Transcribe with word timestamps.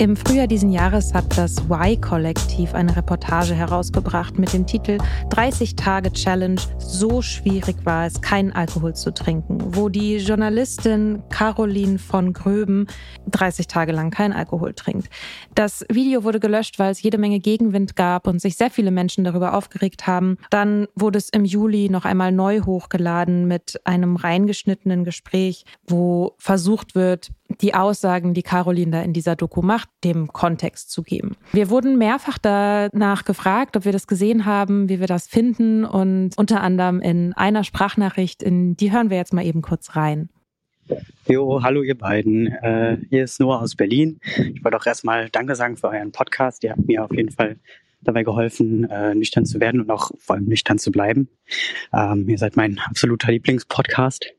Im 0.00 0.14
Frühjahr 0.14 0.46
diesen 0.46 0.70
Jahres 0.70 1.12
hat 1.12 1.36
das 1.36 1.56
Y-Kollektiv 1.68 2.72
eine 2.72 2.94
Reportage 2.94 3.52
herausgebracht 3.52 4.38
mit 4.38 4.52
dem 4.52 4.64
Titel 4.64 4.98
30 5.30 5.74
Tage 5.74 6.12
Challenge. 6.12 6.60
So 6.78 7.20
schwierig 7.20 7.84
war 7.84 8.06
es, 8.06 8.20
keinen 8.20 8.52
Alkohol 8.52 8.94
zu 8.94 9.12
trinken, 9.12 9.58
wo 9.74 9.88
die 9.88 10.18
Journalistin 10.18 11.24
Caroline 11.30 11.98
von 11.98 12.32
Gröben 12.32 12.86
30 13.26 13.66
Tage 13.66 13.90
lang 13.90 14.12
keinen 14.12 14.34
Alkohol 14.34 14.72
trinkt. 14.72 15.08
Das 15.56 15.84
Video 15.90 16.22
wurde 16.22 16.38
gelöscht, 16.38 16.78
weil 16.78 16.92
es 16.92 17.02
jede 17.02 17.18
Menge 17.18 17.40
Gegenwind 17.40 17.96
gab 17.96 18.28
und 18.28 18.40
sich 18.40 18.56
sehr 18.56 18.70
viele 18.70 18.92
Menschen 18.92 19.24
darüber 19.24 19.52
aufgeregt 19.54 20.06
haben. 20.06 20.36
Dann 20.50 20.86
wurde 20.94 21.18
es 21.18 21.28
im 21.28 21.44
Juli 21.44 21.88
noch 21.88 22.04
einmal 22.04 22.30
neu 22.30 22.60
hochgeladen 22.60 23.48
mit 23.48 23.80
einem 23.82 24.14
reingeschnittenen 24.14 25.02
Gespräch, 25.02 25.64
wo 25.88 26.36
versucht 26.38 26.94
wird, 26.94 27.32
die 27.60 27.74
Aussagen, 27.74 28.34
die 28.34 28.42
Caroline 28.42 28.90
da 28.90 29.02
in 29.02 29.12
dieser 29.12 29.36
Doku 29.36 29.62
macht, 29.62 29.88
dem 30.04 30.28
Kontext 30.28 30.90
zu 30.90 31.02
geben. 31.02 31.36
Wir 31.52 31.70
wurden 31.70 31.96
mehrfach 31.98 32.38
danach 32.38 33.24
gefragt, 33.24 33.76
ob 33.76 33.84
wir 33.84 33.92
das 33.92 34.06
gesehen 34.06 34.44
haben, 34.44 34.88
wie 34.88 35.00
wir 35.00 35.06
das 35.06 35.26
finden 35.26 35.84
und 35.84 36.36
unter 36.36 36.60
anderem 36.60 37.00
in 37.00 37.32
einer 37.32 37.64
Sprachnachricht, 37.64 38.42
in 38.42 38.76
die 38.76 38.92
hören 38.92 39.10
wir 39.10 39.16
jetzt 39.16 39.32
mal 39.32 39.44
eben 39.44 39.62
kurz 39.62 39.96
rein. 39.96 40.28
Jo, 41.28 41.62
hallo 41.62 41.82
ihr 41.82 41.98
beiden. 41.98 42.46
Äh, 42.46 42.98
hier 43.10 43.24
ist 43.24 43.40
Noah 43.40 43.60
aus 43.60 43.76
Berlin. 43.76 44.20
Ich 44.54 44.64
wollte 44.64 44.78
auch 44.78 44.86
erstmal 44.86 45.28
Danke 45.28 45.54
sagen 45.54 45.76
für 45.76 45.88
euren 45.88 46.12
Podcast. 46.12 46.64
Ihr 46.64 46.70
habt 46.70 46.86
mir 46.86 47.04
auf 47.04 47.12
jeden 47.12 47.30
Fall 47.30 47.56
dabei 48.00 48.22
geholfen, 48.22 48.88
äh, 48.88 49.14
nüchtern 49.14 49.44
zu 49.44 49.60
werden 49.60 49.80
und 49.80 49.90
auch 49.90 50.10
vor 50.18 50.36
allem 50.36 50.46
nüchtern 50.46 50.78
zu 50.78 50.90
bleiben. 50.90 51.28
Ähm, 51.92 52.28
ihr 52.28 52.38
seid 52.38 52.56
mein 52.56 52.78
absoluter 52.78 53.32
Lieblingspodcast 53.32 54.32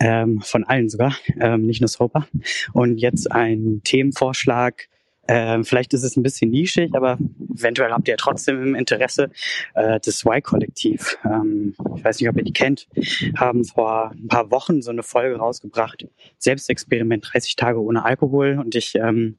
ähm, 0.00 0.40
von 0.40 0.64
allen 0.64 0.88
sogar, 0.88 1.16
ähm, 1.40 1.66
nicht 1.66 1.80
nur 1.80 1.88
Sober. 1.88 2.26
Und 2.72 2.98
jetzt 2.98 3.30
ein 3.30 3.80
Themenvorschlag. 3.84 4.88
Ähm, 5.26 5.64
vielleicht 5.64 5.94
ist 5.94 6.02
es 6.02 6.16
ein 6.16 6.22
bisschen 6.22 6.50
nischig, 6.50 6.94
aber 6.94 7.18
eventuell 7.56 7.92
habt 7.92 8.08
ihr 8.08 8.16
trotzdem 8.18 8.62
im 8.62 8.74
Interesse 8.74 9.30
äh, 9.74 9.98
das 9.98 10.22
Y-Kollektiv. 10.24 11.16
Ähm, 11.24 11.74
ich 11.96 12.04
weiß 12.04 12.20
nicht, 12.20 12.28
ob 12.28 12.36
ihr 12.36 12.44
die 12.44 12.52
kennt, 12.52 12.88
haben 13.34 13.64
vor 13.64 14.10
ein 14.10 14.28
paar 14.28 14.50
Wochen 14.50 14.82
so 14.82 14.90
eine 14.90 15.02
Folge 15.02 15.36
rausgebracht. 15.36 16.06
Selbstexperiment 16.38 17.26
30 17.32 17.56
Tage 17.56 17.80
ohne 17.80 18.04
Alkohol. 18.04 18.58
Und 18.58 18.74
ich 18.74 18.96
ähm, 18.96 19.38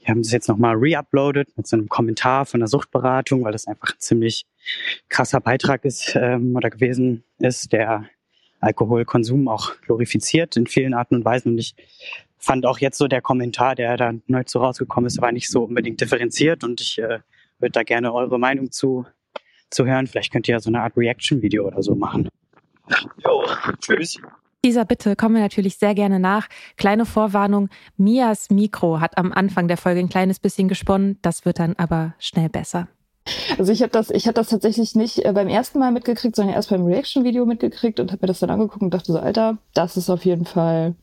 wir 0.00 0.08
haben 0.08 0.22
das 0.22 0.32
jetzt 0.32 0.48
nochmal 0.48 0.76
re-uploadet 0.76 1.56
mit 1.56 1.66
so 1.66 1.76
einem 1.76 1.88
Kommentar 1.88 2.46
von 2.46 2.60
der 2.60 2.68
Suchtberatung, 2.68 3.44
weil 3.44 3.52
das 3.52 3.66
einfach 3.66 3.92
ein 3.92 3.98
ziemlich 4.00 4.46
krasser 5.08 5.40
Beitrag 5.40 5.84
ist 5.84 6.16
ähm, 6.16 6.56
oder 6.56 6.70
gewesen 6.70 7.22
ist, 7.38 7.72
der 7.72 8.06
Alkoholkonsum 8.60 9.48
auch 9.48 9.72
glorifiziert 9.82 10.56
in 10.56 10.66
vielen 10.66 10.94
Arten 10.94 11.16
und 11.16 11.24
Weisen. 11.24 11.52
Und 11.52 11.58
ich 11.58 11.74
fand 12.38 12.66
auch 12.66 12.78
jetzt 12.78 12.98
so 12.98 13.08
der 13.08 13.20
Kommentar, 13.20 13.74
der 13.74 13.96
da 13.96 14.12
neu 14.26 14.44
zu 14.44 14.58
rausgekommen 14.58 15.06
ist, 15.06 15.20
war 15.20 15.32
nicht 15.32 15.50
so 15.50 15.64
unbedingt 15.64 16.00
differenziert 16.00 16.64
und 16.64 16.80
ich 16.80 16.98
äh, 16.98 17.20
würde 17.58 17.72
da 17.72 17.82
gerne 17.82 18.12
eure 18.12 18.38
Meinung 18.38 18.70
zu, 18.70 19.06
zu 19.70 19.86
hören. 19.86 20.06
Vielleicht 20.06 20.32
könnt 20.32 20.48
ihr 20.48 20.52
ja 20.52 20.60
so 20.60 20.70
eine 20.70 20.82
Art 20.82 20.96
Reaction-Video 20.96 21.66
oder 21.66 21.82
so 21.82 21.94
machen. 21.94 22.28
Jo, 23.24 23.44
tschüss. 23.80 24.20
Dieser 24.64 24.84
Bitte 24.84 25.16
kommen 25.16 25.36
wir 25.36 25.42
natürlich 25.42 25.78
sehr 25.78 25.94
gerne 25.94 26.20
nach. 26.20 26.48
Kleine 26.76 27.06
Vorwarnung, 27.06 27.70
Mias 27.96 28.50
Mikro 28.50 29.00
hat 29.00 29.16
am 29.16 29.32
Anfang 29.32 29.68
der 29.68 29.78
Folge 29.78 30.00
ein 30.00 30.10
kleines 30.10 30.38
bisschen 30.38 30.68
gesponnen, 30.68 31.18
das 31.22 31.46
wird 31.46 31.58
dann 31.58 31.76
aber 31.76 32.14
schnell 32.18 32.50
besser. 32.50 32.88
Also 33.58 33.72
ich 33.72 33.82
habe 33.82 33.90
das, 33.90 34.10
ich 34.10 34.26
habe 34.26 34.34
das 34.34 34.48
tatsächlich 34.48 34.94
nicht 34.94 35.24
äh, 35.24 35.32
beim 35.32 35.48
ersten 35.48 35.78
Mal 35.78 35.92
mitgekriegt, 35.92 36.36
sondern 36.36 36.54
erst 36.54 36.70
beim 36.70 36.84
Reaction-Video 36.84 37.46
mitgekriegt 37.46 38.00
und 38.00 38.12
habe 38.12 38.22
mir 38.22 38.28
das 38.28 38.40
dann 38.40 38.50
angeguckt 38.50 38.82
und 38.82 38.94
dachte 38.94 39.12
so, 39.12 39.18
Alter, 39.18 39.58
das 39.74 39.96
ist 39.96 40.10
auf 40.10 40.24
jeden 40.24 40.44
Fall 40.44 40.94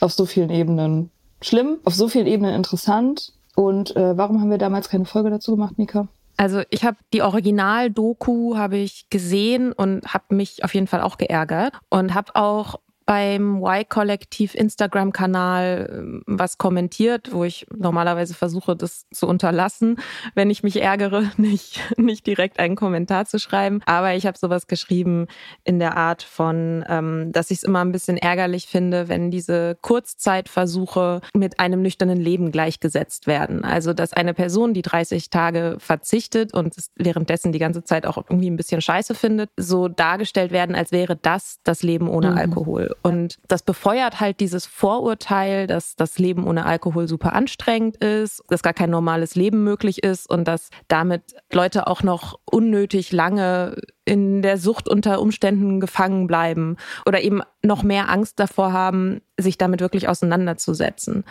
auf 0.00 0.12
so 0.12 0.26
vielen 0.26 0.50
Ebenen 0.50 1.10
schlimm, 1.40 1.78
auf 1.84 1.94
so 1.94 2.08
vielen 2.08 2.26
Ebenen 2.26 2.54
interessant. 2.54 3.32
Und 3.54 3.94
äh, 3.96 4.16
warum 4.16 4.40
haben 4.40 4.50
wir 4.50 4.58
damals 4.58 4.88
keine 4.88 5.04
Folge 5.04 5.30
dazu 5.30 5.52
gemacht, 5.52 5.78
Mika? 5.78 6.08
Also 6.36 6.62
ich 6.70 6.84
habe 6.84 6.96
die 7.12 7.22
Original-Doku 7.22 8.56
habe 8.56 8.78
ich 8.78 9.06
gesehen 9.08 9.72
und 9.72 10.12
habe 10.12 10.34
mich 10.34 10.64
auf 10.64 10.74
jeden 10.74 10.88
Fall 10.88 11.00
auch 11.00 11.16
geärgert 11.16 11.74
und 11.90 12.14
habe 12.14 12.34
auch 12.34 12.80
beim 13.06 13.62
Y-Kollektiv 13.62 14.54
Instagram-Kanal 14.54 15.90
ähm, 15.90 16.22
was 16.26 16.58
kommentiert, 16.58 17.32
wo 17.32 17.44
ich 17.44 17.66
normalerweise 17.74 18.34
versuche, 18.34 18.76
das 18.76 19.06
zu 19.12 19.26
unterlassen, 19.26 19.98
wenn 20.34 20.50
ich 20.50 20.62
mich 20.62 20.80
ärgere, 20.80 21.30
nicht, 21.36 21.80
nicht 21.98 22.26
direkt 22.26 22.58
einen 22.58 22.76
Kommentar 22.76 23.26
zu 23.26 23.38
schreiben. 23.38 23.80
Aber 23.86 24.14
ich 24.14 24.26
habe 24.26 24.38
sowas 24.38 24.66
geschrieben 24.66 25.26
in 25.64 25.78
der 25.78 25.96
Art 25.96 26.22
von, 26.22 26.84
ähm, 26.88 27.32
dass 27.32 27.50
ich 27.50 27.58
es 27.58 27.62
immer 27.64 27.84
ein 27.84 27.92
bisschen 27.92 28.16
ärgerlich 28.16 28.66
finde, 28.66 29.08
wenn 29.08 29.30
diese 29.30 29.76
Kurzzeitversuche 29.80 31.20
mit 31.34 31.60
einem 31.60 31.82
nüchternen 31.82 32.20
Leben 32.20 32.52
gleichgesetzt 32.52 33.26
werden. 33.26 33.64
Also, 33.64 33.92
dass 33.92 34.12
eine 34.12 34.34
Person, 34.34 34.74
die 34.74 34.82
30 34.82 35.30
Tage 35.30 35.76
verzichtet 35.78 36.54
und 36.54 36.74
währenddessen 36.96 37.52
die 37.52 37.58
ganze 37.58 37.84
Zeit 37.84 38.06
auch 38.06 38.16
irgendwie 38.16 38.50
ein 38.50 38.56
bisschen 38.56 38.80
scheiße 38.80 39.14
findet, 39.14 39.50
so 39.56 39.88
dargestellt 39.88 40.52
werden, 40.52 40.74
als 40.74 40.92
wäre 40.92 41.16
das 41.16 41.58
das 41.64 41.82
Leben 41.82 42.08
ohne 42.08 42.30
mhm. 42.30 42.38
Alkohol. 42.38 42.93
Und 43.02 43.38
das 43.48 43.62
befeuert 43.62 44.20
halt 44.20 44.40
dieses 44.40 44.66
Vorurteil, 44.66 45.66
dass 45.66 45.96
das 45.96 46.18
Leben 46.18 46.46
ohne 46.46 46.66
Alkohol 46.66 47.08
super 47.08 47.32
anstrengend 47.32 47.96
ist, 47.98 48.42
dass 48.48 48.62
gar 48.62 48.72
kein 48.72 48.90
normales 48.90 49.34
Leben 49.34 49.64
möglich 49.64 50.02
ist 50.02 50.28
und 50.28 50.46
dass 50.46 50.70
damit 50.88 51.34
Leute 51.52 51.86
auch 51.86 52.02
noch 52.02 52.38
unnötig 52.44 53.12
lange 53.12 53.76
in 54.04 54.42
der 54.42 54.58
Sucht 54.58 54.88
unter 54.88 55.20
Umständen 55.20 55.80
gefangen 55.80 56.26
bleiben 56.26 56.76
oder 57.06 57.22
eben 57.22 57.40
noch 57.62 57.82
mehr 57.82 58.10
Angst 58.10 58.38
davor 58.38 58.72
haben, 58.72 59.20
sich 59.38 59.58
damit 59.58 59.80
wirklich 59.80 60.08
auseinanderzusetzen. 60.08 61.24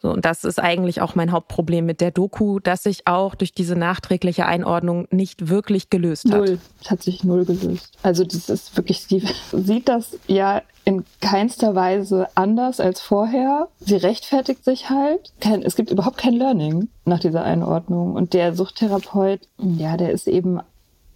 So, 0.00 0.10
und 0.10 0.24
das 0.24 0.44
ist 0.44 0.60
eigentlich 0.60 1.00
auch 1.00 1.14
mein 1.14 1.32
Hauptproblem 1.32 1.84
mit 1.84 2.00
der 2.00 2.12
Doku, 2.12 2.60
dass 2.60 2.84
sich 2.84 3.06
auch 3.06 3.34
durch 3.34 3.52
diese 3.52 3.74
nachträgliche 3.74 4.46
Einordnung 4.46 5.08
nicht 5.10 5.48
wirklich 5.48 5.90
gelöst 5.90 6.30
hat. 6.30 6.38
Null, 6.38 6.58
hat 6.86 7.02
sich 7.02 7.24
null 7.24 7.44
gelöst. 7.44 7.96
Also 8.02 8.24
das 8.24 8.48
ist 8.48 8.76
wirklich, 8.76 9.02
sie 9.02 9.22
sieht 9.52 9.88
das 9.88 10.16
ja 10.26 10.62
in 10.84 11.04
keinster 11.20 11.74
Weise 11.74 12.28
anders 12.34 12.80
als 12.80 13.00
vorher. 13.00 13.68
Sie 13.80 13.96
rechtfertigt 13.96 14.64
sich 14.64 14.88
halt. 14.88 15.32
es 15.64 15.76
gibt 15.76 15.90
überhaupt 15.90 16.16
kein 16.16 16.34
Learning 16.34 16.88
nach 17.04 17.18
dieser 17.18 17.42
Einordnung. 17.42 18.14
Und 18.14 18.32
der 18.32 18.54
Suchttherapeut, 18.54 19.40
ja, 19.58 19.96
der 19.96 20.12
ist 20.12 20.28
eben 20.28 20.60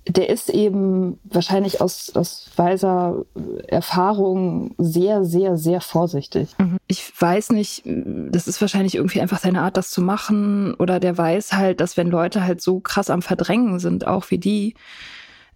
der 0.06 0.28
ist 0.30 0.48
eben 0.50 1.20
wahrscheinlich 1.24 1.80
aus, 1.80 2.10
aus 2.14 2.50
weiser 2.56 3.24
Erfahrung 3.68 4.74
sehr, 4.76 5.24
sehr, 5.24 5.56
sehr 5.56 5.80
vorsichtig. 5.80 6.50
Mhm. 6.58 6.78
Ich 6.88 7.12
weiß 7.20 7.50
nicht, 7.50 7.82
das 7.84 8.48
ist 8.48 8.60
wahrscheinlich 8.60 8.96
irgendwie 8.96 9.20
einfach 9.20 9.38
seine 9.38 9.62
Art, 9.62 9.76
das 9.76 9.90
zu 9.90 10.02
machen. 10.02 10.74
Oder 10.74 10.98
der 10.98 11.16
weiß 11.16 11.52
halt, 11.52 11.80
dass 11.80 11.96
wenn 11.96 12.08
Leute 12.08 12.42
halt 12.44 12.60
so 12.60 12.80
krass 12.80 13.10
am 13.10 13.22
Verdrängen 13.22 13.78
sind, 13.78 14.06
auch 14.06 14.30
wie 14.32 14.38
die, 14.38 14.74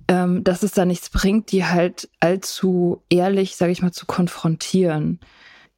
ähm, 0.07 0.45
dass 0.45 0.63
es 0.63 0.71
da 0.71 0.85
nichts 0.85 1.11
bringt, 1.11 1.51
die 1.51 1.65
halt 1.65 2.09
allzu 2.21 3.03
ehrlich, 3.09 3.57
sage 3.57 3.73
ich 3.73 3.83
mal, 3.83 3.93
zu 3.93 4.07
konfrontieren. 4.07 5.19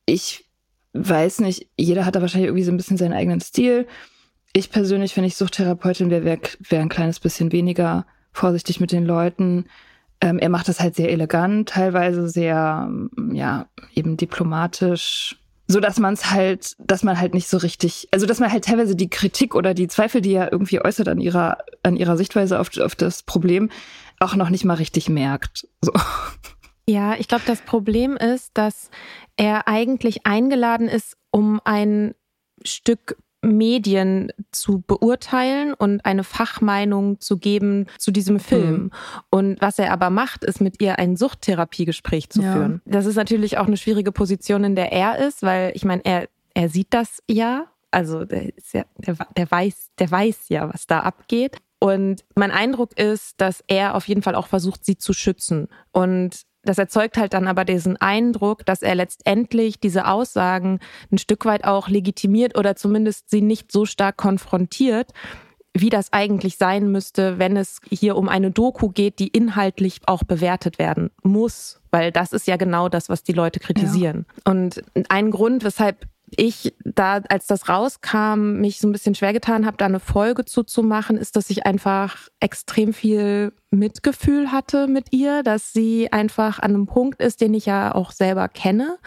Ich 0.04 0.44
weiß 0.92 1.40
nicht, 1.40 1.68
jeder 1.78 2.04
hat 2.04 2.16
da 2.16 2.20
wahrscheinlich 2.20 2.48
irgendwie 2.48 2.64
so 2.64 2.72
ein 2.72 2.76
bisschen 2.76 2.98
seinen 2.98 3.14
eigenen 3.14 3.40
Stil. 3.40 3.86
Ich 4.52 4.70
persönlich, 4.70 5.16
wenn 5.16 5.24
ich 5.24 5.36
Suchttherapeutin 5.36 6.10
wäre, 6.10 6.24
wäre 6.24 6.40
wär 6.68 6.80
ein 6.80 6.90
kleines 6.90 7.18
bisschen 7.18 7.50
weniger 7.50 8.04
vorsichtig 8.32 8.80
mit 8.80 8.92
den 8.92 9.04
Leuten. 9.04 9.66
Ähm, 10.20 10.38
er 10.38 10.48
macht 10.48 10.68
das 10.68 10.80
halt 10.80 10.96
sehr 10.96 11.10
elegant, 11.10 11.68
teilweise 11.68 12.28
sehr, 12.28 12.90
ja, 13.32 13.66
eben 13.94 14.16
diplomatisch, 14.16 15.36
so 15.68 15.80
dass 15.80 15.98
man 15.98 16.14
es 16.14 16.30
halt, 16.30 16.74
dass 16.78 17.02
man 17.02 17.20
halt 17.20 17.34
nicht 17.34 17.46
so 17.46 17.58
richtig, 17.58 18.08
also 18.10 18.26
dass 18.26 18.40
man 18.40 18.50
halt 18.50 18.64
teilweise 18.64 18.96
die 18.96 19.10
Kritik 19.10 19.54
oder 19.54 19.74
die 19.74 19.86
Zweifel, 19.86 20.22
die 20.22 20.32
er 20.32 20.50
irgendwie 20.50 20.82
äußert 20.82 21.08
an 21.08 21.20
ihrer, 21.20 21.58
an 21.82 21.96
ihrer 21.96 22.16
Sichtweise 22.16 22.58
auf, 22.58 22.76
auf 22.78 22.94
das 22.94 23.22
Problem, 23.22 23.70
auch 24.18 24.34
noch 24.34 24.48
nicht 24.48 24.64
mal 24.64 24.74
richtig 24.74 25.08
merkt. 25.08 25.68
So. 25.82 25.92
Ja, 26.88 27.16
ich 27.18 27.28
glaube, 27.28 27.44
das 27.46 27.60
Problem 27.60 28.16
ist, 28.16 28.52
dass 28.54 28.90
er 29.36 29.68
eigentlich 29.68 30.26
eingeladen 30.26 30.88
ist, 30.88 31.18
um 31.30 31.60
ein 31.64 32.14
Stück 32.64 33.18
Medien 33.42 34.32
zu 34.50 34.82
beurteilen 34.86 35.72
und 35.72 36.04
eine 36.04 36.24
Fachmeinung 36.24 37.20
zu 37.20 37.38
geben 37.38 37.86
zu 37.98 38.10
diesem 38.10 38.40
Film. 38.40 38.74
Mhm. 38.74 38.90
Und 39.30 39.60
was 39.60 39.78
er 39.78 39.92
aber 39.92 40.10
macht, 40.10 40.44
ist 40.44 40.60
mit 40.60 40.82
ihr 40.82 40.98
ein 40.98 41.16
Suchttherapiegespräch 41.16 42.30
zu 42.30 42.42
ja. 42.42 42.52
führen. 42.52 42.82
Das 42.84 43.06
ist 43.06 43.16
natürlich 43.16 43.58
auch 43.58 43.66
eine 43.66 43.76
schwierige 43.76 44.12
Position, 44.12 44.64
in 44.64 44.74
der 44.74 44.92
er 44.92 45.18
ist, 45.26 45.42
weil 45.42 45.72
ich 45.74 45.84
meine, 45.84 46.04
er, 46.04 46.28
er 46.54 46.68
sieht 46.68 46.88
das 46.90 47.22
ja. 47.28 47.66
Also 47.90 48.24
der, 48.24 48.52
ja, 48.72 48.84
der, 48.98 49.16
der 49.36 49.50
weiß, 49.50 49.90
der 49.98 50.10
weiß 50.10 50.48
ja, 50.48 50.72
was 50.72 50.86
da 50.86 51.00
abgeht. 51.00 51.58
Und 51.80 52.24
mein 52.34 52.50
Eindruck 52.50 52.98
ist, 52.98 53.40
dass 53.40 53.62
er 53.68 53.94
auf 53.94 54.08
jeden 54.08 54.22
Fall 54.22 54.34
auch 54.34 54.48
versucht, 54.48 54.84
sie 54.84 54.98
zu 54.98 55.12
schützen. 55.12 55.68
Und 55.92 56.42
das 56.68 56.78
erzeugt 56.78 57.16
halt 57.16 57.32
dann 57.32 57.46
aber 57.46 57.64
diesen 57.64 57.96
Eindruck, 57.96 58.66
dass 58.66 58.82
er 58.82 58.94
letztendlich 58.94 59.80
diese 59.80 60.06
Aussagen 60.06 60.80
ein 61.10 61.18
Stück 61.18 61.46
weit 61.46 61.64
auch 61.64 61.88
legitimiert 61.88 62.58
oder 62.58 62.76
zumindest 62.76 63.30
sie 63.30 63.40
nicht 63.40 63.72
so 63.72 63.86
stark 63.86 64.18
konfrontiert, 64.18 65.12
wie 65.72 65.88
das 65.88 66.12
eigentlich 66.12 66.58
sein 66.58 66.90
müsste, 66.90 67.38
wenn 67.38 67.56
es 67.56 67.80
hier 67.88 68.16
um 68.16 68.28
eine 68.28 68.50
Doku 68.50 68.88
geht, 68.88 69.18
die 69.18 69.28
inhaltlich 69.28 70.00
auch 70.06 70.24
bewertet 70.24 70.78
werden 70.78 71.10
muss, 71.22 71.80
weil 71.90 72.12
das 72.12 72.32
ist 72.32 72.46
ja 72.46 72.56
genau 72.56 72.88
das, 72.88 73.08
was 73.08 73.22
die 73.22 73.32
Leute 73.32 73.60
kritisieren. 73.60 74.26
Ja. 74.28 74.52
Und 74.52 74.82
ein 75.08 75.30
Grund, 75.30 75.64
weshalb 75.64 76.06
ich 76.36 76.74
da, 76.84 77.20
als 77.28 77.46
das 77.46 77.68
rauskam, 77.68 78.60
mich 78.60 78.78
so 78.78 78.88
ein 78.88 78.92
bisschen 78.92 79.14
schwer 79.14 79.32
getan 79.32 79.66
habe, 79.66 79.76
da 79.76 79.86
eine 79.86 80.00
Folge 80.00 80.44
zuzumachen, 80.44 81.16
ist, 81.16 81.36
dass 81.36 81.50
ich 81.50 81.66
einfach 81.66 82.28
extrem 82.40 82.92
viel 82.92 83.52
Mitgefühl 83.70 84.52
hatte 84.52 84.86
mit 84.86 85.12
ihr, 85.12 85.42
dass 85.42 85.72
sie 85.72 86.12
einfach 86.12 86.58
an 86.58 86.74
einem 86.74 86.86
Punkt 86.86 87.20
ist, 87.20 87.40
den 87.40 87.54
ich 87.54 87.66
ja 87.66 87.94
auch 87.94 88.12
selber 88.12 88.48
kenne, 88.48 88.98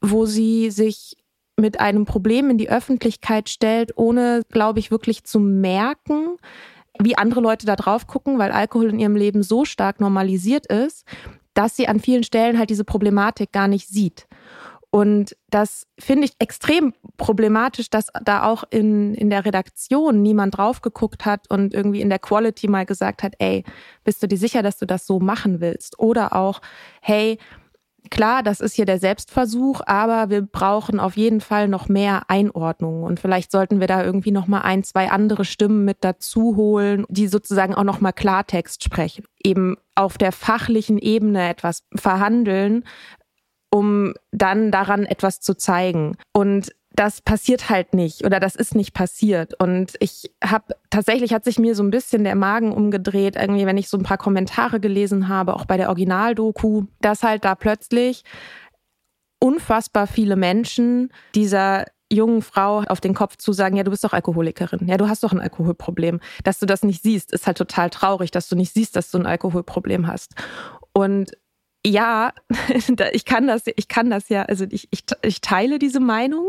wo 0.00 0.26
sie 0.26 0.70
sich 0.70 1.16
mit 1.56 1.80
einem 1.80 2.04
Problem 2.04 2.50
in 2.50 2.58
die 2.58 2.70
Öffentlichkeit 2.70 3.48
stellt, 3.48 3.96
ohne, 3.96 4.42
glaube 4.50 4.80
ich, 4.80 4.90
wirklich 4.90 5.24
zu 5.24 5.38
merken, 5.38 6.36
wie 7.00 7.16
andere 7.16 7.40
Leute 7.40 7.66
da 7.66 7.76
drauf 7.76 8.06
gucken, 8.06 8.38
weil 8.38 8.52
Alkohol 8.52 8.90
in 8.90 8.98
ihrem 8.98 9.16
Leben 9.16 9.42
so 9.42 9.64
stark 9.64 10.00
normalisiert 10.00 10.66
ist, 10.66 11.06
dass 11.54 11.76
sie 11.76 11.88
an 11.88 12.00
vielen 12.00 12.24
Stellen 12.24 12.58
halt 12.58 12.70
diese 12.70 12.84
Problematik 12.84 13.52
gar 13.52 13.68
nicht 13.68 13.88
sieht. 13.88 14.26
Und 14.94 15.36
das 15.50 15.88
finde 15.98 16.26
ich 16.26 16.34
extrem 16.38 16.94
problematisch, 17.16 17.90
dass 17.90 18.12
da 18.24 18.44
auch 18.44 18.62
in, 18.70 19.12
in 19.14 19.28
der 19.28 19.44
Redaktion 19.44 20.22
niemand 20.22 20.56
drauf 20.56 20.82
geguckt 20.82 21.26
hat 21.26 21.50
und 21.50 21.74
irgendwie 21.74 22.00
in 22.00 22.10
der 22.10 22.20
Quality 22.20 22.68
mal 22.68 22.86
gesagt 22.86 23.24
hat, 23.24 23.34
ey, 23.40 23.64
bist 24.04 24.22
du 24.22 24.28
dir 24.28 24.38
sicher, 24.38 24.62
dass 24.62 24.78
du 24.78 24.86
das 24.86 25.04
so 25.04 25.18
machen 25.18 25.60
willst? 25.60 25.98
Oder 25.98 26.36
auch, 26.36 26.60
hey, 27.02 27.38
klar, 28.10 28.44
das 28.44 28.60
ist 28.60 28.74
hier 28.76 28.84
der 28.84 29.00
Selbstversuch, 29.00 29.80
aber 29.84 30.30
wir 30.30 30.42
brauchen 30.42 31.00
auf 31.00 31.16
jeden 31.16 31.40
Fall 31.40 31.66
noch 31.66 31.88
mehr 31.88 32.22
Einordnung 32.28 33.02
und 33.02 33.18
vielleicht 33.18 33.50
sollten 33.50 33.80
wir 33.80 33.88
da 33.88 34.04
irgendwie 34.04 34.30
noch 34.30 34.46
mal 34.46 34.60
ein, 34.60 34.84
zwei 34.84 35.10
andere 35.10 35.44
Stimmen 35.44 35.84
mit 35.84 36.04
dazu 36.04 36.54
holen, 36.54 37.04
die 37.08 37.26
sozusagen 37.26 37.74
auch 37.74 37.82
noch 37.82 38.00
mal 38.00 38.12
Klartext 38.12 38.84
sprechen, 38.84 39.24
eben 39.42 39.76
auf 39.96 40.18
der 40.18 40.30
fachlichen 40.30 40.98
Ebene 40.98 41.48
etwas 41.48 41.82
verhandeln, 41.96 42.84
um 43.74 44.14
dann 44.30 44.70
daran 44.70 45.04
etwas 45.04 45.40
zu 45.40 45.56
zeigen. 45.56 46.16
Und 46.32 46.72
das 46.92 47.20
passiert 47.20 47.70
halt 47.70 47.92
nicht 47.92 48.24
oder 48.24 48.38
das 48.38 48.54
ist 48.54 48.76
nicht 48.76 48.94
passiert. 48.94 49.60
Und 49.60 49.94
ich 49.98 50.30
habe 50.44 50.76
tatsächlich 50.90 51.34
hat 51.34 51.42
sich 51.42 51.58
mir 51.58 51.74
so 51.74 51.82
ein 51.82 51.90
bisschen 51.90 52.22
der 52.22 52.36
Magen 52.36 52.70
umgedreht, 52.70 53.34
irgendwie, 53.34 53.66
wenn 53.66 53.76
ich 53.76 53.88
so 53.88 53.96
ein 53.96 54.04
paar 54.04 54.16
Kommentare 54.16 54.78
gelesen 54.78 55.26
habe, 55.26 55.56
auch 55.56 55.64
bei 55.64 55.76
der 55.76 55.88
Originaldoku, 55.88 56.84
dass 57.00 57.24
halt 57.24 57.44
da 57.44 57.56
plötzlich 57.56 58.22
unfassbar 59.40 60.06
viele 60.06 60.36
Menschen 60.36 61.12
dieser 61.34 61.86
jungen 62.12 62.42
Frau 62.42 62.84
auf 62.86 63.00
den 63.00 63.14
Kopf 63.14 63.38
zu 63.38 63.52
sagen, 63.52 63.76
ja, 63.76 63.82
du 63.82 63.90
bist 63.90 64.04
doch 64.04 64.12
Alkoholikerin, 64.12 64.86
ja, 64.86 64.98
du 64.98 65.08
hast 65.08 65.24
doch 65.24 65.32
ein 65.32 65.40
Alkoholproblem. 65.40 66.20
Dass 66.44 66.60
du 66.60 66.66
das 66.66 66.84
nicht 66.84 67.02
siehst, 67.02 67.32
ist 67.32 67.48
halt 67.48 67.58
total 67.58 67.90
traurig, 67.90 68.30
dass 68.30 68.48
du 68.48 68.54
nicht 68.54 68.72
siehst, 68.72 68.94
dass 68.94 69.10
du 69.10 69.18
ein 69.18 69.26
Alkoholproblem 69.26 70.06
hast. 70.06 70.36
Und 70.92 71.32
ja, 71.86 72.32
ich 73.12 73.24
kann 73.24 73.46
das, 73.46 73.62
ich 73.76 73.88
kann 73.88 74.10
das 74.10 74.28
ja, 74.28 74.42
also 74.42 74.64
ich, 74.70 74.88
ich, 74.90 75.04
ich 75.22 75.40
teile 75.40 75.78
diese 75.78 76.00
Meinung, 76.00 76.46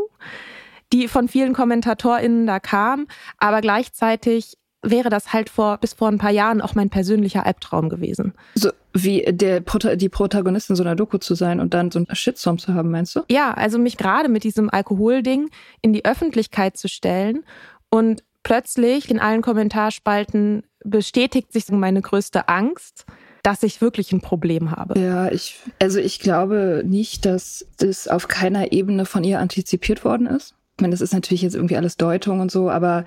die 0.93 1.07
von 1.07 1.27
vielen 1.27 1.53
KommentatorInnen 1.53 2.47
da 2.47 2.59
kam, 2.59 3.07
aber 3.37 3.61
gleichzeitig 3.61 4.57
wäre 4.81 5.09
das 5.09 5.33
halt 5.33 5.49
vor 5.49 5.77
bis 5.79 5.93
vor 5.93 6.07
ein 6.09 6.19
paar 6.19 6.31
Jahren 6.31 6.61
auch 6.61 6.75
mein 6.75 6.89
persönlicher 6.89 7.45
Albtraum 7.45 7.89
gewesen. 7.89 8.33
So 8.53 8.69
wie 8.93 9.25
der 9.27 9.61
die 9.95 10.09
Protagonistin 10.09 10.75
so 10.75 10.83
einer 10.83 10.95
Doku 10.95 11.17
zu 11.17 11.35
sein 11.35 11.59
und 11.59 11.73
dann 11.73 11.91
so 11.91 11.99
einen 11.99 12.15
Shitstorm 12.15 12.59
zu 12.59 12.73
haben, 12.73 12.91
meinst 12.91 13.15
du? 13.15 13.21
Ja, 13.29 13.51
also 13.53 13.77
mich 13.77 13.97
gerade 13.97 14.29
mit 14.29 14.43
diesem 14.43 14.69
Alkoholding 14.69 15.49
in 15.81 15.91
die 15.91 16.05
Öffentlichkeit 16.05 16.77
zu 16.77 16.87
stellen 16.87 17.43
und 17.89 18.23
plötzlich 18.43 19.09
in 19.09 19.19
allen 19.19 19.41
Kommentarspalten 19.41 20.63
bestätigt 20.83 21.51
sich 21.51 21.67
meine 21.69 22.01
größte 22.01 22.47
Angst, 22.47 23.05
dass 23.45 23.61
ich 23.61 23.79
wirklich 23.79 24.11
ein 24.11 24.21
Problem 24.21 24.71
habe. 24.71 24.99
Ja, 24.99 25.31
ich, 25.31 25.59
also 25.79 25.99
ich 25.99 26.19
glaube 26.19 26.83
nicht, 26.83 27.25
dass 27.25 27.65
das 27.77 28.07
auf 28.07 28.27
keiner 28.27 28.71
Ebene 28.71 29.05
von 29.05 29.23
ihr 29.23 29.39
antizipiert 29.39 30.03
worden 30.03 30.25
ist. 30.25 30.55
Ich 30.75 30.81
meine, 30.81 30.91
das 30.91 31.01
ist 31.01 31.13
natürlich 31.13 31.43
jetzt 31.43 31.53
irgendwie 31.53 31.77
alles 31.77 31.95
Deutung 31.95 32.39
und 32.39 32.49
so, 32.49 32.71
aber 32.71 33.05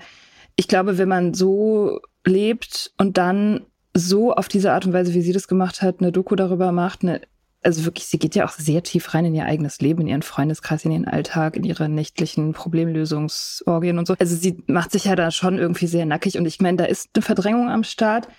ich 0.55 0.69
glaube, 0.69 0.97
wenn 0.97 1.09
man 1.09 1.33
so 1.33 1.99
lebt 2.25 2.93
und 2.97 3.17
dann 3.17 3.65
so 3.93 4.33
auf 4.33 4.47
diese 4.47 4.71
Art 4.71 4.85
und 4.85 4.93
Weise, 4.93 5.13
wie 5.13 5.21
sie 5.21 5.33
das 5.33 5.49
gemacht 5.49 5.81
hat, 5.81 5.99
eine 5.99 6.13
Doku 6.13 6.35
darüber 6.35 6.71
macht, 6.71 7.03
eine 7.03 7.21
also 7.61 7.83
wirklich, 7.83 8.05
sie 8.05 8.19
geht 8.19 8.35
ja 8.35 8.45
auch 8.45 8.51
sehr 8.51 8.83
tief 8.83 9.13
rein 9.13 9.25
in 9.25 9.35
ihr 9.35 9.43
eigenes 9.43 9.81
Leben, 9.81 9.99
in 10.01 10.07
ihren 10.07 10.21
Freundeskreis, 10.21 10.85
in 10.85 10.91
ihren 10.91 11.09
Alltag, 11.09 11.57
in 11.57 11.65
ihre 11.65 11.89
nächtlichen 11.89 12.53
Problemlösungsorgien 12.53 13.97
und 13.97 14.07
so. 14.07 14.15
Also 14.17 14.37
sie 14.37 14.63
macht 14.67 14.91
sich 14.91 15.03
ja 15.03 15.17
da 15.17 15.31
schon 15.31 15.57
irgendwie 15.57 15.87
sehr 15.87 16.05
nackig 16.05 16.37
und 16.37 16.45
ich 16.45 16.61
meine, 16.61 16.77
da 16.77 16.85
ist 16.85 17.09
eine 17.13 17.21
Verdrängung 17.21 17.69
am 17.69 17.83
Start. 17.83 18.29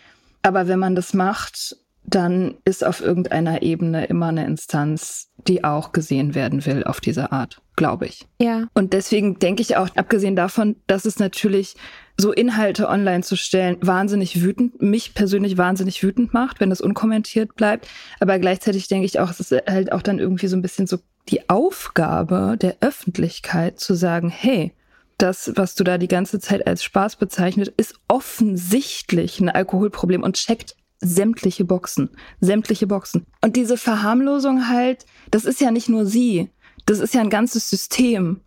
Aber 0.42 0.69
wenn 0.69 0.78
man 0.78 0.95
das 0.95 1.12
macht, 1.12 1.76
dann 2.11 2.57
ist 2.64 2.85
auf 2.85 3.00
irgendeiner 3.00 3.62
Ebene 3.62 4.05
immer 4.07 4.26
eine 4.26 4.45
Instanz, 4.45 5.31
die 5.47 5.64
auch 5.64 5.93
gesehen 5.93 6.35
werden 6.35 6.67
will 6.67 6.85
auf 6.85 7.00
diese 7.00 7.33
Art, 7.33 7.62
glaube 7.76 8.07
ich. 8.07 8.26
Ja. 8.40 8.67
Und 8.75 8.93
deswegen 8.93 9.38
denke 9.38 9.62
ich 9.62 9.76
auch, 9.76 9.88
abgesehen 9.97 10.37
davon, 10.37 10.76
dass 10.87 11.05
es 11.05 11.19
natürlich 11.19 11.76
so 12.17 12.33
Inhalte 12.33 12.88
online 12.88 13.23
zu 13.23 13.37
stellen, 13.37 13.76
wahnsinnig 13.81 14.43
wütend, 14.43 14.83
mich 14.83 15.14
persönlich 15.14 15.57
wahnsinnig 15.57 16.02
wütend 16.02 16.35
macht, 16.35 16.61
wenn 16.61 16.69
das 16.69 16.81
unkommentiert 16.81 17.55
bleibt. 17.55 17.88
Aber 18.19 18.38
gleichzeitig 18.38 18.88
denke 18.88 19.07
ich 19.07 19.21
auch, 19.21 19.31
es 19.31 19.40
ist 19.40 19.52
halt 19.52 19.93
auch 19.93 20.02
dann 20.02 20.19
irgendwie 20.19 20.49
so 20.49 20.57
ein 20.57 20.62
bisschen 20.62 20.87
so 20.87 20.99
die 21.29 21.49
Aufgabe 21.49 22.57
der 22.61 22.76
Öffentlichkeit 22.81 23.79
zu 23.79 23.95
sagen, 23.95 24.31
hey, 24.31 24.73
das, 25.17 25.52
was 25.55 25.75
du 25.75 25.85
da 25.85 25.99
die 25.99 26.09
ganze 26.09 26.40
Zeit 26.40 26.67
als 26.67 26.83
Spaß 26.83 27.17
bezeichnet, 27.17 27.69
ist 27.76 27.95
offensichtlich 28.09 29.38
ein 29.40 29.50
Alkoholproblem 29.50 30.23
und 30.23 30.37
checkt 30.37 30.76
sämtliche 31.00 31.64
Boxen, 31.64 32.11
sämtliche 32.40 32.87
Boxen. 32.87 33.26
Und 33.40 33.57
diese 33.57 33.76
Verharmlosung 33.76 34.69
halt, 34.69 35.07
das 35.30 35.45
ist 35.45 35.61
ja 35.61 35.71
nicht 35.71 35.88
nur 35.88 36.07
sie, 36.07 36.50
das 36.87 36.99
ist 36.99 37.14
ja 37.14 37.21
ein 37.21 37.30
ganzes 37.30 37.69
System. 37.71 38.40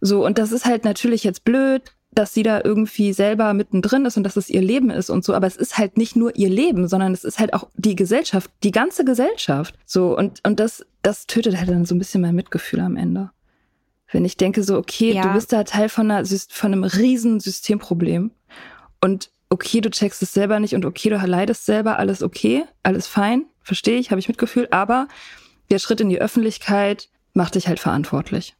So, 0.00 0.24
und 0.24 0.38
das 0.38 0.52
ist 0.52 0.64
halt 0.64 0.84
natürlich 0.84 1.24
jetzt 1.24 1.44
blöd, 1.44 1.94
dass 2.14 2.34
sie 2.34 2.42
da 2.42 2.60
irgendwie 2.62 3.12
selber 3.12 3.54
mittendrin 3.54 4.04
ist 4.04 4.16
und 4.16 4.24
dass 4.24 4.36
es 4.36 4.50
ihr 4.50 4.60
Leben 4.60 4.90
ist 4.90 5.08
und 5.08 5.24
so, 5.24 5.32
aber 5.32 5.46
es 5.46 5.56
ist 5.56 5.78
halt 5.78 5.96
nicht 5.96 6.14
nur 6.14 6.36
ihr 6.36 6.50
Leben, 6.50 6.86
sondern 6.86 7.12
es 7.12 7.24
ist 7.24 7.38
halt 7.38 7.54
auch 7.54 7.68
die 7.74 7.96
Gesellschaft, 7.96 8.50
die 8.62 8.70
ganze 8.70 9.04
Gesellschaft. 9.04 9.74
So, 9.86 10.16
und, 10.16 10.40
und 10.46 10.60
das, 10.60 10.84
das 11.00 11.26
tötet 11.26 11.56
halt 11.56 11.70
dann 11.70 11.86
so 11.86 11.94
ein 11.94 11.98
bisschen 11.98 12.20
mein 12.20 12.34
Mitgefühl 12.34 12.80
am 12.80 12.96
Ende. 12.96 13.30
Wenn 14.10 14.26
ich 14.26 14.36
denke 14.36 14.62
so, 14.62 14.76
okay, 14.76 15.14
ja. 15.14 15.22
du 15.22 15.32
bist 15.32 15.52
da 15.54 15.64
Teil 15.64 15.88
von, 15.88 16.10
einer, 16.10 16.26
von 16.26 16.72
einem 16.72 16.84
riesen 16.84 17.40
Systemproblem 17.40 18.30
und 19.00 19.30
okay, 19.52 19.82
du 19.82 19.90
checkst 19.90 20.22
es 20.22 20.32
selber 20.32 20.58
nicht 20.58 20.74
und 20.74 20.84
okay, 20.86 21.10
du 21.10 21.16
leidest 21.16 21.66
selber, 21.66 21.98
alles 21.98 22.22
okay, 22.22 22.64
alles 22.82 23.06
fein, 23.06 23.44
verstehe 23.62 23.98
ich, 23.98 24.10
habe 24.10 24.18
ich 24.18 24.28
Mitgefühl, 24.28 24.66
aber 24.70 25.08
der 25.70 25.78
Schritt 25.78 26.00
in 26.00 26.08
die 26.08 26.20
Öffentlichkeit 26.20 27.08
macht 27.34 27.54
dich 27.54 27.68
halt 27.68 27.78
verantwortlich. 27.78 28.56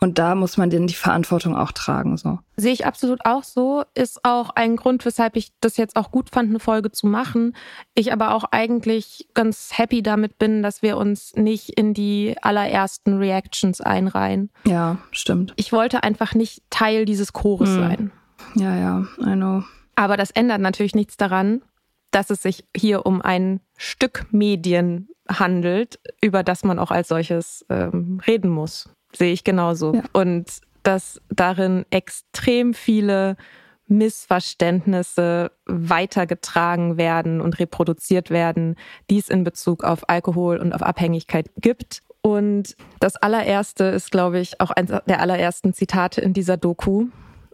Und 0.00 0.18
da 0.18 0.34
muss 0.34 0.56
man 0.56 0.70
denn 0.70 0.86
die 0.86 0.94
Verantwortung 0.94 1.56
auch 1.56 1.72
tragen, 1.72 2.16
so. 2.16 2.38
Sehe 2.56 2.72
ich 2.72 2.84
absolut 2.84 3.24
auch 3.24 3.42
so. 3.42 3.84
Ist 3.94 4.24
auch 4.24 4.50
ein 4.50 4.76
Grund, 4.76 5.04
weshalb 5.06 5.36
ich 5.36 5.52
das 5.60 5.76
jetzt 5.76 5.96
auch 5.96 6.10
gut 6.10 6.30
fand, 6.30 6.50
eine 6.50 6.58
Folge 6.58 6.90
zu 6.90 7.06
machen. 7.06 7.54
Ich 7.94 8.12
aber 8.12 8.34
auch 8.34 8.44
eigentlich 8.50 9.28
ganz 9.32 9.70
happy 9.72 10.02
damit 10.02 10.38
bin, 10.38 10.62
dass 10.62 10.82
wir 10.82 10.98
uns 10.98 11.34
nicht 11.36 11.70
in 11.70 11.94
die 11.94 12.36
allerersten 12.42 13.16
Reactions 13.16 13.80
einreihen. 13.80 14.50
Ja, 14.66 14.98
stimmt. 15.10 15.54
Ich 15.56 15.72
wollte 15.72 16.02
einfach 16.02 16.34
nicht 16.34 16.62
Teil 16.68 17.06
dieses 17.06 17.32
Chores 17.32 17.70
hm. 17.70 17.78
sein. 17.78 18.12
Ja, 18.56 18.76
ja, 18.76 19.06
I 19.20 19.34
know. 19.36 19.62
Aber 19.94 20.16
das 20.16 20.30
ändert 20.30 20.60
natürlich 20.60 20.94
nichts 20.94 21.16
daran, 21.16 21.62
dass 22.10 22.30
es 22.30 22.42
sich 22.42 22.64
hier 22.76 23.06
um 23.06 23.22
ein 23.22 23.60
Stück 23.76 24.26
Medien 24.30 25.08
handelt, 25.28 25.98
über 26.20 26.42
das 26.42 26.64
man 26.64 26.78
auch 26.78 26.90
als 26.90 27.08
solches 27.08 27.64
ähm, 27.70 28.20
reden 28.26 28.50
muss. 28.50 28.88
Sehe 29.12 29.32
ich 29.32 29.44
genauso. 29.44 29.94
Ja. 29.94 30.02
Und 30.12 30.60
dass 30.82 31.20
darin 31.30 31.86
extrem 31.90 32.74
viele 32.74 33.36
Missverständnisse 33.86 35.50
weitergetragen 35.66 36.96
werden 36.96 37.40
und 37.40 37.58
reproduziert 37.58 38.30
werden, 38.30 38.76
die 39.10 39.18
es 39.18 39.28
in 39.28 39.44
Bezug 39.44 39.84
auf 39.84 40.08
Alkohol 40.08 40.58
und 40.58 40.72
auf 40.74 40.82
Abhängigkeit 40.82 41.50
gibt. 41.56 42.02
Und 42.22 42.76
das 43.00 43.16
allererste 43.16 43.84
ist, 43.84 44.10
glaube 44.10 44.40
ich, 44.40 44.60
auch 44.60 44.70
eines 44.70 45.02
der 45.06 45.20
allerersten 45.20 45.74
Zitate 45.74 46.20
in 46.22 46.32
dieser 46.32 46.56
Doku. 46.56 47.06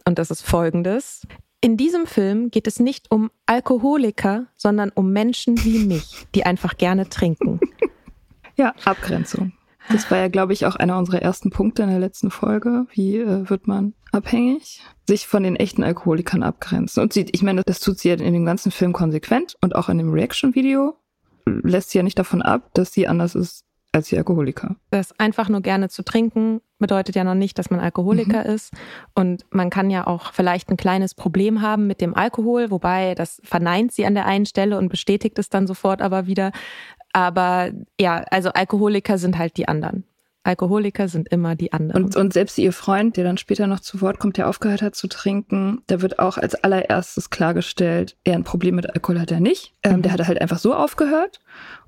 Und 0.05 0.19
das 0.19 0.31
ist 0.31 0.43
folgendes. 0.43 1.27
In 1.63 1.77
diesem 1.77 2.07
Film 2.07 2.49
geht 2.49 2.65
es 2.65 2.79
nicht 2.79 3.11
um 3.11 3.29
Alkoholiker, 3.45 4.47
sondern 4.57 4.89
um 4.89 5.11
Menschen 5.11 5.63
wie 5.63 5.85
mich, 5.85 6.25
die 6.33 6.45
einfach 6.45 6.77
gerne 6.77 7.09
trinken. 7.09 7.59
Ja, 8.57 8.75
Abgrenzung. 8.83 9.53
Das 9.89 10.11
war 10.11 10.19
ja, 10.19 10.27
glaube 10.27 10.53
ich, 10.53 10.65
auch 10.65 10.75
einer 10.75 10.97
unserer 10.97 11.21
ersten 11.21 11.49
Punkte 11.49 11.83
in 11.83 11.89
der 11.89 11.99
letzten 11.99 12.29
Folge. 12.29 12.85
Wie 12.91 13.17
äh, 13.17 13.49
wird 13.49 13.65
man 13.65 13.93
abhängig? 14.11 14.81
Sich 15.07 15.25
von 15.25 15.41
den 15.41 15.55
echten 15.55 15.83
Alkoholikern 15.83 16.43
abgrenzen. 16.43 17.01
Und 17.01 17.13
sie, 17.13 17.25
ich 17.31 17.41
meine, 17.41 17.63
das 17.65 17.79
tut 17.79 17.97
sie 17.97 18.09
ja 18.09 18.15
in 18.15 18.33
dem 18.33 18.45
ganzen 18.45 18.71
Film 18.71 18.93
konsequent 18.93 19.55
und 19.61 19.73
auch 19.73 19.89
in 19.89 19.97
dem 19.97 20.11
Reaction-Video 20.11 20.95
lässt 21.45 21.89
sie 21.89 21.97
ja 21.97 22.03
nicht 22.03 22.19
davon 22.19 22.41
ab, 22.41 22.69
dass 22.73 22.93
sie 22.93 23.07
anders 23.07 23.33
ist 23.33 23.63
als 23.91 24.09
die 24.09 24.17
Alkoholiker. 24.17 24.75
Das 24.89 25.17
einfach 25.19 25.49
nur 25.49 25.61
gerne 25.61 25.89
zu 25.89 26.03
trinken 26.03 26.61
bedeutet 26.79 27.15
ja 27.15 27.23
noch 27.23 27.35
nicht, 27.35 27.59
dass 27.59 27.69
man 27.69 27.79
Alkoholiker 27.79 28.43
mhm. 28.43 28.55
ist. 28.55 28.73
Und 29.15 29.45
man 29.51 29.69
kann 29.69 29.89
ja 29.89 30.07
auch 30.07 30.33
vielleicht 30.33 30.69
ein 30.69 30.77
kleines 30.77 31.13
Problem 31.13 31.61
haben 31.61 31.87
mit 31.87 32.01
dem 32.01 32.13
Alkohol, 32.13 32.71
wobei 32.71 33.15
das 33.15 33.41
verneint 33.43 33.91
sie 33.91 34.05
an 34.05 34.15
der 34.15 34.25
einen 34.25 34.45
Stelle 34.45 34.77
und 34.77 34.89
bestätigt 34.89 35.37
es 35.39 35.49
dann 35.49 35.67
sofort 35.67 36.01
aber 36.01 36.27
wieder. 36.27 36.51
Aber 37.13 37.71
ja, 37.99 38.23
also 38.31 38.49
Alkoholiker 38.49 39.17
sind 39.17 39.37
halt 39.37 39.57
die 39.57 39.67
anderen. 39.67 40.05
Alkoholiker 40.43 41.07
sind 41.07 41.29
immer 41.29 41.55
die 41.55 41.71
anderen. 41.71 42.03
Und, 42.03 42.15
und 42.15 42.33
selbst 42.33 42.57
ihr 42.57 42.73
Freund, 42.73 43.15
der 43.15 43.23
dann 43.23 43.37
später 43.37 43.67
noch 43.67 43.79
zu 43.79 44.01
Wort 44.01 44.19
kommt, 44.19 44.37
der 44.37 44.47
aufgehört 44.47 44.81
hat 44.81 44.95
zu 44.95 45.07
trinken, 45.07 45.81
da 45.87 46.01
wird 46.01 46.19
auch 46.19 46.37
als 46.37 46.55
allererstes 46.55 47.29
klargestellt, 47.29 48.17
er 48.23 48.35
ein 48.35 48.43
Problem 48.43 48.75
mit 48.75 48.89
Alkohol 48.89 49.19
hat 49.19 49.31
er 49.31 49.39
nicht. 49.39 49.75
Ähm, 49.83 49.97
mhm. 49.97 50.01
Der 50.01 50.13
hat 50.13 50.27
halt 50.27 50.41
einfach 50.41 50.59
so 50.59 50.73
aufgehört. 50.73 51.39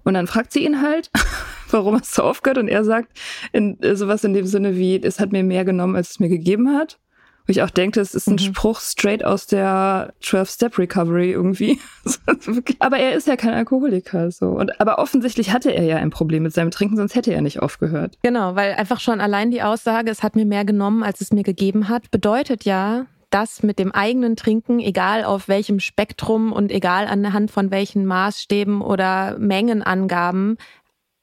Und 0.04 0.14
dann 0.14 0.28
fragt 0.28 0.52
sie 0.52 0.66
ihn 0.66 0.82
halt, 0.82 1.10
warum 1.72 2.00
hast 2.00 2.18
du 2.18 2.22
aufgehört? 2.22 2.60
Und 2.60 2.68
er 2.68 2.84
sagt 2.84 3.18
in, 3.52 3.78
sowas 3.94 4.24
in 4.24 4.34
dem 4.34 4.46
Sinne 4.46 4.76
wie, 4.76 5.02
es 5.02 5.20
hat 5.20 5.32
mir 5.32 5.44
mehr 5.44 5.66
genommen, 5.66 5.96
als 5.96 6.12
es 6.12 6.20
mir 6.20 6.30
gegeben 6.30 6.76
hat. 6.76 7.00
Wo 7.46 7.52
ich 7.52 7.62
auch 7.62 7.70
denke, 7.70 8.00
es 8.00 8.16
ist 8.16 8.28
ein 8.28 8.34
mhm. 8.34 8.40
Spruch 8.40 8.80
straight 8.80 9.24
aus 9.26 9.48
der 9.48 10.14
12-Step-Recovery 10.24 11.32
irgendwie. 11.32 11.80
aber 12.80 12.98
er 12.98 13.14
ist 13.14 13.28
ja 13.28 13.36
kein 13.36 13.54
Alkoholiker, 13.54 14.32
so. 14.32 14.48
Und, 14.48 14.80
aber 14.80 14.98
offensichtlich 15.00 15.52
hatte 15.52 15.72
er 15.72 15.84
ja 15.84 15.98
ein 15.98 16.10
Problem 16.10 16.44
mit 16.44 16.54
seinem 16.54 16.72
Trinken, 16.72 16.96
sonst 16.96 17.16
hätte 17.16 17.34
er 17.34 17.42
nicht 17.42 17.62
aufgehört. 17.62 18.18
Genau, 18.24 18.56
weil 18.56 18.74
einfach 18.74 19.02
schon 19.02 19.20
allein 19.20 19.52
die 19.52 19.62
Aussage, 19.62 20.10
es 20.10 20.24
hat 20.24 20.36
mir 20.36 20.46
mehr 20.46 20.64
genommen, 20.64 21.04
als 21.04 21.20
es 21.20 21.32
mir 21.32 21.44
gegeben 21.44 21.90
hat, 21.90 22.12
bedeutet 22.12 22.64
ja, 22.64 23.08
dass 23.30 23.64
mit 23.64 23.80
dem 23.80 23.92
eigenen 23.92 24.36
Trinken, 24.36 24.80
egal 24.80 25.24
auf 25.24 25.48
welchem 25.48 25.80
Spektrum 25.80 26.54
und 26.54 26.72
egal 26.72 27.08
anhand 27.08 27.50
von 27.52 27.72
welchen 27.72 28.06
Maßstäben 28.06 28.82
oder 28.82 29.38
Mengenangaben, 29.40 30.58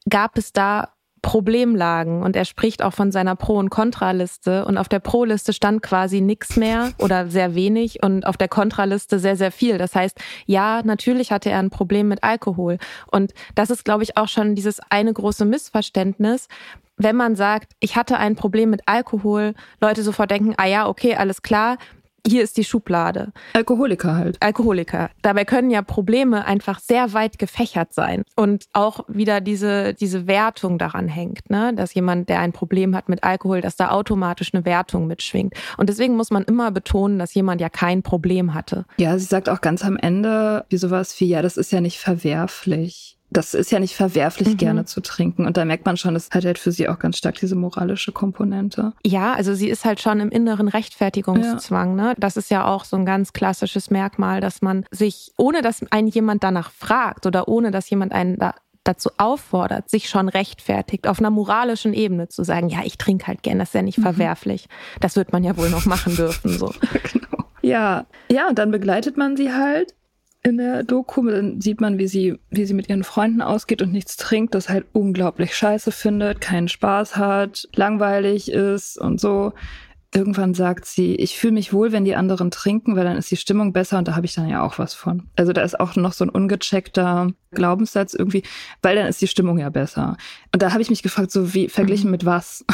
gab 0.09 0.37
es 0.37 0.53
da 0.53 0.89
Problemlagen 1.23 2.23
und 2.23 2.37
er 2.37 2.45
spricht 2.45 2.83
auch 2.83 2.93
von 2.93 3.13
seiner 3.13 3.37
Pro- 3.37 3.59
und 3.59 3.71
Kontraliste 3.71 4.65
und 4.65 4.79
auf 4.79 4.89
der 4.89 5.01
Pro-Liste 5.01 5.53
stand 5.53 5.83
quasi 5.83 6.21
nichts 6.21 6.57
mehr 6.57 6.93
oder 6.99 7.29
sehr 7.29 7.55
wenig 7.55 8.03
und 8.03 8.27
auf 8.27 8.37
der 8.37 8.49
Kontraliste 8.49 9.19
sehr, 9.19 9.37
sehr 9.37 9.53
viel. 9.53 9.79
Das 9.79 9.95
heißt, 9.95 10.19
ja, 10.47 10.83
natürlich 10.85 11.33
hatte 11.33 11.51
er 11.51 11.59
ein 11.59 11.71
Problem 11.71 12.09
mit 12.09 12.25
Alkohol 12.25 12.79
und 13.11 13.33
das 13.55 13.71
ist, 13.71 13.85
glaube 13.85 14.03
ich, 14.03 14.17
auch 14.17 14.29
schon 14.29 14.55
dieses 14.55 14.81
eine 14.91 15.13
große 15.13 15.45
Missverständnis, 15.45 16.49
wenn 16.97 17.17
man 17.17 17.35
sagt, 17.35 17.73
ich 17.81 17.97
hatte 17.97 18.19
ein 18.19 18.37
Problem 18.37 18.71
mit 18.71 18.83
Alkohol, 18.87 19.55
Leute 19.81 20.03
sofort 20.03 20.31
denken, 20.31 20.55
ah 20.59 20.67
ja, 20.67 20.87
okay, 20.87 21.17
alles 21.17 21.43
klar, 21.43 21.79
hier 22.27 22.43
ist 22.43 22.57
die 22.57 22.65
Schublade. 22.65 23.33
Alkoholiker 23.55 24.15
halt. 24.15 24.37
Alkoholiker. 24.41 25.11
Dabei 25.23 25.45
können 25.45 25.71
ja 25.71 25.83
Probleme 25.83 26.45
einfach 26.45 26.81
sehr 26.81 27.13
weit 27.13 27.39
gefächert 27.39 27.93
sein 27.93 28.25
und 28.37 28.67
auch 28.73 29.05
wieder 29.09 29.41
diese, 29.41 29.95
diese 29.95 30.27
Wertung 30.27 30.79
daran 30.79 31.09
hängt, 31.09 31.51
ne? 31.51 31.73
dass 31.75 31.95
jemand, 31.95 32.29
der 32.29 32.41
ein 32.41 32.53
Problem 32.53 32.95
hat 32.97 33.09
mit 33.09 33.25
Alkohol, 33.25 33.61
dass 33.61 33.77
da 33.77 33.91
automatisch 33.91 34.53
eine 34.55 34.65
Wertung 34.65 35.07
mitschwingt. 35.07 35.55
Und 35.77 35.89
deswegen 35.89 36.17
muss 36.17 36.31
man 36.31 36.45
immer 36.45 36.71
betonen, 36.71 37.19
dass 37.19 37.35
jemand 37.35 37.61
ja 37.61 37.69
kein 37.69 38.03
Problem 38.03 38.55
hatte. 38.55 38.85
Ja, 38.99 39.19
sie 39.19 39.25
sagt 39.25 39.49
auch 39.49 39.61
ganz 39.61 39.85
am 39.85 39.97
Ende 39.97 40.65
wie 40.69 40.77
sowas 40.77 41.19
wie, 41.21 41.27
ja, 41.27 41.43
das 41.43 41.57
ist 41.57 41.73
ja 41.73 41.81
nicht 41.81 41.99
verwerflich 41.99 43.20
das 43.31 43.55
ist 43.55 43.71
ja 43.71 43.79
nicht 43.79 43.95
verwerflich, 43.95 44.49
mhm. 44.49 44.57
gerne 44.57 44.85
zu 44.85 45.01
trinken. 45.01 45.47
Und 45.47 45.57
da 45.57 45.65
merkt 45.65 45.87
man 45.87 45.97
schon, 45.97 46.15
das 46.15 46.31
hat 46.31 46.45
halt 46.45 46.59
für 46.59 46.73
sie 46.73 46.89
auch 46.89 46.99
ganz 46.99 47.19
stark 47.19 47.37
diese 47.37 47.55
moralische 47.55 48.13
Komponente. 48.13 48.93
Ja, 49.05 49.35
also 49.35 49.55
sie 49.55 49.69
ist 49.69 49.85
halt 49.85 50.01
schon 50.01 50.21
im 50.21 50.31
inneren 50.31 50.69
Rechtfertigungszwang. 50.69 51.97
Ja. 51.97 52.05
Ne? 52.05 52.15
Das 52.19 52.37
ist 52.37 52.51
ja 52.51 52.67
auch 52.67 52.85
so 52.85 52.97
ein 52.97 53.07
ganz 53.07 53.33
klassisches 53.33 53.91
Merkmal, 53.91 54.41
dass 54.41 54.63
man 54.63 54.85
sich, 54.91 55.33
ohne 55.37 55.63
dass 55.63 55.81
einen 55.91 56.09
jemand 56.09 56.43
danach 56.43 56.71
fragt 56.73 57.27
oder 57.27 57.49
ohne 57.49 57.71
dass 57.71 57.89
jemand 57.89 58.13
einen 58.13 58.37
da 58.37 58.55
dazu 58.83 59.11
auffordert, 59.19 59.91
sich 59.91 60.09
schon 60.09 60.29
rechtfertigt, 60.31 61.07
auf 61.07 61.19
einer 61.19 61.31
moralischen 61.31 61.93
Ebene 61.93 62.29
zu 62.29 62.45
sagen, 62.45 62.71
ja, 62.71 62.81
ich 62.83 62.97
trinke 62.97 63.27
halt 63.27 63.43
gern, 63.43 63.59
das 63.59 63.69
ist 63.69 63.75
ja 63.75 63.83
nicht 63.83 63.99
mhm. 63.99 64.05
verwerflich. 64.05 64.69
Das 65.01 65.17
wird 65.17 65.33
man 65.33 65.45
ja 65.45 65.57
wohl 65.59 65.69
noch 65.69 65.85
machen 65.85 66.17
dürfen. 66.17 66.59
So. 66.59 66.73
genau. 67.13 67.45
Ja, 67.63 68.07
ja, 68.31 68.49
und 68.49 68.59
dann 68.59 68.71
begleitet 68.71 69.19
man 69.19 69.37
sie 69.37 69.53
halt 69.53 69.95
in 70.43 70.59
der 70.59 70.83
Doku. 70.83 71.23
Dann 71.29 71.61
sieht 71.61 71.81
man, 71.81 71.99
wie 71.99 72.09
sie, 72.09 72.39
wie 72.51 72.65
sie 72.65 72.75
mit 72.75 72.89
ihren 72.89 73.05
Freunden 73.05 73.43
ausgeht 73.43 73.83
und 73.83 73.93
nichts 73.93 74.17
trinkt, 74.17 74.55
das 74.55 74.69
halt 74.69 74.87
unglaublich 74.93 75.55
scheiße 75.55 75.93
findet, 75.93 76.41
keinen 76.41 76.69
Spaß 76.69 77.17
hat, 77.17 77.69
langweilig 77.75 78.51
ist 78.51 78.99
und 78.99 79.21
so. 79.21 79.53
irgendwann 80.13 80.55
sagt 80.55 80.87
sie, 80.87 81.15
ich 81.15 81.39
fühle 81.39 81.53
mich 81.53 81.73
wohl, 81.73 81.93
wenn 81.93 82.05
die 82.05 82.17
anderen 82.17 82.51
trinken, 82.51 82.97
weil 82.97 83.05
dann 83.05 83.17
ist 83.17 83.31
die 83.31 83.37
Stimmung 83.37 83.73
besser 83.73 83.99
und 83.99 84.09
da 84.09 84.17
habe 84.17 84.27
ich 84.27 84.35
dann 84.35 84.49
ja 84.49 84.63
auch 84.63 84.79
was 84.79 84.93
von. 84.95 85.29
Also 85.37 85.53
da 85.53 85.63
ist 85.63 85.79
auch 85.79 85.95
noch 85.95 86.13
so 86.13 86.25
ein 86.25 86.31
ungecheckter 86.31 87.29
Glaubenssatz 87.53 88.15
irgendwie, 88.15 88.43
weil 88.83 88.97
dann 88.97 89.07
ist 89.07 89.23
die 89.23 89.29
Stimmung 89.29 89.59
ja 89.59 89.71
besser. 89.71 90.17
Und 90.53 90.63
da 90.63 90.73
habe 90.73 90.83
ich 90.83 90.91
mich 90.91 91.03
gefragt, 91.03 91.31
so 91.31 91.55
wie 91.55 91.69
verglichen 91.69 92.07
mhm. 92.07 92.13
mit 92.13 92.25
was? 92.25 92.65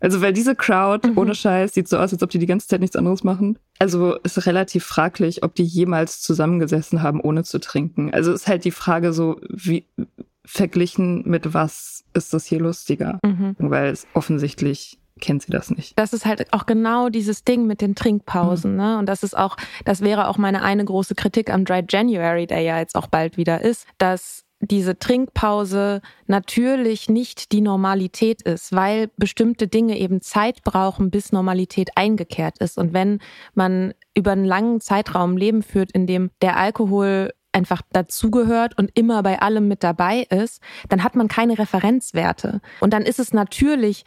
Also 0.00 0.20
weil 0.22 0.32
diese 0.32 0.54
Crowd 0.54 1.08
mhm. 1.08 1.18
ohne 1.18 1.34
Scheiß 1.34 1.74
sieht 1.74 1.88
so 1.88 1.98
aus, 1.98 2.12
als 2.12 2.22
ob 2.22 2.30
die 2.30 2.38
die 2.38 2.46
ganze 2.46 2.66
Zeit 2.68 2.80
nichts 2.80 2.96
anderes 2.96 3.22
machen. 3.22 3.58
Also 3.78 4.16
ist 4.16 4.46
relativ 4.46 4.84
fraglich, 4.84 5.42
ob 5.42 5.54
die 5.54 5.64
jemals 5.64 6.20
zusammengesessen 6.20 7.02
haben, 7.02 7.20
ohne 7.20 7.44
zu 7.44 7.60
trinken. 7.60 8.12
Also 8.12 8.32
ist 8.32 8.48
halt 8.48 8.64
die 8.64 8.70
Frage 8.70 9.12
so, 9.12 9.40
wie 9.48 9.86
verglichen 10.44 11.28
mit 11.28 11.54
was 11.54 12.04
ist 12.14 12.34
das 12.34 12.46
hier 12.46 12.60
lustiger? 12.60 13.20
Mhm. 13.24 13.54
Weil 13.58 13.90
es 13.90 14.06
offensichtlich 14.14 14.98
kennt 15.20 15.42
sie 15.42 15.52
das 15.52 15.70
nicht. 15.70 15.98
Das 15.98 16.12
ist 16.12 16.24
halt 16.24 16.52
auch 16.52 16.66
genau 16.66 17.10
dieses 17.10 17.44
Ding 17.44 17.66
mit 17.66 17.80
den 17.80 17.94
Trinkpausen, 17.94 18.72
mhm. 18.72 18.76
ne? 18.76 18.98
Und 18.98 19.06
das 19.06 19.22
ist 19.22 19.36
auch, 19.36 19.56
das 19.84 20.00
wäre 20.00 20.28
auch 20.28 20.38
meine 20.38 20.62
eine 20.62 20.84
große 20.84 21.14
Kritik 21.14 21.52
am 21.52 21.64
Dry 21.64 21.84
January, 21.88 22.46
der 22.46 22.60
ja 22.60 22.78
jetzt 22.78 22.96
auch 22.96 23.06
bald 23.06 23.36
wieder 23.36 23.60
ist, 23.60 23.86
dass 23.98 24.44
diese 24.60 24.98
Trinkpause 24.98 26.02
natürlich 26.26 27.08
nicht 27.08 27.52
die 27.52 27.62
Normalität 27.62 28.42
ist, 28.42 28.72
weil 28.74 29.10
bestimmte 29.16 29.68
Dinge 29.68 29.98
eben 29.98 30.20
Zeit 30.20 30.62
brauchen, 30.62 31.10
bis 31.10 31.32
Normalität 31.32 31.90
eingekehrt 31.96 32.58
ist. 32.58 32.76
Und 32.76 32.92
wenn 32.92 33.20
man 33.54 33.94
über 34.14 34.32
einen 34.32 34.44
langen 34.44 34.80
Zeitraum 34.80 35.36
Leben 35.36 35.62
führt, 35.62 35.92
in 35.92 36.06
dem 36.06 36.30
der 36.42 36.58
Alkohol 36.58 37.32
einfach 37.52 37.82
dazugehört 37.92 38.78
und 38.78 38.90
immer 38.94 39.22
bei 39.22 39.40
allem 39.40 39.66
mit 39.66 39.82
dabei 39.82 40.26
ist, 40.30 40.62
dann 40.88 41.02
hat 41.02 41.16
man 41.16 41.26
keine 41.26 41.58
Referenzwerte. 41.58 42.60
Und 42.80 42.92
dann 42.92 43.02
ist 43.02 43.18
es 43.18 43.32
natürlich 43.32 44.04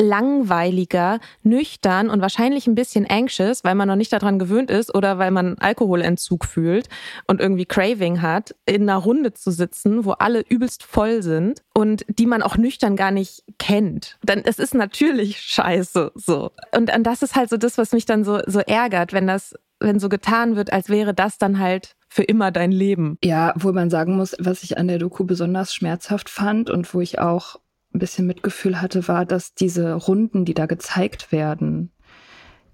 langweiliger, 0.00 1.20
nüchtern 1.42 2.10
und 2.10 2.20
wahrscheinlich 2.20 2.66
ein 2.66 2.74
bisschen 2.74 3.06
anxious, 3.08 3.64
weil 3.64 3.74
man 3.74 3.86
noch 3.86 3.96
nicht 3.96 4.12
daran 4.12 4.38
gewöhnt 4.38 4.70
ist 4.70 4.94
oder 4.94 5.18
weil 5.18 5.30
man 5.30 5.58
Alkoholentzug 5.58 6.44
fühlt 6.44 6.88
und 7.26 7.40
irgendwie 7.40 7.66
Craving 7.66 8.22
hat, 8.22 8.54
in 8.66 8.82
einer 8.82 8.96
Runde 8.96 9.34
zu 9.34 9.50
sitzen, 9.50 10.04
wo 10.04 10.12
alle 10.12 10.40
übelst 10.40 10.82
voll 10.82 11.22
sind 11.22 11.62
und 11.74 12.04
die 12.08 12.26
man 12.26 12.42
auch 12.42 12.56
nüchtern 12.56 12.96
gar 12.96 13.10
nicht 13.10 13.44
kennt. 13.58 14.18
Dann 14.22 14.42
es 14.44 14.58
ist 14.58 14.74
natürlich 14.74 15.40
scheiße 15.40 16.12
so. 16.14 16.50
Und, 16.74 16.94
und 16.94 17.02
das 17.04 17.22
ist 17.22 17.36
halt 17.36 17.50
so 17.50 17.56
das, 17.56 17.78
was 17.78 17.92
mich 17.92 18.06
dann 18.06 18.24
so 18.24 18.40
so 18.46 18.60
ärgert, 18.60 19.12
wenn 19.12 19.26
das 19.26 19.54
wenn 19.80 19.98
so 19.98 20.08
getan 20.08 20.56
wird, 20.56 20.72
als 20.72 20.90
wäre 20.90 21.14
das 21.14 21.38
dann 21.38 21.58
halt 21.58 21.96
für 22.08 22.22
immer 22.22 22.50
dein 22.50 22.70
Leben. 22.70 23.16
Ja, 23.24 23.54
wo 23.56 23.72
man 23.72 23.88
sagen 23.88 24.16
muss, 24.16 24.36
was 24.38 24.62
ich 24.62 24.76
an 24.76 24.88
der 24.88 24.98
Doku 24.98 25.24
besonders 25.24 25.74
schmerzhaft 25.74 26.28
fand 26.28 26.68
und 26.68 26.92
wo 26.92 27.00
ich 27.00 27.18
auch 27.18 27.56
ein 27.94 27.98
bisschen 27.98 28.26
Mitgefühl 28.26 28.80
hatte, 28.80 29.08
war, 29.08 29.24
dass 29.26 29.54
diese 29.54 29.94
Runden, 29.94 30.44
die 30.44 30.54
da 30.54 30.66
gezeigt 30.66 31.32
werden, 31.32 31.90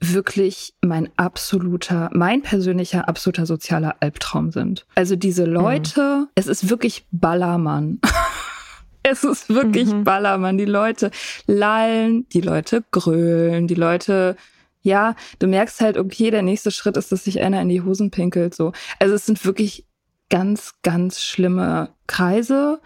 wirklich 0.00 0.74
mein 0.82 1.08
absoluter, 1.16 2.10
mein 2.12 2.42
persönlicher 2.42 3.08
absoluter 3.08 3.46
sozialer 3.46 3.96
Albtraum 4.00 4.50
sind. 4.50 4.86
Also 4.94 5.16
diese 5.16 5.44
Leute, 5.44 6.00
mhm. 6.00 6.28
es 6.34 6.46
ist 6.46 6.68
wirklich 6.68 7.06
Ballermann. 7.10 8.00
es 9.02 9.24
ist 9.24 9.48
wirklich 9.48 9.92
mhm. 9.92 10.04
Ballermann. 10.04 10.58
Die 10.58 10.64
Leute 10.64 11.10
lallen, 11.46 12.28
die 12.30 12.40
Leute 12.40 12.84
grölen, 12.90 13.66
die 13.68 13.74
Leute, 13.74 14.36
ja, 14.82 15.14
du 15.38 15.46
merkst 15.46 15.80
halt, 15.80 15.96
okay, 15.96 16.30
der 16.30 16.42
nächste 16.42 16.70
Schritt 16.70 16.96
ist, 16.96 17.10
dass 17.10 17.24
sich 17.24 17.40
einer 17.40 17.62
in 17.62 17.68
die 17.68 17.82
Hosen 17.82 18.10
pinkelt, 18.10 18.54
so. 18.54 18.72
Also 18.98 19.14
es 19.14 19.26
sind 19.26 19.44
wirklich 19.44 19.86
ganz, 20.28 20.74
ganz 20.82 21.22
schlimme 21.22 21.90
Kreise. 22.06 22.80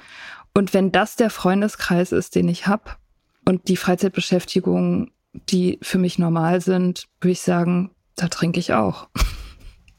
Und 0.54 0.74
wenn 0.74 0.92
das 0.92 1.16
der 1.16 1.30
Freundeskreis 1.30 2.12
ist, 2.12 2.34
den 2.34 2.48
ich 2.48 2.66
habe 2.66 2.90
und 3.44 3.68
die 3.68 3.76
Freizeitbeschäftigungen, 3.76 5.12
die 5.32 5.78
für 5.82 5.98
mich 5.98 6.18
normal 6.18 6.60
sind, 6.60 7.06
würde 7.20 7.32
ich 7.32 7.40
sagen, 7.40 7.90
da 8.16 8.28
trinke 8.28 8.58
ich 8.58 8.72
auch. 8.72 9.08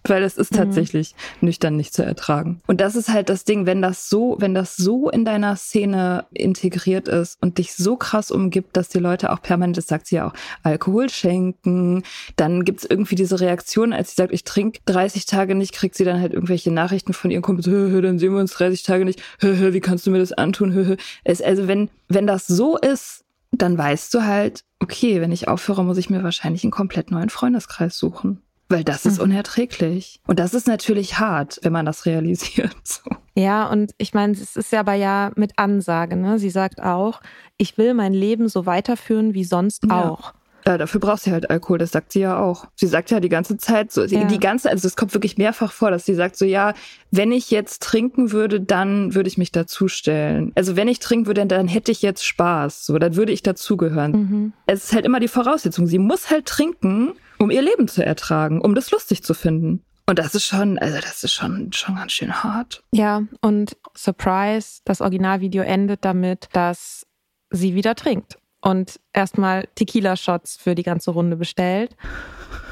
Weil 0.03 0.23
es 0.23 0.37
ist 0.37 0.51
mhm. 0.51 0.57
tatsächlich 0.57 1.15
mhm. 1.39 1.47
nüchtern 1.47 1.75
nicht 1.75 1.93
zu 1.93 2.03
ertragen. 2.03 2.61
Und 2.67 2.81
das 2.81 2.95
ist 2.95 3.09
halt 3.09 3.29
das 3.29 3.43
Ding, 3.43 3.65
wenn 3.65 3.81
das 3.81 4.09
so, 4.09 4.35
wenn 4.39 4.53
das 4.53 4.75
so 4.75 5.09
in 5.09 5.25
deiner 5.25 5.55
Szene 5.55 6.25
integriert 6.33 7.07
ist 7.07 7.41
und 7.41 7.57
dich 7.57 7.73
so 7.73 7.95
krass 7.95 8.31
umgibt, 8.31 8.75
dass 8.75 8.89
die 8.89 8.99
Leute 8.99 9.31
auch 9.31 9.41
permanent, 9.41 9.77
das 9.77 9.87
sagt 9.87 10.07
sie 10.07 10.15
ja 10.15 10.27
auch, 10.27 10.33
Alkohol 10.63 11.09
schenken, 11.09 12.03
dann 12.35 12.65
gibt's 12.65 12.85
irgendwie 12.85 13.15
diese 13.15 13.39
Reaktion, 13.39 13.93
als 13.93 14.09
sie 14.09 14.15
sagt, 14.15 14.33
ich 14.33 14.43
trinke 14.43 14.79
30 14.85 15.25
Tage 15.25 15.55
nicht, 15.55 15.73
kriegt 15.73 15.95
sie 15.95 16.05
dann 16.05 16.19
halt 16.19 16.33
irgendwelche 16.33 16.71
Nachrichten 16.71 17.13
von 17.13 17.31
ihren 17.31 17.41
Kumpels, 17.41 17.67
hö, 17.67 17.89
hö, 17.91 18.01
dann 18.01 18.19
sehen 18.19 18.33
wir 18.33 18.39
uns 18.39 18.53
30 18.53 18.83
Tage 18.83 19.05
nicht, 19.05 19.21
hö, 19.39 19.57
hö, 19.57 19.73
wie 19.73 19.81
kannst 19.81 20.07
du 20.07 20.11
mir 20.11 20.19
das 20.19 20.33
antun, 20.33 20.73
hö, 20.73 20.85
hö. 20.85 20.95
Es, 21.23 21.41
also 21.41 21.67
wenn, 21.67 21.89
wenn 22.07 22.27
das 22.27 22.47
so 22.47 22.77
ist, 22.77 23.23
dann 23.51 23.77
weißt 23.77 24.13
du 24.13 24.23
halt, 24.23 24.63
okay, 24.79 25.21
wenn 25.21 25.31
ich 25.31 25.47
aufhöre, 25.47 25.83
muss 25.83 25.97
ich 25.97 26.09
mir 26.09 26.23
wahrscheinlich 26.23 26.63
einen 26.63 26.71
komplett 26.71 27.11
neuen 27.11 27.29
Freundeskreis 27.29 27.97
suchen. 27.97 28.41
Weil 28.71 28.83
das 28.83 29.05
ist 29.05 29.19
unerträglich. 29.21 30.19
Und 30.27 30.39
das 30.39 30.53
ist 30.53 30.67
natürlich 30.67 31.19
hart, 31.19 31.59
wenn 31.61 31.73
man 31.73 31.85
das 31.85 32.05
realisiert. 32.05 32.75
So. 32.83 33.11
Ja, 33.35 33.67
und 33.69 33.93
ich 33.97 34.13
meine, 34.13 34.33
es 34.33 34.55
ist 34.55 34.71
ja 34.71 34.81
aber 34.81 34.93
ja 34.93 35.31
mit 35.35 35.57
Ansage. 35.57 36.15
Ne? 36.17 36.39
Sie 36.39 36.49
sagt 36.49 36.81
auch, 36.81 37.21
ich 37.57 37.77
will 37.77 37.93
mein 37.93 38.13
Leben 38.13 38.49
so 38.49 38.65
weiterführen 38.65 39.33
wie 39.33 39.43
sonst 39.43 39.85
ja. 39.85 40.09
auch. 40.09 40.33
Ja, 40.65 40.77
dafür 40.77 40.99
braucht 40.99 41.23
sie 41.23 41.31
halt 41.31 41.49
Alkohol, 41.49 41.77
das 41.77 41.91
sagt 41.91 42.11
sie 42.11 42.19
ja 42.21 42.37
auch. 42.37 42.65
Sie 42.75 42.87
sagt 42.87 43.11
ja 43.11 43.19
die 43.19 43.29
ganze 43.29 43.57
Zeit 43.57 43.91
so, 43.91 44.03
ja. 44.03 44.25
die 44.25 44.39
ganze, 44.39 44.69
also 44.69 44.87
es 44.87 44.95
kommt 44.95 45.13
wirklich 45.13 45.37
mehrfach 45.37 45.71
vor, 45.71 45.91
dass 45.91 46.05
sie 46.05 46.13
sagt 46.13 46.35
so, 46.35 46.45
ja, 46.45 46.73
wenn 47.09 47.31
ich 47.31 47.51
jetzt 47.51 47.81
trinken 47.81 48.31
würde, 48.31 48.61
dann 48.61 49.15
würde 49.15 49.27
ich 49.27 49.37
mich 49.37 49.51
dazustellen. 49.51 50.51
Also 50.55 50.75
wenn 50.75 50.87
ich 50.87 50.99
trinken 50.99 51.27
würde, 51.27 51.45
dann 51.45 51.67
hätte 51.67 51.91
ich 51.91 52.01
jetzt 52.01 52.25
Spaß, 52.25 52.85
so, 52.85 52.97
dann 52.99 53.15
würde 53.15 53.31
ich 53.31 53.43
dazugehören. 53.43 54.11
Mhm. 54.11 54.53
Es 54.67 54.85
ist 54.85 54.93
halt 54.93 55.05
immer 55.05 55.19
die 55.19 55.27
Voraussetzung. 55.27 55.87
Sie 55.87 55.99
muss 55.99 56.29
halt 56.29 56.45
trinken, 56.45 57.13
um 57.39 57.49
ihr 57.49 57.61
Leben 57.61 57.87
zu 57.87 58.05
ertragen, 58.05 58.61
um 58.61 58.75
das 58.75 58.91
lustig 58.91 59.23
zu 59.23 59.33
finden. 59.33 59.83
Und 60.07 60.19
das 60.19 60.35
ist 60.35 60.45
schon, 60.45 60.77
also 60.77 60.97
das 60.99 61.23
ist 61.23 61.33
schon, 61.33 61.71
schon 61.71 61.95
ganz 61.95 62.11
schön 62.11 62.43
hart. 62.43 62.83
Ja, 62.91 63.23
und 63.41 63.77
Surprise, 63.95 64.81
das 64.83 64.99
Originalvideo 64.99 65.63
endet 65.63 66.03
damit, 66.03 66.49
dass 66.53 67.05
sie 67.49 67.75
wieder 67.75 67.95
trinkt 67.95 68.37
und 68.61 68.99
erstmal 69.13 69.67
Tequila-Shots 69.75 70.57
für 70.57 70.75
die 70.75 70.83
ganze 70.83 71.11
Runde 71.11 71.35
bestellt. 71.35 71.95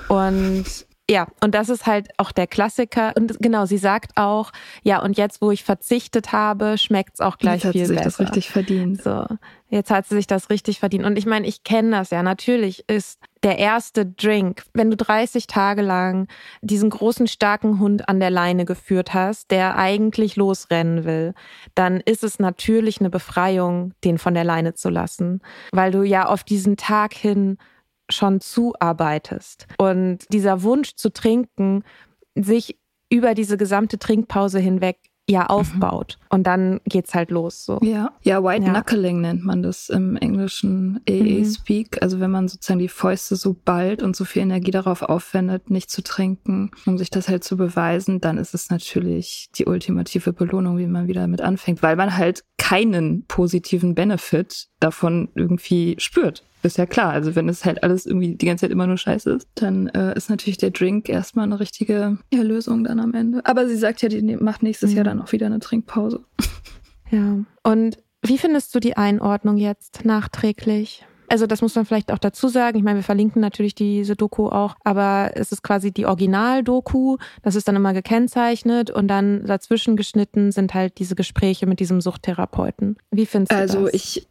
Und 0.08 0.65
ja, 1.10 1.26
und 1.41 1.56
das 1.56 1.69
ist 1.69 1.88
halt 1.88 2.10
auch 2.17 2.32
der 2.32 2.45
Klassiker. 2.45 3.13
Und 3.17 3.39
genau, 3.39 3.65
sie 3.65 3.80
sagt 3.80 4.12
auch, 4.15 4.52
ja, 4.84 5.02
und 5.02 5.17
jetzt, 5.17 5.41
wo 5.41 5.50
ich 5.50 5.63
verzichtet 5.63 6.32
habe, 6.32 6.78
schmeckt's 6.78 7.19
auch 7.19 7.39
gleich 7.39 7.63
jetzt 7.63 7.72
viel 7.72 7.88
besser. 7.88 7.93
Jetzt 7.93 8.06
hat 8.06 8.13
sie 8.13 8.13
sich 8.13 8.17
das 8.17 8.19
richtig 8.19 8.50
verdient. 8.52 9.02
So, 9.02 9.26
jetzt 9.69 9.89
hat 9.89 10.06
sie 10.06 10.15
sich 10.15 10.28
das 10.28 10.52
richtig 10.52 10.80
verdient. 10.80 11.06
Und 11.06 11.17
ich 11.17 11.26
meine, 11.26 11.48
ich 11.48 11.63
kenne 11.63 11.98
das 11.98 12.12
ja. 12.12 12.22
Natürlich 12.22 12.88
ist 12.88 13.19
der 13.41 13.58
erste 13.58 14.06
Drink, 14.06 14.63
wenn 14.76 14.91
du 14.91 14.98
30 14.98 15.48
Tage 15.48 15.82
lang 15.82 16.28
diesen 16.62 16.91
großen, 16.91 17.26
starken 17.26 17.80
Hund 17.80 18.08
an 18.08 18.19
der 18.19 18.30
Leine 18.30 18.65
geführt 18.65 19.15
hast, 19.15 19.50
der 19.50 19.78
eigentlich 19.78 20.36
losrennen 20.36 21.06
will, 21.06 21.34
dann 21.74 22.02
ist 22.02 22.24
es 22.24 22.38
natürlich 22.38 23.00
eine 23.00 23.10
Befreiung, 23.10 23.93
den 24.04 24.19
von 24.19 24.36
der 24.36 24.43
Leine 24.43 24.76
zu 24.76 24.89
lassen. 24.89 25.41
Weil 25.72 25.91
du 25.91 26.04
ja 26.04 26.28
auf 26.28 26.43
diesen 26.43 26.78
Tag 26.78 27.15
hin 27.15 27.58
schon 28.10 28.41
zuarbeitest. 28.41 29.67
Und 29.78 30.19
dieser 30.32 30.63
Wunsch 30.63 30.95
zu 30.95 31.12
trinken 31.12 31.84
sich 32.36 32.78
über 33.10 33.34
diese 33.34 33.58
gesamte 33.58 33.98
Trinkpause 33.98 34.60
hinweg 34.60 34.98
ja 35.30 35.41
mhm. 35.41 35.48
aufbaut. 35.48 36.17
Mhm. 36.19 36.26
Und 36.36 36.48
dann 36.48 36.82
geht's 36.86 37.13
halt 37.13 37.32
los. 37.32 37.63
So. 37.63 37.80
Ja, 37.82 38.12
ja, 38.24 38.43
White 38.43 38.65
ja. 38.65 38.74
Knuckling 38.74 39.22
nennt 39.22 39.45
man 39.45 39.62
das 39.62 39.89
im 39.89 40.17
englischen 40.17 41.00
AA-Speak. 41.08 41.95
Mhm. 41.95 42.00
Also 42.02 42.19
wenn 42.19 42.32
man 42.32 42.48
sozusagen 42.48 42.80
die 42.80 42.88
Fäuste 42.88 43.36
so 43.36 43.56
bald 43.63 44.02
und 44.02 44.15
so 44.15 44.26
viel 44.26 44.41
Energie 44.41 44.72
darauf 44.72 45.04
aufwendet, 45.04 45.69
nicht 45.69 45.91
zu 45.91 46.02
trinken, 46.02 46.72
um 46.86 46.98
sich 46.98 47.10
das 47.10 47.30
halt 47.30 47.43
zu 47.43 47.58
beweisen, 47.58 48.19
dann 48.19 48.38
ist 48.38 48.54
es 48.54 48.69
natürlich 48.69 49.50
die 49.56 49.65
ultimative 49.65 50.34
Belohnung, 50.34 50.78
wie 50.78 50.88
man 50.88 51.08
wieder 51.08 51.28
mit 51.28 51.41
anfängt, 51.41 51.84
weil 51.84 51.95
man 51.95 52.17
halt 52.17 52.43
keinen 52.58 53.26
positiven 53.28 53.95
Benefit 53.95 54.67
davon 54.80 55.30
irgendwie 55.36 55.95
spürt. 56.00 56.43
Ist 56.62 56.78
ja 56.78 56.86
klar. 56.86 57.12
Also 57.12 57.36
wenn 57.36 57.48
es 57.48 57.63
halt 57.63 57.84
alles 57.84 58.06
irgendwie 58.06 58.36
die 58.36 58.45
ganze 58.45 58.65
Zeit 58.65 58.72
immer 58.72 58.88
nur 58.88 58.98
scheiße 58.98 59.32
ist, 59.32 59.48
dann 59.56 59.88
äh, 59.88 60.15
ist 60.15 60.30
natürlich 60.30 60.58
der 60.58 60.72
Drink 60.72 61.08
erstmal 61.08 61.45
eine 61.45 61.60
richtige 61.60 62.17
Erlösung 62.32 62.84
dann 62.84 63.00
am 63.00 63.13
Ende. 63.13 63.41
Aber 63.45 63.67
sie 63.67 63.78
sagt 63.78 64.02
ja, 64.02 64.10
die 64.10 64.22
macht 64.36 64.63
nächstes 64.63 64.91
mhm. 64.91 64.95
Jahr 64.98 65.06
dann 65.06 65.22
auch 65.22 65.32
wieder 65.32 65.45
eine 65.45 65.60
Trinkpause. 65.60 66.24
Ja. 67.12 67.38
Und 67.63 67.98
wie 68.22 68.38
findest 68.38 68.76
du 68.76 68.80
die 68.80 68.98
Einordnung 68.98 69.58
jetzt 69.58 70.06
nachträglich? 70.06 71.06
Also 71.30 71.46
das 71.46 71.62
muss 71.62 71.76
man 71.76 71.86
vielleicht 71.86 72.12
auch 72.12 72.18
dazu 72.18 72.48
sagen. 72.48 72.78
Ich 72.78 72.84
meine, 72.84 73.00
wir 73.00 73.04
verlinken 73.04 73.42
natürlich 73.42 73.76
diese 73.76 74.15
Doku 74.15 74.48
auch, 74.48 74.76
aber 74.84 75.32
es 75.36 75.52
ist 75.52 75.63
quasi 75.63 75.92
die 75.92 76.06
Original-Doku. 76.06 77.18
Das 77.44 77.56
ist 77.56 77.68
dann 77.68 77.76
immer 77.76 77.94
gekennzeichnet 77.94 78.92
und 78.92 79.08
dann 79.08 79.46
dazwischen 79.46 79.96
geschnitten 79.96 80.52
sind 80.52 80.74
halt 80.74 81.00
diese 81.00 81.15
Gespräche 81.15 81.65
mit 81.68 81.80
diesem 81.80 82.02
Suchttherapeuten. 82.02 82.98
Wie 83.12 83.26
findest 83.26 83.52
du 83.52 83.56
also 83.56 83.86
das? 83.86 83.94
Also 83.94 83.96
ich, 83.96 84.28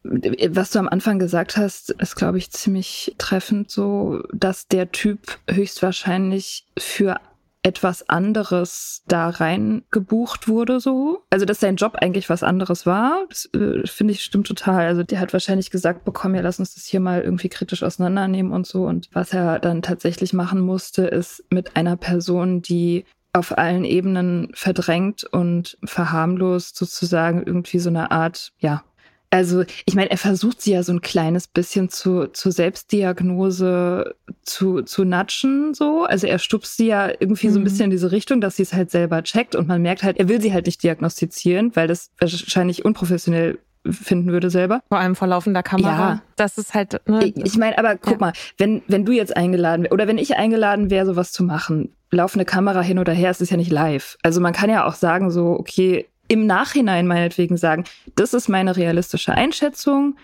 was 0.50 0.70
du 0.70 0.78
am 0.78 0.88
Anfang 0.88 1.18
gesagt 1.18 1.56
hast, 1.56 1.90
ist 1.90 2.16
glaube 2.16 2.38
ich 2.38 2.50
ziemlich 2.50 3.14
treffend 3.18 3.70
so, 3.70 4.22
dass 4.32 4.68
der 4.68 4.90
Typ 4.92 5.38
höchstwahrscheinlich 5.48 6.66
für 6.78 7.20
etwas 7.68 8.08
anderes 8.08 9.02
da 9.06 9.28
rein 9.28 9.82
gebucht 9.90 10.48
wurde, 10.48 10.80
so. 10.80 11.22
Also, 11.28 11.44
dass 11.44 11.60
sein 11.60 11.76
Job 11.76 11.96
eigentlich 12.00 12.30
was 12.30 12.42
anderes 12.42 12.86
war, 12.86 13.26
das 13.28 13.44
äh, 13.54 13.86
finde 13.86 14.14
ich 14.14 14.22
stimmt 14.24 14.46
total. 14.46 14.86
Also, 14.86 15.02
der 15.02 15.20
hat 15.20 15.34
wahrscheinlich 15.34 15.70
gesagt 15.70 16.06
bekommen, 16.06 16.34
ja, 16.34 16.40
lass 16.40 16.58
uns 16.58 16.74
das 16.74 16.86
hier 16.86 17.00
mal 17.00 17.20
irgendwie 17.20 17.50
kritisch 17.50 17.82
auseinandernehmen 17.82 18.52
und 18.52 18.66
so. 18.66 18.84
Und 18.84 19.10
was 19.12 19.34
er 19.34 19.58
dann 19.58 19.82
tatsächlich 19.82 20.32
machen 20.32 20.60
musste, 20.60 21.02
ist 21.02 21.44
mit 21.50 21.76
einer 21.76 21.96
Person, 21.96 22.62
die 22.62 23.04
auf 23.34 23.56
allen 23.58 23.84
Ebenen 23.84 24.48
verdrängt 24.54 25.24
und 25.24 25.76
verharmlost 25.84 26.76
sozusagen 26.76 27.42
irgendwie 27.44 27.78
so 27.78 27.90
eine 27.90 28.10
Art, 28.10 28.52
ja, 28.58 28.82
also 29.30 29.64
ich 29.84 29.94
meine, 29.94 30.10
er 30.10 30.16
versucht 30.16 30.62
sie 30.62 30.72
ja 30.72 30.82
so 30.82 30.92
ein 30.92 31.00
kleines 31.00 31.48
bisschen 31.48 31.90
zu, 31.90 32.28
zur 32.28 32.52
Selbstdiagnose 32.52 34.14
zu, 34.42 34.82
zu 34.82 35.04
natschen, 35.04 35.74
so. 35.74 36.04
Also 36.04 36.26
er 36.26 36.38
stupst 36.38 36.76
sie 36.76 36.86
ja 36.86 37.08
irgendwie 37.08 37.48
mhm. 37.48 37.52
so 37.52 37.58
ein 37.58 37.62
mhm. 37.62 37.64
bisschen 37.64 37.84
in 37.84 37.90
diese 37.90 38.10
Richtung, 38.10 38.40
dass 38.40 38.56
sie 38.56 38.62
es 38.62 38.72
halt 38.72 38.90
selber 38.90 39.22
checkt 39.22 39.54
und 39.54 39.68
man 39.68 39.82
merkt 39.82 40.02
halt, 40.02 40.18
er 40.18 40.28
will 40.28 40.40
sie 40.40 40.52
halt 40.52 40.66
nicht 40.66 40.82
diagnostizieren, 40.82 41.76
weil 41.76 41.88
das 41.88 42.10
wahrscheinlich 42.18 42.84
unprofessionell 42.84 43.58
finden 43.90 44.32
würde 44.32 44.50
selber. 44.50 44.82
Vor 44.88 44.98
allem 44.98 45.14
vor 45.14 45.28
laufender 45.28 45.62
Kamera. 45.62 46.08
Ja. 46.10 46.22
Das 46.36 46.58
ist 46.58 46.74
halt. 46.74 47.00
Ne, 47.06 47.26
ich, 47.26 47.36
ich 47.36 47.56
meine, 47.56 47.78
aber 47.78 47.96
guck 47.96 48.14
ja. 48.14 48.18
mal, 48.18 48.32
wenn, 48.56 48.82
wenn 48.86 49.04
du 49.04 49.12
jetzt 49.12 49.36
eingeladen 49.36 49.84
wär, 49.84 49.92
oder 49.92 50.06
wenn 50.08 50.18
ich 50.18 50.36
eingeladen 50.36 50.90
wäre, 50.90 51.06
sowas 51.06 51.32
zu 51.32 51.44
machen, 51.44 51.94
laufende 52.10 52.44
Kamera 52.44 52.80
hin 52.80 52.98
oder 52.98 53.12
her, 53.12 53.30
es 53.30 53.40
ist 53.40 53.50
ja 53.50 53.56
nicht 53.56 53.70
live. 53.70 54.16
Also 54.22 54.40
man 54.40 54.52
kann 54.52 54.70
ja 54.70 54.86
auch 54.86 54.94
sagen, 54.94 55.30
so, 55.30 55.50
okay, 55.50 56.06
im 56.28 56.46
Nachhinein 56.46 57.06
meinetwegen 57.06 57.56
sagen, 57.56 57.84
das 58.14 58.34
ist 58.34 58.48
meine 58.48 58.76
realistische 58.76 59.32
Einschätzung. 59.32 60.16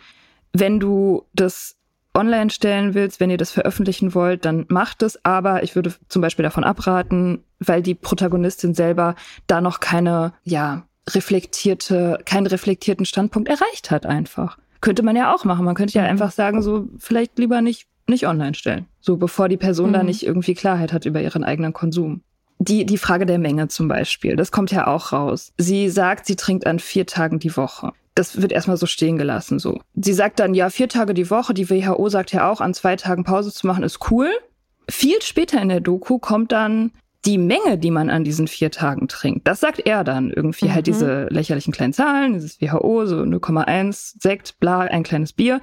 Wenn 0.52 0.78
du 0.78 1.24
das 1.32 1.76
online 2.16 2.50
stellen 2.50 2.94
willst, 2.94 3.18
wenn 3.18 3.30
ihr 3.30 3.36
das 3.36 3.50
veröffentlichen 3.50 4.14
wollt, 4.14 4.44
dann 4.44 4.66
macht 4.68 5.02
es. 5.02 5.22
Aber 5.24 5.62
ich 5.62 5.74
würde 5.74 5.94
zum 6.08 6.22
Beispiel 6.22 6.44
davon 6.44 6.62
abraten, 6.62 7.42
weil 7.58 7.82
die 7.82 7.94
Protagonistin 7.94 8.74
selber 8.74 9.16
da 9.46 9.60
noch 9.60 9.80
keine, 9.80 10.32
ja, 10.44 10.86
reflektierte, 11.10 12.18
keinen 12.24 12.46
reflektierten 12.46 13.04
Standpunkt 13.04 13.48
erreicht 13.48 13.90
hat 13.90 14.06
einfach. 14.06 14.58
Könnte 14.80 15.02
man 15.02 15.16
ja 15.16 15.34
auch 15.34 15.44
machen. 15.44 15.64
Man 15.64 15.74
könnte 15.74 15.98
ja 15.98 16.04
einfach 16.04 16.30
sagen, 16.30 16.62
so 16.62 16.88
vielleicht 16.98 17.38
lieber 17.38 17.60
nicht, 17.60 17.88
nicht 18.06 18.26
online 18.26 18.54
stellen. 18.54 18.86
So 19.00 19.16
bevor 19.16 19.48
die 19.48 19.56
Person 19.56 19.90
mhm. 19.90 19.94
da 19.94 20.02
nicht 20.02 20.24
irgendwie 20.24 20.54
Klarheit 20.54 20.92
hat 20.92 21.04
über 21.04 21.20
ihren 21.20 21.44
eigenen 21.44 21.72
Konsum. 21.72 22.22
Die, 22.58 22.86
die 22.86 22.98
Frage 22.98 23.26
der 23.26 23.38
Menge 23.38 23.68
zum 23.68 23.88
Beispiel, 23.88 24.36
das 24.36 24.52
kommt 24.52 24.70
ja 24.70 24.86
auch 24.86 25.12
raus. 25.12 25.52
Sie 25.58 25.90
sagt, 25.90 26.26
sie 26.26 26.36
trinkt 26.36 26.66
an 26.66 26.78
vier 26.78 27.06
Tagen 27.06 27.38
die 27.38 27.56
Woche. 27.56 27.92
Das 28.14 28.40
wird 28.40 28.52
erstmal 28.52 28.76
so 28.76 28.86
stehen 28.86 29.18
gelassen, 29.18 29.58
so. 29.58 29.80
Sie 29.94 30.12
sagt 30.12 30.38
dann, 30.38 30.54
ja, 30.54 30.70
vier 30.70 30.88
Tage 30.88 31.14
die 31.14 31.30
Woche. 31.30 31.52
Die 31.52 31.68
WHO 31.68 32.08
sagt 32.08 32.32
ja 32.32 32.48
auch, 32.48 32.60
an 32.60 32.72
zwei 32.72 32.94
Tagen 32.94 33.24
Pause 33.24 33.52
zu 33.52 33.66
machen 33.66 33.82
ist 33.82 34.10
cool. 34.10 34.30
Viel 34.88 35.20
später 35.22 35.60
in 35.60 35.68
der 35.68 35.80
Doku 35.80 36.18
kommt 36.18 36.52
dann 36.52 36.92
die 37.24 37.38
Menge, 37.38 37.78
die 37.78 37.90
man 37.90 38.10
an 38.10 38.22
diesen 38.22 38.48
vier 38.48 38.70
Tagen 38.70 39.08
trinkt. 39.08 39.48
Das 39.48 39.60
sagt 39.60 39.80
er 39.80 40.04
dann 40.04 40.30
irgendwie 40.30 40.66
halt 40.66 40.70
mhm. 40.70 40.74
halt 40.74 40.86
diese 40.86 41.26
lächerlichen 41.30 41.72
kleinen 41.72 41.92
Zahlen, 41.92 42.34
dieses 42.34 42.60
WHO, 42.60 43.06
so 43.06 43.16
0,1 43.16 44.14
Sekt, 44.20 44.60
bla, 44.60 44.80
ein 44.80 45.02
kleines 45.02 45.32
Bier. 45.32 45.60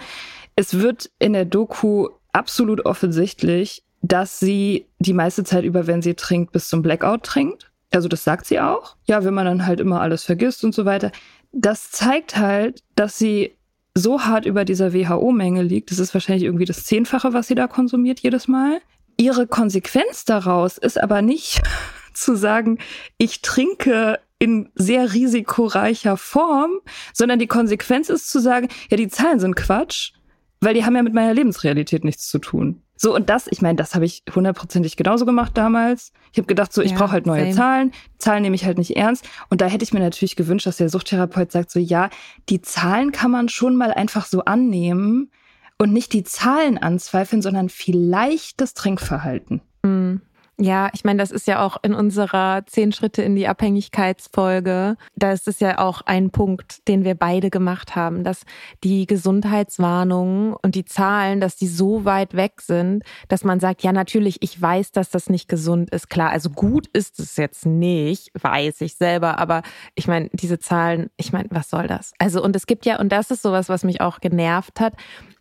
Es 0.56 0.80
wird 0.80 1.12
in 1.20 1.34
der 1.34 1.46
Doku 1.46 2.10
absolut 2.34 2.86
offensichtlich, 2.86 3.84
dass 4.12 4.42
sie 4.42 4.88
die 5.00 5.14
meiste 5.14 5.46
Zeit 5.46 5.64
über, 5.64 5.88
wenn 5.88 6.02
sie 6.02 6.16
trinkt, 6.16 6.52
bis 6.52 6.68
zum 6.68 6.82
Blackout 6.82 7.24
trinkt. 7.24 7.72
Also 7.92 8.10
das 8.10 8.26
sagt 8.26 8.46
sie 8.46 8.60
auch. 8.60 8.98
Ja, 9.06 9.24
wenn 9.24 9.34
man 9.34 9.46
dann 9.46 9.66
halt 9.66 9.80
immer 9.80 10.02
alles 10.02 10.26
vergisst 10.26 10.66
und 10.66 10.76
so 10.76 10.84
weiter. 10.84 11.14
Das 11.54 11.92
zeigt 11.92 12.36
halt, 12.36 12.84
dass 12.96 13.18
sie 13.18 13.56
so 13.96 14.26
hart 14.26 14.46
über 14.46 14.66
dieser 14.66 14.94
WHO-Menge 14.94 15.64
liegt. 15.64 15.92
Das 15.92 16.00
ist 16.00 16.14
wahrscheinlich 16.14 16.44
irgendwie 16.44 16.66
das 16.66 16.84
Zehnfache, 16.84 17.32
was 17.32 17.48
sie 17.48 17.56
da 17.56 17.68
konsumiert 17.68 18.20
jedes 18.20 18.50
Mal. 18.50 18.82
Ihre 19.16 19.48
Konsequenz 19.48 20.26
daraus 20.26 20.78
ist 20.78 21.02
aber 21.02 21.22
nicht 21.22 21.62
zu 22.14 22.36
sagen, 22.36 22.80
ich 23.18 23.42
trinke 23.42 24.20
in 24.40 24.72
sehr 24.76 25.14
risikoreicher 25.14 26.18
Form, 26.18 26.72
sondern 27.14 27.40
die 27.40 27.48
Konsequenz 27.48 28.10
ist 28.10 28.30
zu 28.30 28.42
sagen, 28.42 28.68
ja, 28.90 28.98
die 28.98 29.08
Zahlen 29.08 29.40
sind 29.40 29.56
Quatsch, 29.56 30.12
weil 30.60 30.74
die 30.74 30.84
haben 30.84 30.98
ja 30.98 31.04
mit 31.04 31.14
meiner 31.14 31.34
Lebensrealität 31.34 32.04
nichts 32.04 32.28
zu 32.28 32.40
tun. 32.40 32.82
So, 33.04 33.16
und 33.16 33.32
das, 33.32 33.48
ich 33.50 33.64
meine, 33.64 33.78
das 33.78 33.96
habe 33.96 34.06
ich 34.06 34.22
hundertprozentig 34.32 34.96
genauso 34.96 35.26
gemacht 35.26 35.58
damals. 35.58 36.14
Ich 36.32 36.38
habe 36.38 36.46
gedacht, 36.46 36.72
so, 36.72 36.84
ich 36.84 36.92
ja, 36.92 36.98
brauche 37.00 37.14
halt 37.14 37.26
neue 37.26 37.46
same. 37.46 37.56
Zahlen. 37.56 37.92
Zahlen 38.20 38.44
nehme 38.44 38.56
ich 38.56 38.64
halt 38.64 38.78
nicht 38.78 38.96
ernst. 38.96 39.28
Und 39.50 39.60
da 39.60 39.66
hätte 39.66 39.84
ich 39.84 39.92
mir 39.92 40.02
natürlich 40.02 40.36
gewünscht, 40.36 40.68
dass 40.68 40.78
der 40.78 40.88
Suchttherapeut 40.88 41.52
sagt, 41.52 41.72
so, 41.72 41.80
ja, 41.80 42.12
die 42.48 42.62
Zahlen 42.62 43.12
kann 43.12 43.32
man 43.32 43.50
schon 43.50 43.76
mal 43.76 43.92
einfach 43.92 44.28
so 44.28 44.46
annehmen 44.46 45.32
und 45.80 45.92
nicht 45.92 46.14
die 46.14 46.24
Zahlen 46.24 46.78
anzweifeln, 46.78 47.42
sondern 47.42 47.70
vielleicht 47.70 48.62
das 48.62 48.76
Trinkverhalten. 48.76 49.62
Mhm. 49.82 50.22
Ja, 50.62 50.92
ich 50.94 51.04
meine, 51.04 51.18
das 51.18 51.32
ist 51.32 51.48
ja 51.48 51.66
auch 51.66 51.78
in 51.82 51.96
unserer 51.96 52.64
zehn 52.68 52.92
Schritte 52.92 53.24
in 53.24 53.36
die 53.36 53.48
Abhängigkeitsfolge. 53.48 54.96
Da 55.16 55.32
ist 55.32 55.48
es 55.48 55.60
ja 55.60 55.80
auch 55.80 56.04
ein 56.04 56.30
Punkt, 56.30 56.88
den 56.88 57.04
wir 57.04 57.16
beide 57.16 57.50
gemacht 57.50 57.96
haben, 57.96 58.24
dass 58.24 58.44
die 58.84 59.08
Gesundheitswarnungen 59.08 60.54
und 60.54 60.76
die 60.76 60.86
Zahlen, 60.86 61.42
dass 61.42 61.56
die 61.56 61.68
so 61.68 62.06
weit 62.06 62.36
weg 62.36 62.62
sind, 62.62 63.04
dass 63.28 63.44
man 63.44 63.60
sagt, 63.60 63.82
ja, 63.82 63.92
natürlich, 63.92 64.44
ich 64.44 64.62
weiß, 64.62 64.92
dass 64.92 65.10
das 65.10 65.32
nicht 65.32 65.48
gesund 65.48 65.90
ist. 65.90 66.12
Klar, 66.12 66.30
also 66.30 66.52
gut 66.52 66.86
ist 66.94 67.20
es 67.20 67.38
jetzt 67.38 67.66
nicht, 67.66 68.30
weiß 68.40 68.82
ich 68.82 68.94
selber, 68.98 69.40
aber 69.40 69.64
ich 69.96 70.08
meine, 70.08 70.30
diese 70.32 70.60
Zahlen, 70.60 71.10
ich 71.18 71.34
meine, 71.34 71.50
was 71.50 71.72
soll 71.72 71.88
das? 71.88 72.14
Also, 72.20 72.44
und 72.44 72.56
es 72.56 72.68
gibt 72.68 72.86
ja, 72.86 73.00
und 73.00 73.12
das 73.12 73.32
ist 73.32 73.42
sowas, 73.42 73.68
was 73.68 73.84
mich 73.84 74.00
auch 74.00 74.20
genervt 74.20 74.80
hat, 74.80 74.94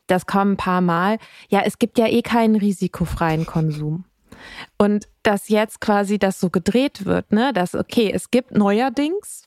das 0.06 0.24
kam 0.24 0.52
ein 0.52 0.56
paar 0.56 0.80
Mal, 0.80 1.18
ja, 1.50 1.60
es 1.66 1.78
gibt 1.78 1.98
ja 1.98 2.06
eh 2.06 2.22
keinen 2.22 2.56
risikofreien 2.56 3.44
Konsum. 3.44 4.06
Und 4.78 5.08
dass 5.22 5.48
jetzt 5.48 5.80
quasi 5.80 6.18
das 6.18 6.40
so 6.40 6.50
gedreht 6.50 7.04
wird, 7.04 7.32
ne, 7.32 7.52
dass, 7.52 7.74
okay, 7.74 8.10
es 8.14 8.30
gibt 8.30 8.52
neuerdings 8.52 9.46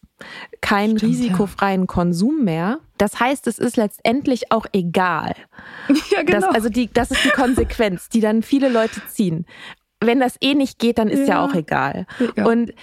keinen 0.61 0.97
Stimmt, 0.97 1.11
risikofreien 1.11 1.81
ja. 1.81 1.87
Konsum 1.87 2.43
mehr. 2.43 2.79
Das 2.97 3.19
heißt, 3.19 3.47
es 3.47 3.59
ist 3.59 3.77
letztendlich 3.77 4.51
auch 4.51 4.65
egal. 4.73 5.35
Ja, 6.11 6.23
genau. 6.23 6.47
Das, 6.47 6.55
also 6.55 6.69
die, 6.69 6.91
das 6.91 7.11
ist 7.11 7.23
die 7.25 7.29
Konsequenz, 7.29 8.09
die 8.09 8.21
dann 8.21 8.43
viele 8.43 8.69
Leute 8.69 9.01
ziehen. 9.07 9.45
Wenn 9.99 10.19
das 10.19 10.35
eh 10.41 10.53
nicht 10.53 10.79
geht, 10.79 10.97
dann 10.97 11.07
ist 11.07 11.27
ja, 11.27 11.35
ja 11.35 11.45
auch 11.45 11.53
egal. 11.53 12.05
Ja. 12.35 12.45
Und 12.45 12.73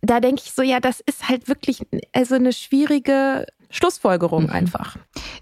da 0.00 0.20
denke 0.20 0.42
ich 0.44 0.52
so, 0.52 0.62
ja, 0.62 0.80
das 0.80 1.00
ist 1.00 1.28
halt 1.28 1.48
wirklich 1.48 1.86
also 2.12 2.34
eine 2.34 2.52
schwierige 2.52 3.46
Schlussfolgerung 3.70 4.44
mhm. 4.44 4.50
einfach. 4.50 4.96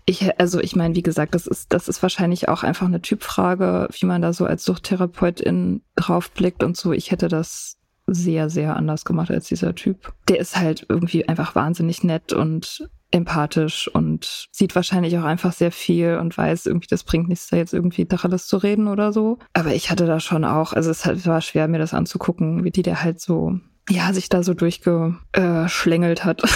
Ich, 0.04 0.38
also 0.38 0.60
ich 0.60 0.76
meine, 0.76 0.94
wie 0.94 1.02
gesagt, 1.02 1.34
das 1.34 1.46
ist, 1.46 1.72
das 1.72 1.88
ist 1.88 2.02
wahrscheinlich 2.02 2.48
auch 2.48 2.62
einfach 2.62 2.86
eine 2.86 3.02
Typfrage, 3.02 3.88
wie 3.98 4.06
man 4.06 4.22
da 4.22 4.32
so 4.32 4.44
als 4.44 4.64
Suchttherapeutin 4.64 5.82
draufblickt 5.96 6.62
und 6.62 6.76
so. 6.76 6.92
Ich 6.92 7.10
hätte 7.10 7.28
das 7.28 7.76
sehr, 8.06 8.48
sehr 8.48 8.76
anders 8.76 9.04
gemacht 9.04 9.30
als 9.30 9.48
dieser 9.48 9.74
Typ. 9.74 10.12
Der 10.28 10.38
ist 10.38 10.56
halt 10.56 10.86
irgendwie 10.88 11.28
einfach 11.28 11.54
wahnsinnig 11.54 12.04
nett 12.04 12.32
und 12.32 12.88
empathisch 13.10 13.88
und 13.88 14.48
sieht 14.50 14.74
wahrscheinlich 14.74 15.16
auch 15.18 15.24
einfach 15.24 15.52
sehr 15.52 15.72
viel 15.72 16.16
und 16.16 16.36
weiß 16.36 16.66
irgendwie, 16.66 16.88
das 16.90 17.04
bringt 17.04 17.28
nichts, 17.28 17.48
da 17.48 17.56
jetzt 17.56 17.72
irgendwie 17.72 18.04
Tacheles 18.04 18.46
zu 18.46 18.58
reden 18.58 18.88
oder 18.88 19.12
so. 19.12 19.38
Aber 19.54 19.74
ich 19.74 19.90
hatte 19.90 20.06
da 20.06 20.20
schon 20.20 20.44
auch, 20.44 20.72
also 20.72 20.90
es 20.90 21.06
war 21.26 21.40
schwer, 21.40 21.68
mir 21.68 21.78
das 21.78 21.94
anzugucken, 21.94 22.64
wie 22.64 22.70
die 22.70 22.82
der 22.82 23.02
halt 23.02 23.20
so, 23.20 23.58
ja, 23.88 24.12
sich 24.12 24.28
da 24.28 24.42
so 24.42 24.52
durchgeschlängelt 24.54 26.24
hat. 26.24 26.42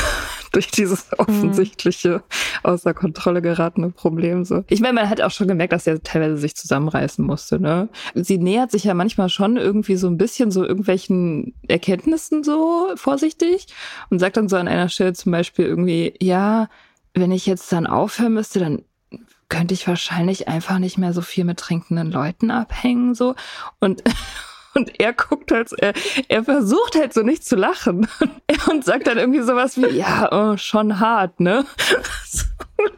durch 0.52 0.70
dieses 0.70 1.10
mhm. 1.10 1.18
offensichtliche, 1.18 2.22
außer 2.62 2.94
Kontrolle 2.94 3.42
geratene 3.42 3.90
Problem. 3.90 4.44
So. 4.44 4.64
Ich 4.68 4.80
meine, 4.80 4.94
man 4.94 5.08
hat 5.10 5.20
auch 5.20 5.30
schon 5.30 5.48
gemerkt, 5.48 5.72
dass 5.72 5.86
er 5.86 6.02
teilweise 6.02 6.36
sich 6.36 6.54
zusammenreißen 6.54 7.24
musste. 7.24 7.60
Ne? 7.60 7.88
Sie 8.14 8.38
nähert 8.38 8.70
sich 8.70 8.84
ja 8.84 8.94
manchmal 8.94 9.28
schon 9.28 9.56
irgendwie 9.56 9.96
so 9.96 10.06
ein 10.08 10.18
bisschen 10.18 10.50
so 10.50 10.64
irgendwelchen 10.64 11.54
Erkenntnissen 11.68 12.44
so 12.44 12.88
vorsichtig 12.96 13.66
und 14.10 14.18
sagt 14.18 14.36
dann 14.36 14.48
so 14.48 14.56
an 14.56 14.68
einer 14.68 14.88
Stelle 14.88 15.14
zum 15.14 15.32
Beispiel 15.32 15.64
irgendwie, 15.64 16.14
ja, 16.20 16.68
wenn 17.14 17.32
ich 17.32 17.46
jetzt 17.46 17.72
dann 17.72 17.86
aufhören 17.86 18.34
müsste, 18.34 18.60
dann 18.60 18.82
könnte 19.48 19.74
ich 19.74 19.86
wahrscheinlich 19.86 20.48
einfach 20.48 20.78
nicht 20.78 20.96
mehr 20.96 21.12
so 21.12 21.20
viel 21.20 21.44
mit 21.44 21.58
trinkenden 21.58 22.10
Leuten 22.10 22.50
abhängen, 22.50 23.14
so. 23.14 23.34
Und, 23.80 24.02
Und 24.74 25.00
er 25.00 25.12
guckt 25.12 25.52
halt, 25.52 25.70
er, 25.78 25.92
er 26.28 26.44
versucht 26.44 26.94
halt 26.94 27.12
so 27.12 27.22
nicht 27.22 27.44
zu 27.44 27.56
lachen 27.56 28.08
und 28.70 28.84
sagt 28.84 29.06
dann 29.06 29.18
irgendwie 29.18 29.42
sowas 29.42 29.76
wie, 29.76 29.96
ja, 29.96 30.28
oh, 30.30 30.56
schon 30.56 31.00
hart, 31.00 31.40
ne? 31.40 31.64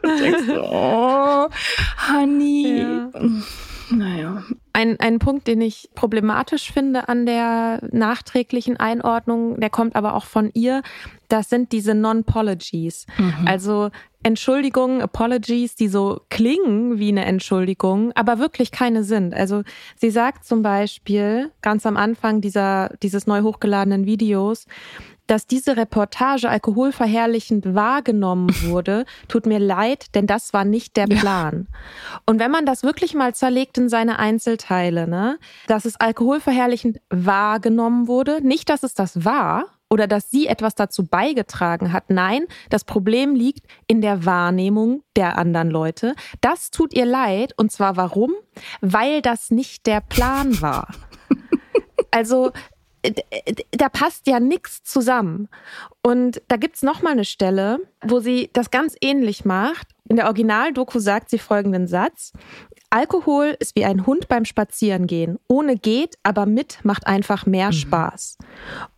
Und 0.03 0.19
denkst 0.19 0.49
oh, 0.57 1.49
Honey. 2.09 2.79
Ja. 2.79 3.11
Naja. 3.91 4.43
Ein, 4.73 4.99
ein 4.99 5.19
Punkt, 5.19 5.47
den 5.47 5.61
ich 5.61 5.91
problematisch 5.95 6.73
finde 6.73 7.09
an 7.09 7.27
der 7.27 7.81
nachträglichen 7.93 8.79
Einordnung, 8.79 9.61
der 9.61 9.71
kommt 9.71 9.95
aber 9.95 10.15
auch 10.15 10.25
von 10.25 10.51
ihr, 10.55 10.83
das 11.35 11.49
sind 11.49 11.73
diese 11.73 11.97
Non-Pologies. 11.97 13.07
Mhm. 13.19 13.49
Also 13.49 13.91
Entschuldigungen, 14.23 15.03
Apologies, 15.03 15.75
die 15.75 15.89
so 15.89 16.21
klingen 16.31 17.01
wie 17.01 17.09
eine 17.09 17.25
Entschuldigung, 17.25 18.13
aber 18.15 18.39
wirklich 18.39 18.71
keine 18.71 19.03
sind. 19.03 19.35
Also 19.35 19.65
sie 19.97 20.11
sagt 20.11 20.45
zum 20.45 20.63
Beispiel 20.63 21.51
ganz 21.61 21.87
am 21.87 21.97
Anfang 21.97 22.41
dieser, 22.41 22.91
dieses 23.03 23.27
neu 23.27 23.43
hochgeladenen 23.43 24.07
Videos, 24.07 24.67
dass 25.27 25.49
diese 25.49 25.77
Reportage 25.77 26.49
alkoholverherrlichend 26.49 27.75
wahrgenommen 27.75 28.49
wurde, 28.63 29.05
tut 29.27 29.45
mir 29.45 29.59
leid, 29.59 30.15
denn 30.15 30.29
das 30.29 30.53
war 30.53 30.65
nicht 30.65 30.97
der 30.97 31.09
Plan. 31.09 31.67
Ja. 31.69 32.21
Und 32.27 32.39
wenn 32.39 32.53
man 32.53 32.65
das 32.65 32.85
wirklich 32.85 33.15
mal 33.15 33.35
zerlegt 33.35 33.77
in 33.77 33.89
seine 33.89 34.21
Einzelteile, 34.21 35.09
ne, 35.09 35.41
dass 35.67 35.85
es 35.85 35.97
alkoholverherrlichend 35.97 37.01
wahrgenommen 37.11 38.07
wurde, 38.07 38.39
nicht, 38.47 38.71
dass 38.71 38.85
es 38.85 38.95
das 38.95 39.25
war, 39.25 39.65
oder 39.95 40.09
dass 40.09 40.29
sie 40.29 40.49
etwas 40.49 40.75
dazu 40.75 41.07
beigetragen 41.07 41.93
hat. 41.93 42.11
Nein, 42.11 42.47
das 42.69 42.83
Problem 42.83 43.37
liegt 43.37 43.65
in 43.87 44.01
der 44.01 44.27
Wahrnehmung 44.27 45.05
der 45.15 45.39
anderen 45.39 45.71
Leute. 45.71 46.17
Das 46.41 46.73
tut 46.73 46.93
ihr 46.95 47.07
leid. 47.07 47.55
Und 47.57 47.71
zwar 47.71 47.97
warum? 47.97 48.33
Weil 48.81 49.23
das 49.23 49.53
nicht 49.53 49.87
der 49.87 50.01
Plan 50.01 50.61
war. 50.61 50.89
Also 52.11 52.53
da 53.73 53.89
passt 53.89 54.29
ja 54.29 54.39
nichts 54.39 54.85
zusammen. 54.85 55.49
Und 56.01 56.41
da 56.47 56.57
gibt's 56.57 56.83
noch 56.83 57.03
mal 57.03 57.11
eine 57.11 57.25
Stelle, 57.25 57.81
wo 58.05 58.21
sie 58.21 58.51
das 58.53 58.71
ganz 58.71 58.95
ähnlich 59.01 59.45
macht. 59.45 59.89
In 60.09 60.15
der 60.15 60.27
Originaldoku 60.27 61.01
sagt 61.01 61.29
sie 61.29 61.39
folgenden 61.39 61.89
Satz. 61.89 62.33
Alkohol 62.95 63.57
ist 63.59 63.75
wie 63.75 63.85
ein 63.85 64.07
Hund 64.07 64.29
beim 64.29 64.45
Spazierengehen. 64.45 65.41
Ohne 65.49 65.77
geht, 65.77 66.15
aber 66.23 66.47
mit 66.47 66.79
macht 66.85 67.09
einfach 67.09 67.45
mehr 67.45 67.67
mhm. 67.67 67.73
Spaß. 67.73 68.39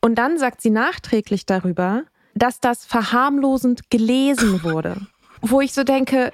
Und 0.02 0.16
dann 0.16 0.36
sagt 0.36 0.60
sie 0.60 0.68
nachträglich 0.68 1.46
darüber, 1.46 2.02
dass 2.34 2.60
das 2.60 2.84
verharmlosend 2.84 3.88
gelesen 3.88 4.62
wurde. 4.62 4.98
Wo 5.40 5.62
ich 5.62 5.72
so 5.72 5.82
denke, 5.82 6.30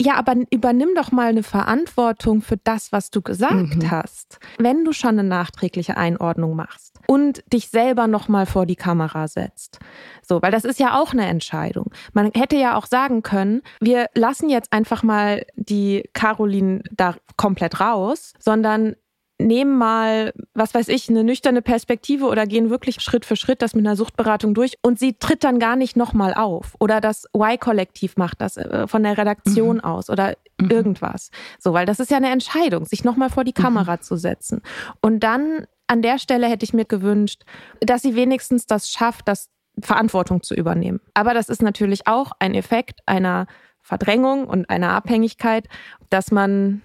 ja, 0.00 0.14
aber 0.14 0.34
übernimm 0.50 0.94
doch 0.94 1.12
mal 1.12 1.28
eine 1.28 1.42
Verantwortung 1.42 2.40
für 2.40 2.56
das, 2.56 2.90
was 2.92 3.10
du 3.10 3.20
gesagt 3.20 3.76
mhm. 3.76 3.90
hast. 3.90 4.38
Wenn 4.58 4.84
du 4.84 4.92
schon 4.92 5.18
eine 5.18 5.24
nachträgliche 5.24 5.96
Einordnung 5.96 6.56
machst 6.56 6.98
und 7.06 7.44
dich 7.52 7.68
selber 7.68 8.06
noch 8.06 8.28
mal 8.28 8.46
vor 8.46 8.66
die 8.66 8.76
Kamera 8.76 9.28
setzt. 9.28 9.78
So, 10.22 10.40
weil 10.40 10.52
das 10.52 10.64
ist 10.64 10.80
ja 10.80 10.98
auch 10.98 11.12
eine 11.12 11.26
Entscheidung. 11.26 11.90
Man 12.12 12.30
hätte 12.34 12.56
ja 12.56 12.76
auch 12.76 12.86
sagen 12.86 13.22
können, 13.22 13.62
wir 13.80 14.06
lassen 14.14 14.48
jetzt 14.48 14.72
einfach 14.72 15.02
mal 15.02 15.44
die 15.54 16.08
Caroline 16.14 16.82
da 16.90 17.14
komplett 17.36 17.80
raus, 17.80 18.32
sondern 18.38 18.96
nehmen 19.38 19.76
mal, 19.76 20.32
was 20.54 20.74
weiß 20.74 20.88
ich, 20.88 21.08
eine 21.08 21.22
nüchterne 21.22 21.62
Perspektive 21.62 22.26
oder 22.26 22.46
gehen 22.46 22.70
wirklich 22.70 23.00
Schritt 23.00 23.24
für 23.24 23.36
Schritt 23.36 23.60
das 23.62 23.74
mit 23.74 23.86
einer 23.86 23.96
Suchtberatung 23.96 24.54
durch 24.54 24.78
und 24.82 24.98
sie 24.98 25.14
tritt 25.14 25.44
dann 25.44 25.58
gar 25.58 25.76
nicht 25.76 25.96
nochmal 25.96 26.34
auf. 26.34 26.74
Oder 26.80 27.00
das 27.00 27.26
Y-Kollektiv 27.34 28.16
macht 28.16 28.40
das 28.40 28.56
äh, 28.56 28.86
von 28.86 29.02
der 29.02 29.18
Redaktion 29.18 29.76
mhm. 29.76 29.84
aus 29.84 30.08
oder 30.08 30.36
mhm. 30.58 30.70
irgendwas. 30.70 31.30
So, 31.58 31.72
weil 31.72 31.86
das 31.86 32.00
ist 32.00 32.10
ja 32.10 32.16
eine 32.16 32.30
Entscheidung, 32.30 32.86
sich 32.86 33.04
nochmal 33.04 33.30
vor 33.30 33.44
die 33.44 33.54
mhm. 33.56 33.62
Kamera 33.62 33.96
mhm. 33.96 34.02
zu 34.02 34.16
setzen. 34.16 34.62
Und 35.00 35.20
dann 35.20 35.66
an 35.86 36.02
der 36.02 36.18
Stelle 36.18 36.48
hätte 36.48 36.64
ich 36.64 36.74
mir 36.74 36.84
gewünscht, 36.84 37.42
dass 37.80 38.02
sie 38.02 38.16
wenigstens 38.16 38.66
das 38.66 38.90
schafft, 38.90 39.28
das 39.28 39.50
Verantwortung 39.80 40.42
zu 40.42 40.54
übernehmen. 40.54 41.00
Aber 41.14 41.34
das 41.34 41.48
ist 41.48 41.62
natürlich 41.62 42.06
auch 42.06 42.32
ein 42.38 42.54
Effekt 42.54 43.00
einer 43.06 43.46
Verdrängung 43.82 44.46
und 44.46 44.68
einer 44.70 44.92
Abhängigkeit, 44.92 45.68
dass 46.10 46.32
man 46.32 46.82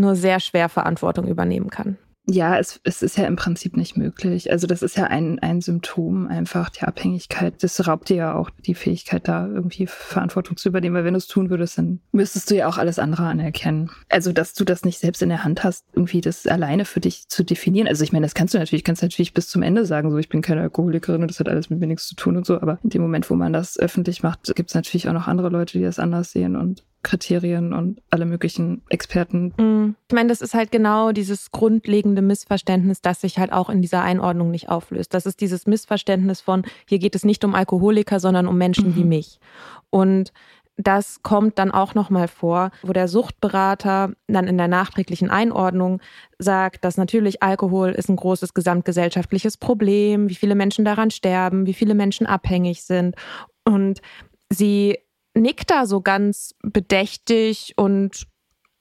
nur 0.00 0.16
sehr 0.16 0.40
schwer 0.40 0.68
Verantwortung 0.68 1.28
übernehmen 1.28 1.70
kann. 1.70 1.98
Ja, 2.32 2.58
es, 2.58 2.80
es 2.84 3.02
ist 3.02 3.16
ja 3.18 3.26
im 3.26 3.34
Prinzip 3.34 3.76
nicht 3.76 3.96
möglich. 3.96 4.52
Also 4.52 4.68
das 4.68 4.82
ist 4.82 4.96
ja 4.96 5.04
ein, 5.04 5.40
ein 5.40 5.60
Symptom 5.60 6.28
einfach 6.28 6.70
der 6.70 6.86
Abhängigkeit. 6.86 7.60
Das 7.62 7.88
raubt 7.88 8.08
dir 8.08 8.16
ja 8.16 8.34
auch 8.36 8.50
die 8.50 8.74
Fähigkeit, 8.74 9.26
da 9.26 9.48
irgendwie 9.48 9.86
Verantwortung 9.88 10.56
zu 10.56 10.68
übernehmen. 10.68 10.94
Weil 10.94 11.04
wenn 11.04 11.14
du 11.14 11.18
es 11.18 11.26
tun 11.26 11.50
würdest, 11.50 11.78
dann 11.78 12.00
müsstest 12.12 12.50
du 12.50 12.54
ja 12.54 12.68
auch 12.68 12.78
alles 12.78 13.00
andere 13.00 13.24
anerkennen. 13.24 13.90
Also 14.08 14.32
dass 14.32 14.54
du 14.54 14.64
das 14.64 14.84
nicht 14.84 14.98
selbst 14.98 15.22
in 15.22 15.28
der 15.30 15.42
Hand 15.42 15.64
hast, 15.64 15.86
irgendwie 15.92 16.20
das 16.20 16.46
alleine 16.46 16.84
für 16.84 17.00
dich 17.00 17.26
zu 17.28 17.42
definieren. 17.42 17.88
Also 17.88 18.04
ich 18.04 18.12
meine, 18.12 18.26
das 18.26 18.34
kannst 18.34 18.54
du 18.54 18.58
natürlich, 18.58 18.84
kannst 18.84 19.02
natürlich 19.02 19.34
bis 19.34 19.48
zum 19.48 19.62
Ende 19.62 19.84
sagen, 19.84 20.10
so 20.10 20.18
ich 20.18 20.28
bin 20.28 20.42
keine 20.42 20.60
Alkoholikerin 20.60 21.22
und 21.22 21.30
das 21.30 21.40
hat 21.40 21.48
alles 21.48 21.68
mit 21.68 21.80
mir 21.80 21.86
nichts 21.88 22.06
zu 22.06 22.14
tun 22.14 22.36
und 22.36 22.46
so. 22.46 22.60
Aber 22.60 22.78
in 22.84 22.90
dem 22.90 23.02
Moment, 23.02 23.28
wo 23.28 23.34
man 23.34 23.52
das 23.52 23.76
öffentlich 23.76 24.22
macht, 24.22 24.54
gibt 24.54 24.70
es 24.70 24.74
natürlich 24.74 25.08
auch 25.08 25.14
noch 25.14 25.26
andere 25.26 25.48
Leute, 25.48 25.78
die 25.78 25.84
das 25.84 25.98
anders 25.98 26.30
sehen 26.30 26.54
und 26.54 26.84
Kriterien 27.02 27.72
und 27.72 28.00
alle 28.10 28.26
möglichen 28.26 28.82
Experten. 28.88 29.54
Mm. 29.56 29.96
Ich 30.08 30.14
meine, 30.14 30.28
das 30.28 30.40
ist 30.40 30.54
halt 30.54 30.70
genau 30.70 31.12
dieses 31.12 31.50
grundlegende 31.50 32.20
Missverständnis, 32.20 33.00
das 33.00 33.22
sich 33.22 33.38
halt 33.38 33.52
auch 33.52 33.70
in 33.70 33.80
dieser 33.80 34.02
Einordnung 34.02 34.50
nicht 34.50 34.68
auflöst. 34.68 35.14
Das 35.14 35.24
ist 35.24 35.40
dieses 35.40 35.66
Missverständnis 35.66 36.40
von, 36.40 36.64
hier 36.86 36.98
geht 36.98 37.14
es 37.14 37.24
nicht 37.24 37.44
um 37.44 37.54
Alkoholiker, 37.54 38.20
sondern 38.20 38.46
um 38.46 38.58
Menschen 38.58 38.90
mhm. 38.90 38.96
wie 38.96 39.04
mich. 39.04 39.40
Und 39.88 40.32
das 40.76 41.22
kommt 41.22 41.58
dann 41.58 41.70
auch 41.70 41.94
nochmal 41.94 42.28
vor, 42.28 42.70
wo 42.82 42.92
der 42.92 43.08
Suchtberater 43.08 44.12
dann 44.28 44.46
in 44.46 44.56
der 44.56 44.68
nachträglichen 44.68 45.30
Einordnung 45.30 46.00
sagt, 46.38 46.84
dass 46.84 46.96
natürlich 46.96 47.42
Alkohol 47.42 47.90
ist 47.90 48.08
ein 48.08 48.16
großes 48.16 48.54
gesamtgesellschaftliches 48.54 49.56
Problem, 49.56 50.28
wie 50.28 50.34
viele 50.34 50.54
Menschen 50.54 50.84
daran 50.84 51.10
sterben, 51.10 51.66
wie 51.66 51.74
viele 51.74 51.94
Menschen 51.94 52.26
abhängig 52.26 52.84
sind. 52.84 53.14
Und 53.64 54.00
sie 54.48 54.98
nickt 55.34 55.70
da 55.70 55.86
so 55.86 56.00
ganz 56.00 56.54
bedächtig 56.62 57.74
und 57.76 58.26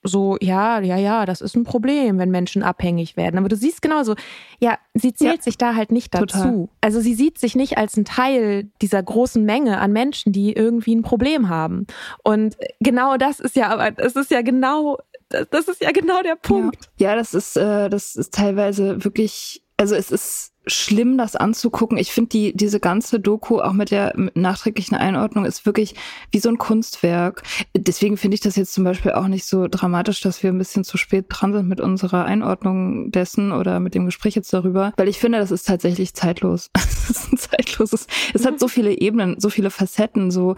so, 0.01 0.37
ja, 0.39 0.79
ja, 0.79 0.95
ja, 0.95 1.25
das 1.25 1.41
ist 1.41 1.55
ein 1.55 1.65
Problem, 1.65 2.19
wenn 2.19 2.31
Menschen 2.31 2.63
abhängig 2.63 3.17
werden. 3.17 3.37
Aber 3.37 3.49
du 3.49 3.57
siehst 3.57 3.81
genauso, 3.81 4.15
ja, 4.59 4.77
sie 4.93 5.13
zählt 5.13 5.37
ja, 5.37 5.41
sich 5.41 5.57
da 5.57 5.75
halt 5.75 5.91
nicht 5.91 6.13
dazu. 6.13 6.25
Total. 6.37 6.69
Also 6.79 7.01
sie 7.01 7.13
sieht 7.13 7.37
sich 7.37 7.55
nicht 7.55 7.77
als 7.77 7.97
ein 7.97 8.05
Teil 8.05 8.69
dieser 8.81 9.03
großen 9.03 9.43
Menge 9.43 9.79
an 9.79 9.91
Menschen, 9.91 10.31
die 10.31 10.53
irgendwie 10.53 10.95
ein 10.95 11.01
Problem 11.01 11.49
haben. 11.49 11.85
Und 12.23 12.55
genau 12.79 13.17
das 13.17 13.41
ist 13.41 13.57
ja, 13.57 13.69
aber 13.69 13.91
das 13.91 14.15
ist 14.15 14.31
ja 14.31 14.41
genau, 14.41 14.99
das 15.29 15.67
ist 15.67 15.81
ja 15.81 15.91
genau 15.91 16.21
der 16.23 16.37
Punkt. 16.37 16.89
Ja, 16.97 17.09
ja 17.09 17.15
das 17.15 17.33
ist, 17.33 17.57
äh, 17.57 17.89
das 17.89 18.15
ist 18.15 18.33
teilweise 18.33 19.03
wirklich, 19.03 19.63
also 19.75 19.95
es 19.95 20.11
ist 20.11 20.53
schlimm, 20.69 21.17
das 21.17 21.35
anzugucken. 21.35 21.97
Ich 21.97 22.11
finde 22.11 22.29
die 22.29 22.53
diese 22.55 22.79
ganze 22.79 23.19
Doku 23.19 23.59
auch 23.59 23.73
mit 23.73 23.91
der 23.91 24.13
nachträglichen 24.33 24.95
Einordnung 24.95 25.45
ist 25.45 25.65
wirklich 25.65 25.95
wie 26.31 26.39
so 26.39 26.49
ein 26.49 26.57
Kunstwerk. 26.57 27.43
Deswegen 27.75 28.17
finde 28.17 28.35
ich 28.35 28.41
das 28.41 28.55
jetzt 28.55 28.73
zum 28.73 28.83
Beispiel 28.83 29.11
auch 29.11 29.27
nicht 29.27 29.45
so 29.45 29.67
dramatisch, 29.67 30.21
dass 30.21 30.43
wir 30.43 30.51
ein 30.51 30.57
bisschen 30.57 30.83
zu 30.83 30.97
spät 30.97 31.25
dran 31.29 31.53
sind 31.53 31.67
mit 31.67 31.81
unserer 31.81 32.25
Einordnung 32.25 33.11
dessen 33.11 33.51
oder 33.51 33.79
mit 33.79 33.95
dem 33.95 34.05
Gespräch 34.05 34.35
jetzt 34.35 34.53
darüber, 34.53 34.93
weil 34.97 35.07
ich 35.07 35.19
finde, 35.19 35.39
das 35.39 35.51
ist 35.51 35.67
tatsächlich 35.67 36.13
zeitlos. 36.13 36.69
es 36.75 37.09
ist 37.09 37.33
ein 37.33 37.37
zeitloses. 37.37 38.07
Es 38.33 38.45
hat 38.45 38.59
so 38.59 38.67
viele 38.67 38.99
Ebenen, 38.99 39.39
so 39.39 39.49
viele 39.49 39.71
Facetten, 39.71 40.31
so 40.31 40.55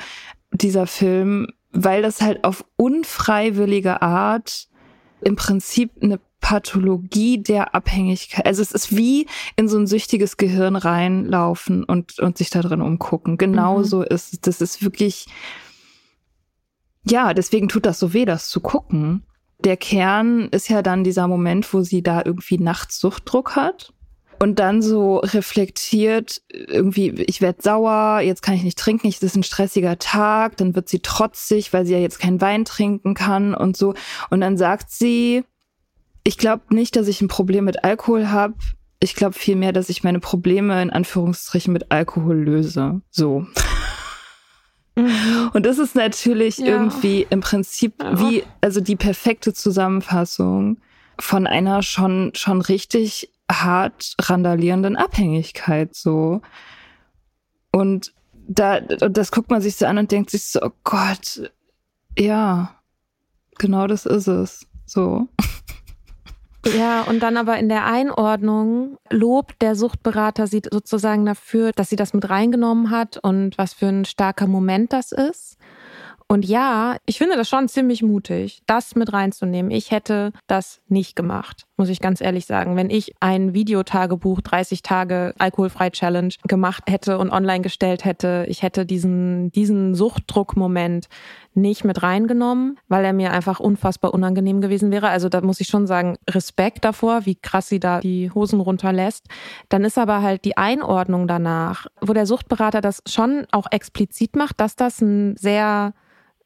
dieser 0.52 0.88
Film, 0.88 1.48
weil 1.72 2.02
das 2.02 2.22
halt 2.22 2.44
auf 2.44 2.66
unfreiwillige 2.76 4.02
Art 4.02 4.68
im 5.22 5.36
Prinzip 5.36 5.92
eine 6.02 6.20
Pathologie 6.42 7.42
der 7.42 7.74
Abhängigkeit. 7.74 8.46
Also 8.46 8.62
es 8.62 8.72
ist 8.72 8.96
wie 8.98 9.28
in 9.56 9.70
so 9.70 9.78
ein 9.78 9.88
süchtiges 9.88 10.36
Gehirn 10.36 10.76
reinlaufen 10.76 11.84
und, 11.84 12.20
und 12.20 12.38
sich 12.38 12.50
da 12.50 12.62
drin 12.62 12.82
umgucken. 12.82 13.38
Genauso 13.38 14.00
mhm. 14.00 14.08
ist 14.10 14.34
es. 14.34 14.42
Das 14.42 14.62
ist 14.62 14.84
wirklich, 14.84 15.28
ja, 17.06 17.34
deswegen 17.34 17.70
tut 17.70 17.86
das 17.86 18.00
so 18.00 18.14
weh, 18.14 18.26
das 18.26 18.50
zu 18.50 18.60
gucken. 18.60 19.24
Der 19.64 19.78
Kern 19.78 20.50
ist 20.50 20.70
ja 20.70 20.82
dann 20.82 21.04
dieser 21.04 21.28
Moment, 21.28 21.72
wo 21.74 21.84
sie 21.84 22.02
da 22.02 22.24
irgendwie 22.26 22.58
nachts 22.58 23.00
Suchtdruck 23.00 23.56
hat 23.56 23.94
und 24.42 24.58
dann 24.58 24.82
so 24.82 25.18
reflektiert, 25.18 26.42
irgendwie, 26.50 27.12
ich 27.12 27.42
werde 27.42 27.62
sauer, 27.62 28.22
jetzt 28.22 28.42
kann 28.42 28.56
ich 28.56 28.64
nicht 28.64 28.80
trinken, 28.80 29.08
es 29.08 29.22
ist 29.22 29.36
ein 29.36 29.44
stressiger 29.44 30.00
Tag, 30.00 30.58
dann 30.58 30.74
wird 30.74 30.90
sie 30.90 31.00
trotzig, 31.00 31.74
weil 31.74 31.86
sie 31.86 31.94
ja 31.94 32.00
jetzt 32.00 32.20
keinen 32.20 32.42
Wein 32.42 32.66
trinken 32.66 33.14
kann 33.14 33.54
und 33.54 33.78
so. 33.78 33.94
Und 34.32 34.42
dann 34.42 34.58
sagt 34.58 34.90
sie, 34.90 35.44
ich 36.24 36.38
glaube 36.38 36.64
nicht, 36.74 36.96
dass 36.96 37.08
ich 37.08 37.22
ein 37.22 37.28
Problem 37.28 37.66
mit 37.66 37.84
Alkohol 37.84 38.30
habe. 38.30 38.54
Ich 39.00 39.16
glaube 39.16 39.34
vielmehr, 39.34 39.74
dass 39.74 39.90
ich 39.90 40.04
meine 40.04 40.20
Probleme 40.20 40.82
in 40.82 40.92
Anführungsstrichen 40.92 41.74
mit 41.74 41.92
Alkohol 41.92 42.38
löse. 42.38 43.02
So. 43.10 43.48
Mhm. 44.96 45.52
Und 45.54 45.66
das 45.66 45.80
ist 45.80 45.96
natürlich 45.96 46.58
ja. 46.58 46.68
irgendwie 46.68 47.26
im 47.30 47.40
Prinzip 47.40 47.94
wie, 48.00 48.44
also 48.60 48.82
die 48.82 48.96
perfekte 48.96 49.54
Zusammenfassung 49.54 50.78
von 51.20 51.48
einer 51.48 51.82
schon, 51.82 52.32
schon 52.36 52.62
richtig 52.62 53.32
hart 53.50 54.16
randalierenden 54.20 54.96
Abhängigkeit, 54.96 55.96
so. 55.96 56.42
Und 57.72 58.14
da, 58.34 58.82
das 58.82 59.32
guckt 59.32 59.50
man 59.50 59.62
sich 59.62 59.76
so 59.76 59.86
an 59.86 59.98
und 59.98 60.12
denkt 60.12 60.30
sich 60.30 60.46
so, 60.46 60.62
oh 60.62 60.72
Gott, 60.84 61.52
ja, 62.18 62.76
genau 63.58 63.88
das 63.88 64.06
ist 64.06 64.28
es, 64.28 64.68
so. 64.86 65.28
Ja, 66.66 67.02
und 67.02 67.22
dann 67.22 67.38
aber 67.38 67.58
in 67.58 67.70
der 67.70 67.86
Einordnung 67.86 68.98
lobt 69.10 69.62
der 69.62 69.76
Suchtberater 69.76 70.46
sie 70.46 70.62
sozusagen 70.70 71.26
dafür, 71.26 71.72
dass 71.72 71.90
sie 71.90 71.96
das 71.96 72.14
mit 72.14 72.30
reingenommen 72.30 72.92
hat 72.92 73.18
und 73.18 73.58
was 73.58 73.74
für 73.74 73.88
ein 73.88 74.06
starker 74.06 74.48
Moment 74.48 74.94
das 74.94 75.12
ist. 75.12 75.58
Und 76.32 76.46
ja, 76.46 76.96
ich 77.06 77.18
finde 77.18 77.36
das 77.36 77.50
schon 77.50 77.68
ziemlich 77.68 78.04
mutig, 78.04 78.62
das 78.66 78.96
mit 78.96 79.12
reinzunehmen. 79.12 79.70
Ich 79.70 79.92
hätte 79.92 80.32
das 80.48 80.80
nicht 80.88 81.18
gemacht, 81.18 81.66
muss 81.76 81.90
ich 81.90 82.00
ganz 82.00 82.22
ehrlich 82.22 82.46
sagen. 82.46 82.78
Wenn 82.78 82.90
ich 82.90 83.16
ein 83.20 83.54
Videotagebuch 83.54 84.40
30 84.40 84.82
Tage 84.82 85.34
alkoholfrei 85.40 85.90
Challenge 85.90 86.34
gemacht 86.48 86.84
hätte 86.88 87.18
und 87.18 87.32
online 87.32 87.60
gestellt 87.60 88.06
hätte, 88.06 88.46
ich 88.48 88.64
hätte 88.64 88.86
diesen, 88.86 89.52
diesen 89.52 89.94
Suchtdruckmoment 89.94 91.10
nicht 91.54 91.84
mit 91.84 92.02
reingenommen, 92.02 92.80
weil 92.88 93.04
er 93.04 93.12
mir 93.12 93.34
einfach 93.34 93.60
unfassbar 93.60 94.14
unangenehm 94.14 94.62
gewesen 94.62 94.90
wäre. 94.90 95.10
Also 95.10 95.28
da 95.28 95.42
muss 95.42 95.60
ich 95.60 95.68
schon 95.68 95.86
sagen, 95.86 96.16
Respekt 96.30 96.86
davor, 96.86 97.26
wie 97.26 97.36
krass 97.36 97.68
sie 97.68 97.82
da 97.82 98.00
die 98.00 98.32
Hosen 98.32 98.62
runterlässt. 98.62 99.28
Dann 99.68 99.84
ist 99.84 99.98
aber 99.98 100.22
halt 100.22 100.46
die 100.46 100.56
Einordnung 100.56 101.28
danach, 101.28 101.88
wo 102.00 102.14
der 102.14 102.26
Suchtberater 102.26 102.80
das 102.80 103.04
schon 103.06 103.48
auch 103.52 103.68
explizit 103.70 104.38
macht, 104.38 104.62
dass 104.62 104.78
das 104.78 105.02
ein 105.02 105.36
sehr 105.36 105.94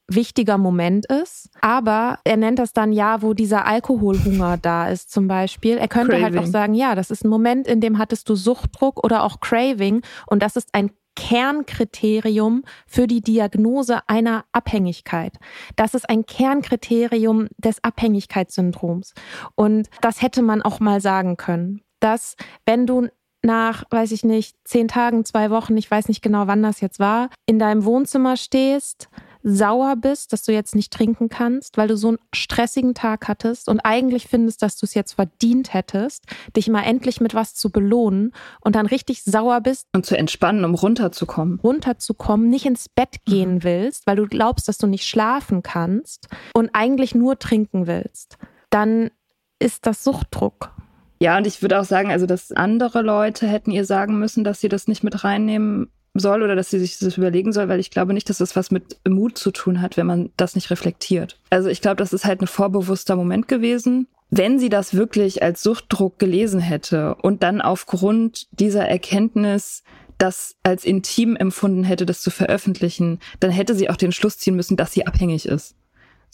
wichtiger 0.07 0.57
Moment 0.57 1.05
ist. 1.05 1.49
Aber 1.61 2.19
er 2.23 2.37
nennt 2.37 2.59
das 2.59 2.73
dann 2.73 2.91
ja, 2.91 3.21
wo 3.21 3.33
dieser 3.33 3.65
Alkoholhunger 3.65 4.57
da 4.57 4.89
ist 4.89 5.11
zum 5.11 5.27
Beispiel. 5.27 5.77
Er 5.77 5.87
könnte 5.87 6.11
Craving. 6.11 6.23
halt 6.23 6.37
auch 6.37 6.45
sagen, 6.45 6.73
ja, 6.73 6.95
das 6.95 7.11
ist 7.11 7.25
ein 7.25 7.29
Moment, 7.29 7.67
in 7.67 7.81
dem 7.81 7.97
hattest 7.97 8.29
du 8.29 8.35
Suchtdruck 8.35 9.03
oder 9.03 9.23
auch 9.23 9.39
Craving 9.39 10.01
und 10.27 10.41
das 10.43 10.55
ist 10.55 10.69
ein 10.73 10.91
Kernkriterium 11.15 12.63
für 12.85 13.07
die 13.07 13.21
Diagnose 13.21 13.99
einer 14.07 14.45
Abhängigkeit. 14.51 15.37
Das 15.75 15.93
ist 15.93 16.09
ein 16.09 16.25
Kernkriterium 16.25 17.47
des 17.57 17.83
Abhängigkeitssyndroms. 17.83 19.13
Und 19.55 19.87
das 20.01 20.21
hätte 20.21 20.41
man 20.41 20.61
auch 20.61 20.79
mal 20.79 20.99
sagen 20.99 21.37
können, 21.37 21.81
dass 22.01 22.35
wenn 22.65 22.85
du 22.85 23.07
nach, 23.41 23.83
weiß 23.89 24.11
ich 24.11 24.25
nicht, 24.25 24.57
zehn 24.65 24.87
Tagen, 24.87 25.23
zwei 25.23 25.51
Wochen, 25.51 25.77
ich 25.77 25.89
weiß 25.89 26.07
nicht 26.09 26.21
genau, 26.21 26.47
wann 26.47 26.63
das 26.63 26.81
jetzt 26.81 26.99
war, 26.99 27.29
in 27.45 27.59
deinem 27.59 27.85
Wohnzimmer 27.85 28.37
stehst, 28.37 29.07
sauer 29.45 29.95
bist, 29.95 30.33
dass 30.33 30.41
du 30.41 30.51
jetzt 30.51 30.73
nicht 30.73 30.91
trinken 30.91 31.29
kannst, 31.29 31.77
weil 31.77 31.87
du 31.87 31.95
so 31.95 32.09
einen 32.09 32.17
stressigen 32.33 32.95
Tag 32.95 33.27
hattest 33.27 33.69
und 33.69 33.79
eigentlich 33.81 34.27
findest, 34.27 34.63
dass 34.63 34.75
du 34.75 34.87
es 34.87 34.95
jetzt 34.95 35.13
verdient 35.13 35.73
hättest, 35.73 36.23
dich 36.55 36.67
mal 36.67 36.81
endlich 36.81 37.21
mit 37.21 37.35
was 37.35 37.53
zu 37.53 37.69
belohnen 37.69 38.33
und 38.61 38.75
dann 38.75 38.87
richtig 38.87 39.23
sauer 39.23 39.61
bist. 39.61 39.87
Und 39.93 40.05
zu 40.05 40.17
entspannen, 40.17 40.65
um 40.65 40.73
runterzukommen. 40.73 41.59
Runterzukommen, 41.59 42.49
nicht 42.49 42.65
ins 42.65 42.89
Bett 42.89 43.17
mhm. 43.25 43.31
gehen 43.31 43.53
mhm. 43.55 43.63
willst, 43.63 44.07
weil 44.07 44.15
du 44.15 44.25
glaubst, 44.25 44.67
dass 44.67 44.79
du 44.79 44.87
nicht 44.87 45.05
schlafen 45.05 45.61
kannst 45.61 46.27
und 46.55 46.71
eigentlich 46.73 47.13
nur 47.13 47.37
trinken 47.37 47.85
willst. 47.85 48.37
Dann 48.71 49.11
ist 49.59 49.85
das 49.85 50.03
Suchtdruck. 50.03 50.71
Ja, 51.19 51.37
und 51.37 51.47
ich 51.47 51.61
würde 51.61 51.79
auch 51.79 51.85
sagen, 51.85 52.09
also 52.11 52.25
dass 52.25 52.51
andere 52.51 53.01
Leute 53.01 53.47
hätten 53.47 53.71
ihr 53.71 53.85
sagen 53.85 54.17
müssen, 54.19 54.43
dass 54.43 54.59
sie 54.59 54.69
das 54.69 54.87
nicht 54.87 55.03
mit 55.03 55.23
reinnehmen 55.23 55.91
soll 56.15 56.41
oder 56.41 56.55
dass 56.55 56.69
sie 56.69 56.79
sich 56.79 56.97
das 56.97 57.17
überlegen 57.17 57.53
soll, 57.53 57.67
weil 57.67 57.79
ich 57.79 57.91
glaube 57.91 58.13
nicht, 58.13 58.29
dass 58.29 58.39
das 58.39 58.55
was 58.55 58.71
mit 58.71 58.97
Mut 59.07 59.37
zu 59.37 59.51
tun 59.51 59.81
hat, 59.81 59.97
wenn 59.97 60.07
man 60.07 60.31
das 60.37 60.55
nicht 60.55 60.71
reflektiert. 60.71 61.37
Also 61.49 61.69
ich 61.69 61.81
glaube, 61.81 61.97
das 61.97 62.13
ist 62.13 62.25
halt 62.25 62.41
ein 62.41 62.47
vorbewusster 62.47 63.15
Moment 63.15 63.47
gewesen. 63.47 64.07
Wenn 64.31 64.57
sie 64.57 64.69
das 64.69 64.95
wirklich 64.95 65.43
als 65.43 65.61
Suchtdruck 65.61 66.17
gelesen 66.17 66.59
hätte 66.59 67.15
und 67.15 67.43
dann 67.43 67.61
aufgrund 67.61 68.47
dieser 68.59 68.87
Erkenntnis 68.87 69.83
das 70.17 70.55
als 70.63 70.85
intim 70.85 71.35
empfunden 71.35 71.83
hätte, 71.83 72.05
das 72.05 72.21
zu 72.21 72.31
veröffentlichen, 72.31 73.19
dann 73.39 73.51
hätte 73.51 73.75
sie 73.75 73.89
auch 73.89 73.97
den 73.97 74.13
Schluss 74.13 74.37
ziehen 74.37 74.55
müssen, 74.55 74.77
dass 74.77 74.93
sie 74.93 75.05
abhängig 75.05 75.45
ist. 75.45 75.75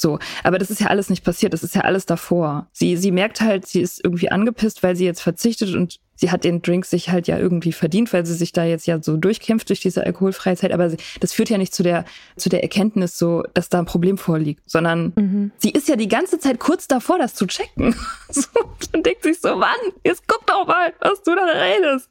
So, 0.02 0.18
aber 0.44 0.58
das 0.58 0.72
ist 0.72 0.82
ja 0.82 0.88
alles 0.88 1.10
nicht 1.10 1.24
passiert, 1.24 1.54
das 1.54 1.64
ist 1.64 1.76
ja 1.76 1.82
alles 1.82 2.08
davor. 2.08 2.68
Sie, 2.74 2.98
sie 2.98 3.12
merkt 3.12 3.40
halt, 3.40 3.68
sie 3.68 3.82
ist 3.82 4.04
irgendwie 4.04 4.32
angepisst, 4.32 4.82
weil 4.82 4.96
sie 4.96 5.06
jetzt 5.06 5.22
verzichtet 5.22 5.76
und 5.76 6.00
sie 6.16 6.32
hat 6.32 6.44
den 6.44 6.64
Drink 6.64 6.86
sich 6.86 7.10
halt 7.10 7.28
ja 7.28 7.38
irgendwie 7.38 7.72
verdient, 7.72 8.12
weil 8.12 8.26
sie 8.26 8.34
sich 8.34 8.52
da 8.52 8.64
jetzt 8.64 8.88
ja 8.88 9.02
so 9.02 9.16
durchkämpft 9.16 9.70
durch 9.70 9.80
diese 9.80 10.04
alkoholfreie 10.04 10.56
Zeit. 10.56 10.72
Aber 10.72 10.90
sie, 10.90 10.98
das 11.20 11.34
führt 11.34 11.50
ja 11.50 11.60
nicht 11.60 11.74
zu 11.74 11.84
der, 11.84 12.06
zu 12.36 12.50
der 12.50 12.64
Erkenntnis 12.64 13.18
so, 13.18 13.44
dass 13.54 13.70
da 13.70 13.78
ein 13.78 13.86
Problem 13.86 14.18
vorliegt, 14.18 14.64
sondern 14.66 15.14
mhm. 15.16 15.52
sie 15.58 15.70
ist 15.70 15.88
ja 15.88 15.96
die 15.96 16.08
ganze 16.08 16.40
Zeit 16.40 16.60
kurz 16.60 16.88
davor, 16.88 17.20
das 17.20 17.36
zu 17.36 17.46
checken. 17.46 17.96
so, 18.30 18.48
und 18.94 19.06
denkt 19.06 19.22
sich 19.22 19.40
so, 19.40 19.56
Mann, 19.56 19.78
jetzt 20.04 20.28
guck 20.28 20.46
doch 20.48 20.66
mal, 20.66 20.94
was 21.00 21.22
du 21.22 21.36
da 21.36 21.46
redest. 21.46 22.10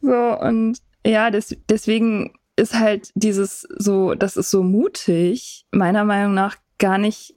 So, 0.00 0.38
und 0.40 0.78
ja, 1.06 1.30
des, 1.30 1.56
deswegen 1.68 2.32
ist 2.56 2.74
halt 2.78 3.10
dieses 3.14 3.66
so, 3.78 4.14
das 4.14 4.36
ist 4.36 4.50
so 4.50 4.62
mutig, 4.62 5.64
meiner 5.72 6.04
Meinung 6.04 6.34
nach 6.34 6.56
nicht 6.98 7.34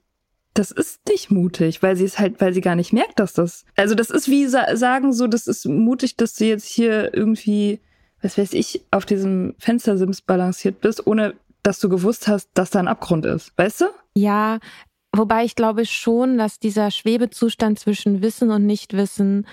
das 0.55 0.71
ist 0.71 1.01
nicht 1.10 1.29
mutig, 1.29 1.84
weil 1.84 1.95
sie 1.95 2.05
es 2.05 2.17
halt, 2.17 2.39
weil 2.41 2.53
sie 2.53 2.62
gar 2.62 2.75
nicht 2.75 2.93
merkt, 2.93 3.19
dass 3.19 3.34
das. 3.34 3.65
Also 3.75 3.93
das 3.93 4.10
ist 4.10 4.29
wie 4.29 4.47
sa 4.47 4.75
sagen 4.75 5.13
so, 5.13 5.27
das 5.27 5.47
ist 5.47 5.65
mutig, 5.65 6.15
dass 6.15 6.34
du 6.34 6.45
jetzt 6.45 6.65
hier 6.65 7.13
irgendwie, 7.13 7.79
was 8.21 8.38
weiß 8.38 8.53
ich, 8.53 8.81
auf 8.89 9.05
diesem 9.05 9.53
Fenstersims 9.60 10.21
balanciert 10.21 10.81
bist, 10.81 11.05
ohne 11.05 11.36
dass 11.62 11.79
du 11.79 11.89
gewusst 11.89 12.27
hast, 12.27 12.49
dass 12.53 12.69
da 12.69 12.79
ein 12.79 12.88
Abgrund 12.88 13.25
ist. 13.25 13.51
Weißt 13.58 13.81
du? 13.81 13.86
Ja, 14.15 14.60
wobei 15.12 15.43
ich 15.43 15.55
glaube 15.55 15.86
schon, 15.86 16.38
dass 16.38 16.58
dieser 16.58 16.89
Schwebezustand 16.89 17.77
zwischen 17.77 18.21
Wissen 18.21 18.49
und 18.49 18.65
Nichtwissen 18.65 19.45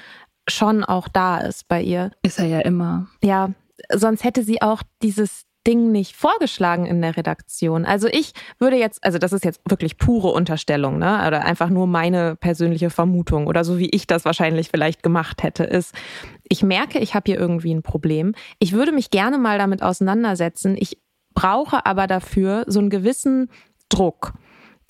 schon 0.48 0.84
auch 0.84 1.08
da 1.08 1.38
ist 1.38 1.66
bei 1.66 1.82
ihr. 1.82 2.12
Ist 2.22 2.38
er 2.38 2.46
ja 2.46 2.60
immer. 2.60 3.08
Ja, 3.24 3.50
sonst 3.92 4.22
hätte 4.22 4.44
sie 4.44 4.62
auch 4.62 4.82
dieses 5.02 5.46
Ding 5.66 5.92
nicht 5.92 6.16
vorgeschlagen 6.16 6.86
in 6.86 7.00
der 7.00 7.16
Redaktion. 7.16 7.84
Also 7.84 8.08
ich 8.08 8.32
würde 8.58 8.76
jetzt, 8.76 9.04
also 9.04 9.18
das 9.18 9.32
ist 9.32 9.44
jetzt 9.44 9.60
wirklich 9.68 9.96
pure 9.96 10.28
Unterstellung, 10.28 10.98
ne? 10.98 11.24
Oder 11.26 11.44
einfach 11.44 11.68
nur 11.68 11.86
meine 11.86 12.36
persönliche 12.36 12.90
Vermutung 12.90 13.46
oder 13.46 13.64
so 13.64 13.78
wie 13.78 13.90
ich 13.90 14.06
das 14.06 14.24
wahrscheinlich 14.24 14.70
vielleicht 14.70 15.02
gemacht 15.02 15.42
hätte, 15.42 15.64
ist, 15.64 15.94
ich 16.48 16.62
merke, 16.62 16.98
ich 16.98 17.14
habe 17.14 17.30
hier 17.30 17.38
irgendwie 17.38 17.72
ein 17.72 17.82
Problem. 17.82 18.34
Ich 18.58 18.72
würde 18.72 18.92
mich 18.92 19.10
gerne 19.10 19.38
mal 19.38 19.58
damit 19.58 19.82
auseinandersetzen. 19.82 20.76
Ich 20.78 20.98
brauche 21.34 21.86
aber 21.86 22.06
dafür 22.06 22.64
so 22.66 22.80
einen 22.80 22.90
gewissen 22.90 23.48
Druck 23.88 24.32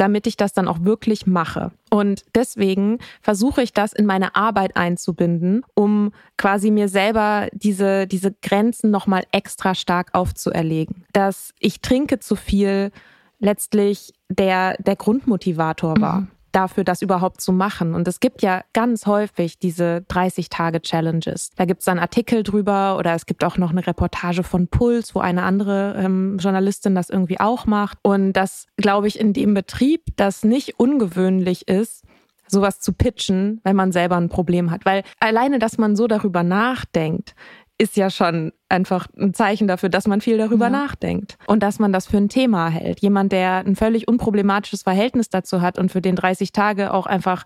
damit 0.03 0.27
ich 0.27 0.37
das 0.37 0.53
dann 0.53 0.67
auch 0.67 0.81
wirklich 0.81 1.29
mache. 1.29 1.71
Und 1.89 2.25
deswegen 2.35 2.99
versuche 3.21 3.63
ich 3.63 3.73
das 3.73 3.93
in 3.93 4.05
meine 4.05 4.35
Arbeit 4.35 4.77
einzubinden, 4.77 5.65
um 5.75 6.11
quasi 6.37 6.73
mir 6.73 6.89
selber 6.89 7.47
diese, 7.53 8.09
diese 8.09 8.33
Grenzen 8.43 8.91
nochmal 8.91 9.23
extra 9.31 9.77
stark 9.77 10.09
aufzuerlegen. 10.13 11.05
Dass 11.13 11.55
ich 11.61 11.83
trinke 11.83 12.19
zu 12.19 12.35
viel 12.35 12.91
letztlich 13.39 14.13
der, 14.29 14.75
der 14.83 14.97
Grundmotivator 14.97 16.01
war. 16.01 16.23
Mhm 16.23 16.29
dafür, 16.53 16.85
das 16.85 17.03
überhaupt 17.03 17.41
zu 17.41 17.53
machen. 17.53 17.95
Und 17.95 18.07
es 18.07 18.21
gibt 18.21 18.43
ja 18.43 18.63
ganz 18.73 19.07
häufig 19.07 19.59
diese 19.59 20.05
30-Tage-Challenges. 20.09 21.51
Da 21.57 21.65
gibt 21.65 21.81
es 21.81 21.87
dann 21.87 21.99
Artikel 21.99 22.43
drüber 22.43 22.97
oder 22.99 23.15
es 23.15 23.27
gibt 23.27 23.45
auch 23.45 23.59
noch 23.59 23.71
eine 23.71 23.87
Reportage 23.87 24.43
von 24.43 24.69
Puls, 24.69 25.15
wo 25.15 25.21
eine 25.21 25.43
andere 25.43 25.95
ähm, 25.99 26.39
Journalistin 26.39 26.95
das 26.95 27.11
irgendwie 27.11 27.41
auch 27.41 27.67
macht. 27.67 27.99
Und 28.03 28.35
das, 28.35 28.67
glaube 28.77 29.09
ich, 29.09 29.19
in 29.19 29.33
dem 29.33 29.55
Betrieb, 29.55 30.03
das 30.17 30.45
nicht 30.45 30.79
ungewöhnlich 30.79 31.69
ist, 31.69 32.05
sowas 32.47 32.81
zu 32.81 32.93
pitchen, 32.93 33.61
wenn 33.65 33.77
man 33.77 33.93
selber 33.93 34.17
ein 34.17 34.29
Problem 34.29 34.71
hat. 34.71 34.85
Weil 34.85 35.03
alleine, 35.19 35.59
dass 35.59 35.79
man 35.79 35.97
so 35.97 36.07
darüber 36.07 36.43
nachdenkt, 36.43 37.35
ist 37.79 37.97
ja 37.97 38.11
schon 38.11 38.53
einfach 38.73 39.07
ein 39.17 39.35
Zeichen 39.35 39.69
dafür, 39.69 39.89
dass 39.89 40.09
man 40.09 40.21
viel 40.21 40.39
darüber 40.39 40.67
ja. 40.67 40.71
nachdenkt 40.71 41.37
und 41.47 41.63
dass 41.63 41.79
man 41.79 41.93
das 41.93 42.07
für 42.07 42.17
ein 42.17 42.29
Thema 42.29 42.69
hält. 42.69 43.01
Jemand, 43.01 43.31
der 43.31 43.59
ein 43.59 43.77
völlig 43.77 44.09
unproblematisches 44.09 44.83
Verhältnis 44.83 45.29
dazu 45.29 45.61
hat 45.61 45.79
und 45.79 45.93
für 45.93 46.01
den 46.01 46.17
30 46.17 46.51
Tage 46.53 46.93
auch 46.93 47.07
einfach 47.07 47.45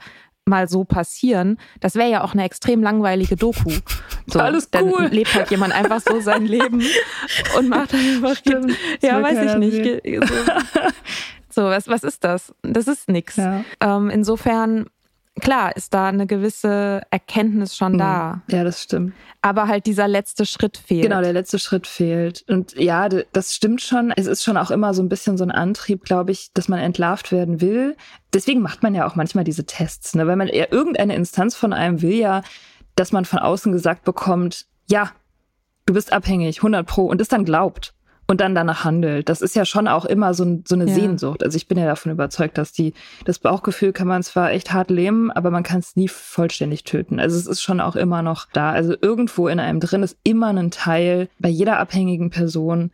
mal 0.48 0.68
so 0.68 0.84
passieren, 0.84 1.58
das 1.80 1.96
wäre 1.96 2.08
ja 2.08 2.22
auch 2.22 2.32
eine 2.32 2.44
extrem 2.44 2.82
langweilige 2.82 3.36
Doku. 3.36 3.72
So, 4.28 4.40
Alles 4.40 4.70
cool. 4.74 5.04
Dann 5.04 5.12
lebt 5.12 5.32
halt 5.36 5.52
jemand 5.52 5.72
einfach 5.72 6.00
so 6.00 6.18
sein 6.18 6.46
Leben 6.46 6.82
und 7.56 7.68
macht 7.68 7.94
einfach, 7.94 8.34
Stimmt, 8.34 8.72
ja, 9.00 9.22
weiß 9.22 9.52
ich 9.52 9.56
nicht. 9.56 10.02
So, 10.26 11.62
so, 11.62 11.62
was, 11.68 11.86
was 11.86 12.02
ist 12.02 12.24
das? 12.24 12.52
Das 12.62 12.88
ist 12.88 13.08
nix. 13.08 13.36
Ja. 13.36 13.64
Ähm, 13.78 14.10
insofern 14.10 14.86
klar 15.40 15.76
ist 15.76 15.94
da 15.94 16.08
eine 16.08 16.26
gewisse 16.26 17.02
Erkenntnis 17.10 17.76
schon 17.76 17.92
mhm. 17.92 17.98
da. 17.98 18.42
Ja, 18.48 18.64
das 18.64 18.82
stimmt. 18.82 19.14
Aber 19.42 19.68
halt 19.68 19.86
dieser 19.86 20.08
letzte 20.08 20.46
Schritt 20.46 20.76
fehlt. 20.76 21.02
Genau, 21.02 21.20
der 21.20 21.32
letzte 21.32 21.58
Schritt 21.58 21.86
fehlt. 21.86 22.44
Und 22.48 22.74
ja, 22.76 23.08
das 23.08 23.54
stimmt 23.54 23.80
schon. 23.80 24.12
Es 24.16 24.26
ist 24.26 24.42
schon 24.42 24.56
auch 24.56 24.70
immer 24.70 24.94
so 24.94 25.02
ein 25.02 25.08
bisschen 25.08 25.38
so 25.38 25.44
ein 25.44 25.50
Antrieb, 25.50 26.04
glaube 26.04 26.32
ich, 26.32 26.52
dass 26.54 26.68
man 26.68 26.78
entlarvt 26.78 27.32
werden 27.32 27.60
will. 27.60 27.96
Deswegen 28.32 28.60
macht 28.60 28.82
man 28.82 28.94
ja 28.94 29.06
auch 29.06 29.14
manchmal 29.14 29.44
diese 29.44 29.66
Tests, 29.66 30.14
ne? 30.14 30.26
weil 30.26 30.36
man 30.36 30.48
eher 30.48 30.72
irgendeine 30.72 31.14
Instanz 31.14 31.54
von 31.54 31.72
einem 31.72 32.02
will 32.02 32.14
ja, 32.14 32.42
dass 32.94 33.12
man 33.12 33.24
von 33.24 33.38
außen 33.38 33.72
gesagt 33.72 34.04
bekommt, 34.04 34.66
ja, 34.88 35.10
du 35.84 35.94
bist 35.94 36.12
abhängig, 36.12 36.58
100 36.58 36.86
pro, 36.86 37.04
und 37.06 37.20
das 37.20 37.28
dann 37.28 37.44
glaubt 37.44 37.94
und 38.26 38.40
dann 38.40 38.54
danach 38.54 38.84
handelt. 38.84 39.28
Das 39.28 39.40
ist 39.40 39.54
ja 39.54 39.64
schon 39.64 39.88
auch 39.88 40.04
immer 40.04 40.34
so, 40.34 40.62
so 40.66 40.74
eine 40.74 40.86
ja. 40.86 40.94
Sehnsucht. 40.94 41.42
Also 41.42 41.56
ich 41.56 41.68
bin 41.68 41.78
ja 41.78 41.86
davon 41.86 42.12
überzeugt, 42.12 42.58
dass 42.58 42.72
die, 42.72 42.92
das 43.24 43.38
Bauchgefühl 43.38 43.92
kann 43.92 44.08
man 44.08 44.22
zwar 44.22 44.50
echt 44.50 44.72
hart 44.72 44.90
lähmen, 44.90 45.30
aber 45.30 45.50
man 45.50 45.62
kann 45.62 45.78
es 45.78 45.96
nie 45.96 46.08
vollständig 46.08 46.84
töten. 46.84 47.20
Also 47.20 47.36
es 47.36 47.46
ist 47.46 47.62
schon 47.62 47.80
auch 47.80 47.96
immer 47.96 48.22
noch 48.22 48.46
da. 48.52 48.72
Also 48.72 48.94
irgendwo 49.00 49.48
in 49.48 49.60
einem 49.60 49.80
drin 49.80 50.02
ist 50.02 50.16
immer 50.24 50.48
ein 50.48 50.70
Teil 50.70 51.28
bei 51.38 51.48
jeder 51.48 51.78
abhängigen 51.78 52.30
Person, 52.30 52.90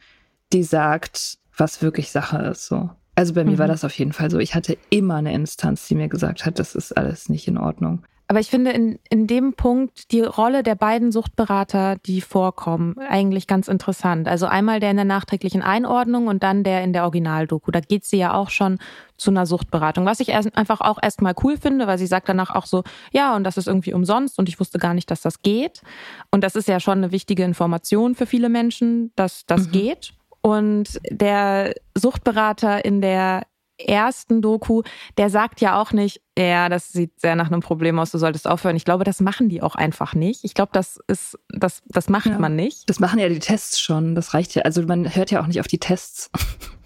die 0.52 0.62
sagt, 0.62 1.38
was 1.56 1.82
wirklich 1.82 2.10
Sache 2.10 2.38
ist, 2.38 2.66
so. 2.66 2.90
Also 3.14 3.34
bei 3.34 3.44
mir 3.44 3.52
mhm. 3.52 3.58
war 3.58 3.68
das 3.68 3.84
auf 3.84 3.96
jeden 3.98 4.12
Fall 4.12 4.30
so. 4.30 4.38
Ich 4.38 4.54
hatte 4.54 4.78
immer 4.90 5.16
eine 5.16 5.34
Instanz, 5.34 5.86
die 5.86 5.94
mir 5.94 6.08
gesagt 6.08 6.46
hat, 6.46 6.58
das 6.58 6.74
ist 6.74 6.96
alles 6.96 7.28
nicht 7.28 7.46
in 7.46 7.58
Ordnung. 7.58 8.04
Aber 8.32 8.40
ich 8.40 8.48
finde 8.48 8.70
in, 8.70 8.98
in 9.10 9.26
dem 9.26 9.52
Punkt 9.52 10.10
die 10.10 10.22
Rolle 10.22 10.62
der 10.62 10.74
beiden 10.74 11.12
Suchtberater, 11.12 11.96
die 12.06 12.22
vorkommen, 12.22 12.96
eigentlich 12.98 13.46
ganz 13.46 13.68
interessant. 13.68 14.26
Also 14.26 14.46
einmal 14.46 14.80
der 14.80 14.90
in 14.90 14.96
der 14.96 15.04
nachträglichen 15.04 15.60
Einordnung 15.60 16.28
und 16.28 16.42
dann 16.42 16.64
der 16.64 16.82
in 16.82 16.94
der 16.94 17.02
Originaldoku. 17.02 17.70
Da 17.70 17.80
geht 17.80 18.06
sie 18.06 18.16
ja 18.16 18.32
auch 18.32 18.48
schon 18.48 18.78
zu 19.18 19.30
einer 19.30 19.44
Suchtberatung, 19.44 20.06
was 20.06 20.18
ich 20.18 20.30
erst, 20.30 20.56
einfach 20.56 20.80
auch 20.80 20.98
erstmal 21.02 21.34
cool 21.42 21.58
finde, 21.58 21.86
weil 21.86 21.98
sie 21.98 22.06
sagt 22.06 22.26
danach 22.26 22.54
auch 22.54 22.64
so, 22.64 22.84
ja, 23.12 23.36
und 23.36 23.44
das 23.44 23.58
ist 23.58 23.66
irgendwie 23.66 23.92
umsonst 23.92 24.38
und 24.38 24.48
ich 24.48 24.58
wusste 24.58 24.78
gar 24.78 24.94
nicht, 24.94 25.10
dass 25.10 25.20
das 25.20 25.42
geht. 25.42 25.82
Und 26.30 26.42
das 26.42 26.56
ist 26.56 26.68
ja 26.68 26.80
schon 26.80 26.96
eine 26.96 27.12
wichtige 27.12 27.44
Information 27.44 28.14
für 28.14 28.24
viele 28.24 28.48
Menschen, 28.48 29.12
dass 29.14 29.44
das 29.44 29.66
mhm. 29.66 29.72
geht. 29.72 30.14
Und 30.40 31.02
der 31.10 31.74
Suchtberater 31.94 32.82
in 32.82 33.02
der 33.02 33.42
ersten 33.88 34.42
Doku, 34.42 34.82
der 35.18 35.30
sagt 35.30 35.60
ja 35.60 35.80
auch 35.80 35.92
nicht, 35.92 36.20
ja, 36.38 36.68
das 36.68 36.92
sieht 36.92 37.20
sehr 37.20 37.36
nach 37.36 37.48
einem 37.48 37.60
Problem 37.60 37.98
aus, 37.98 38.10
du 38.10 38.18
solltest 38.18 38.48
aufhören. 38.48 38.76
Ich 38.76 38.84
glaube, 38.84 39.04
das 39.04 39.20
machen 39.20 39.48
die 39.48 39.62
auch 39.62 39.74
einfach 39.74 40.14
nicht. 40.14 40.44
Ich 40.44 40.54
glaube, 40.54 40.70
das 40.72 40.98
ist, 41.06 41.38
das, 41.48 41.82
das 41.86 42.08
macht 42.08 42.26
ja. 42.26 42.38
man 42.38 42.56
nicht. 42.56 42.88
Das 42.88 43.00
machen 43.00 43.18
ja 43.18 43.28
die 43.28 43.38
Tests 43.38 43.80
schon. 43.80 44.14
Das 44.14 44.34
reicht 44.34 44.54
ja. 44.54 44.62
Also 44.62 44.82
man 44.82 45.14
hört 45.14 45.30
ja 45.30 45.42
auch 45.42 45.46
nicht 45.46 45.60
auf 45.60 45.68
die 45.68 45.78
Tests. 45.78 46.30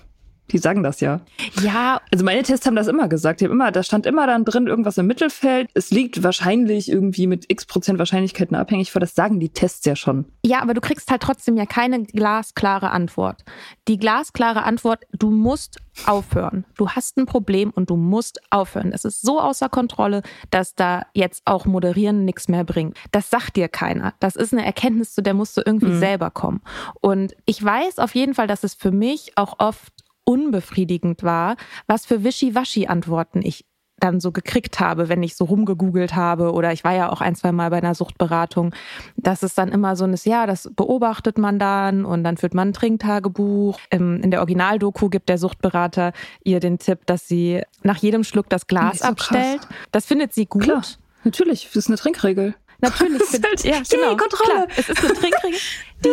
Die 0.51 0.59
sagen 0.59 0.83
das 0.83 1.01
ja. 1.01 1.21
Ja. 1.63 2.01
Also 2.13 2.25
meine 2.25 2.43
Tests 2.43 2.67
haben 2.67 2.77
das 2.77 2.87
immer 2.87 3.09
gesagt. 3.09 3.41
Die 3.41 3.47
haben 3.47 3.53
immer, 3.53 3.73
da 3.73 3.83
stand 3.83 4.07
immer 4.07 4.27
dann 4.27 4.45
drin 4.45 4.67
irgendwas 4.67 4.99
im 4.99 5.07
Mittelfeld. 5.07 5.69
Es 5.75 5.91
liegt 5.91 6.23
wahrscheinlich 6.23 6.91
irgendwie 6.91 7.27
mit 7.27 7.47
x 7.49 7.67
Prozent 7.67 7.99
Wahrscheinlichkeiten 7.99 8.57
abhängig 8.57 8.93
vor. 8.93 9.01
Das 9.01 9.15
sagen 9.15 9.41
die 9.41 9.49
Tests 9.49 9.85
ja 9.85 9.97
schon. 9.97 10.27
Ja, 10.45 10.63
aber 10.63 10.75
du 10.75 10.81
kriegst 10.81 11.11
halt 11.11 11.23
trotzdem 11.23 11.57
ja 11.57 11.67
keine 11.67 12.03
glasklare 12.05 12.91
Antwort. 12.91 13.45
Die 13.89 13.99
glasklare 13.99 14.63
Antwort, 14.63 15.05
du 15.13 15.31
musst 15.31 15.79
aufhören. 16.05 16.65
Du 16.77 16.91
hast 16.91 17.17
ein 17.17 17.27
Problem 17.27 17.71
und 17.71 17.91
du 17.91 17.97
musst 17.97 18.41
aufhören. 18.51 18.93
Es 18.93 19.05
ist 19.05 19.23
so 19.23 19.41
außer 19.41 19.69
Kontrolle, 19.69 20.23
dass 20.51 20.75
da 20.75 21.07
jetzt 21.15 21.43
auch 21.47 21.65
moderieren 21.65 22.25
nichts 22.25 22.49
mehr 22.49 22.65
bringt. 22.65 22.97
Das 23.13 23.31
sagt 23.31 23.57
dir 23.57 23.69
keiner. 23.69 24.15
Das 24.21 24.37
ist 24.37 24.53
eine 24.53 24.65
Erkenntnis, 24.65 25.15
zu 25.15 25.23
der 25.23 25.35
musst 25.35 25.57
du 25.57 25.63
irgendwie 25.65 25.87
mhm. 25.87 25.99
selber 25.99 26.31
kommen. 26.31 26.61
Und 27.01 27.35
ich 27.47 27.63
weiß 27.63 27.99
auf 27.99 28.15
jeden 28.15 28.35
Fall, 28.35 28.47
dass 28.47 28.65
es 28.65 28.75
für 28.75 28.91
mich 28.91 29.33
auch 29.37 29.59
oft 29.59 29.93
unbefriedigend 30.27 31.23
war, 31.23 31.57
was 31.87 32.05
für 32.05 32.25
Wischiwaschi-Antworten 32.25 33.41
ich 33.43 33.65
dann 33.99 34.21
so 34.21 34.31
gekriegt 34.31 34.79
habe, 34.79 35.09
wenn 35.09 35.23
ich 35.23 35.37
so 35.37 35.45
rumgegoogelt 35.45 36.15
habe 36.15 36.53
oder 36.53 36.73
ich 36.73 36.85
war 36.85 36.93
ja 36.95 37.11
auch 37.11 37.23
ein, 37.23 37.35
zwei 37.35 37.51
Mal 37.53 37.71
bei 37.71 37.79
einer 37.79 37.95
Suchtberatung, 37.95 38.75
dass 39.17 39.43
es 39.43 39.55
dann 39.55 39.71
immer 39.71 39.97
so 39.97 40.05
ein, 40.05 40.15
ja, 40.25 40.47
das 40.47 40.71
beobachtet 40.77 41.39
man 41.39 41.59
dann 41.59 42.05
und 42.05 42.23
dann 42.23 42.37
führt 42.37 42.53
man 42.53 42.69
ein 42.69 42.73
Trinktagebuch. 42.75 43.79
In 43.91 44.31
der 44.31 44.41
Originaldoku 44.41 45.09
gibt 45.09 45.31
der 45.31 45.39
Suchtberater 45.39 46.13
ihr 46.45 46.61
den 46.61 46.79
Tipp, 46.79 47.07
dass 47.07 47.27
sie 47.27 47.63
nach 47.83 47.97
jedem 47.97 48.23
Schluck 48.23 48.51
das 48.51 48.67
Glas 48.67 48.99
so 48.99 49.07
abstellt. 49.07 49.63
Krass. 49.63 49.69
Das 49.93 50.05
findet 50.05 50.35
sie 50.35 50.45
gut. 50.45 50.65
Klar, 50.65 50.83
natürlich, 51.25 51.65
das 51.69 51.77
ist 51.77 51.89
eine 51.89 51.97
Trinkregel. 51.97 52.55
Natürlich. 52.81 53.19
Das 53.19 53.35
ist 53.35 53.45
halt 53.45 53.65
ja, 53.65 53.83
genau, 53.89 54.17
Kontrolle. 54.17 54.67
Klar, 54.67 54.67
es 54.77 54.89
ist 54.89 55.05
eine 55.05 55.15
Trinkregel, 55.15 55.59
die 56.05 56.11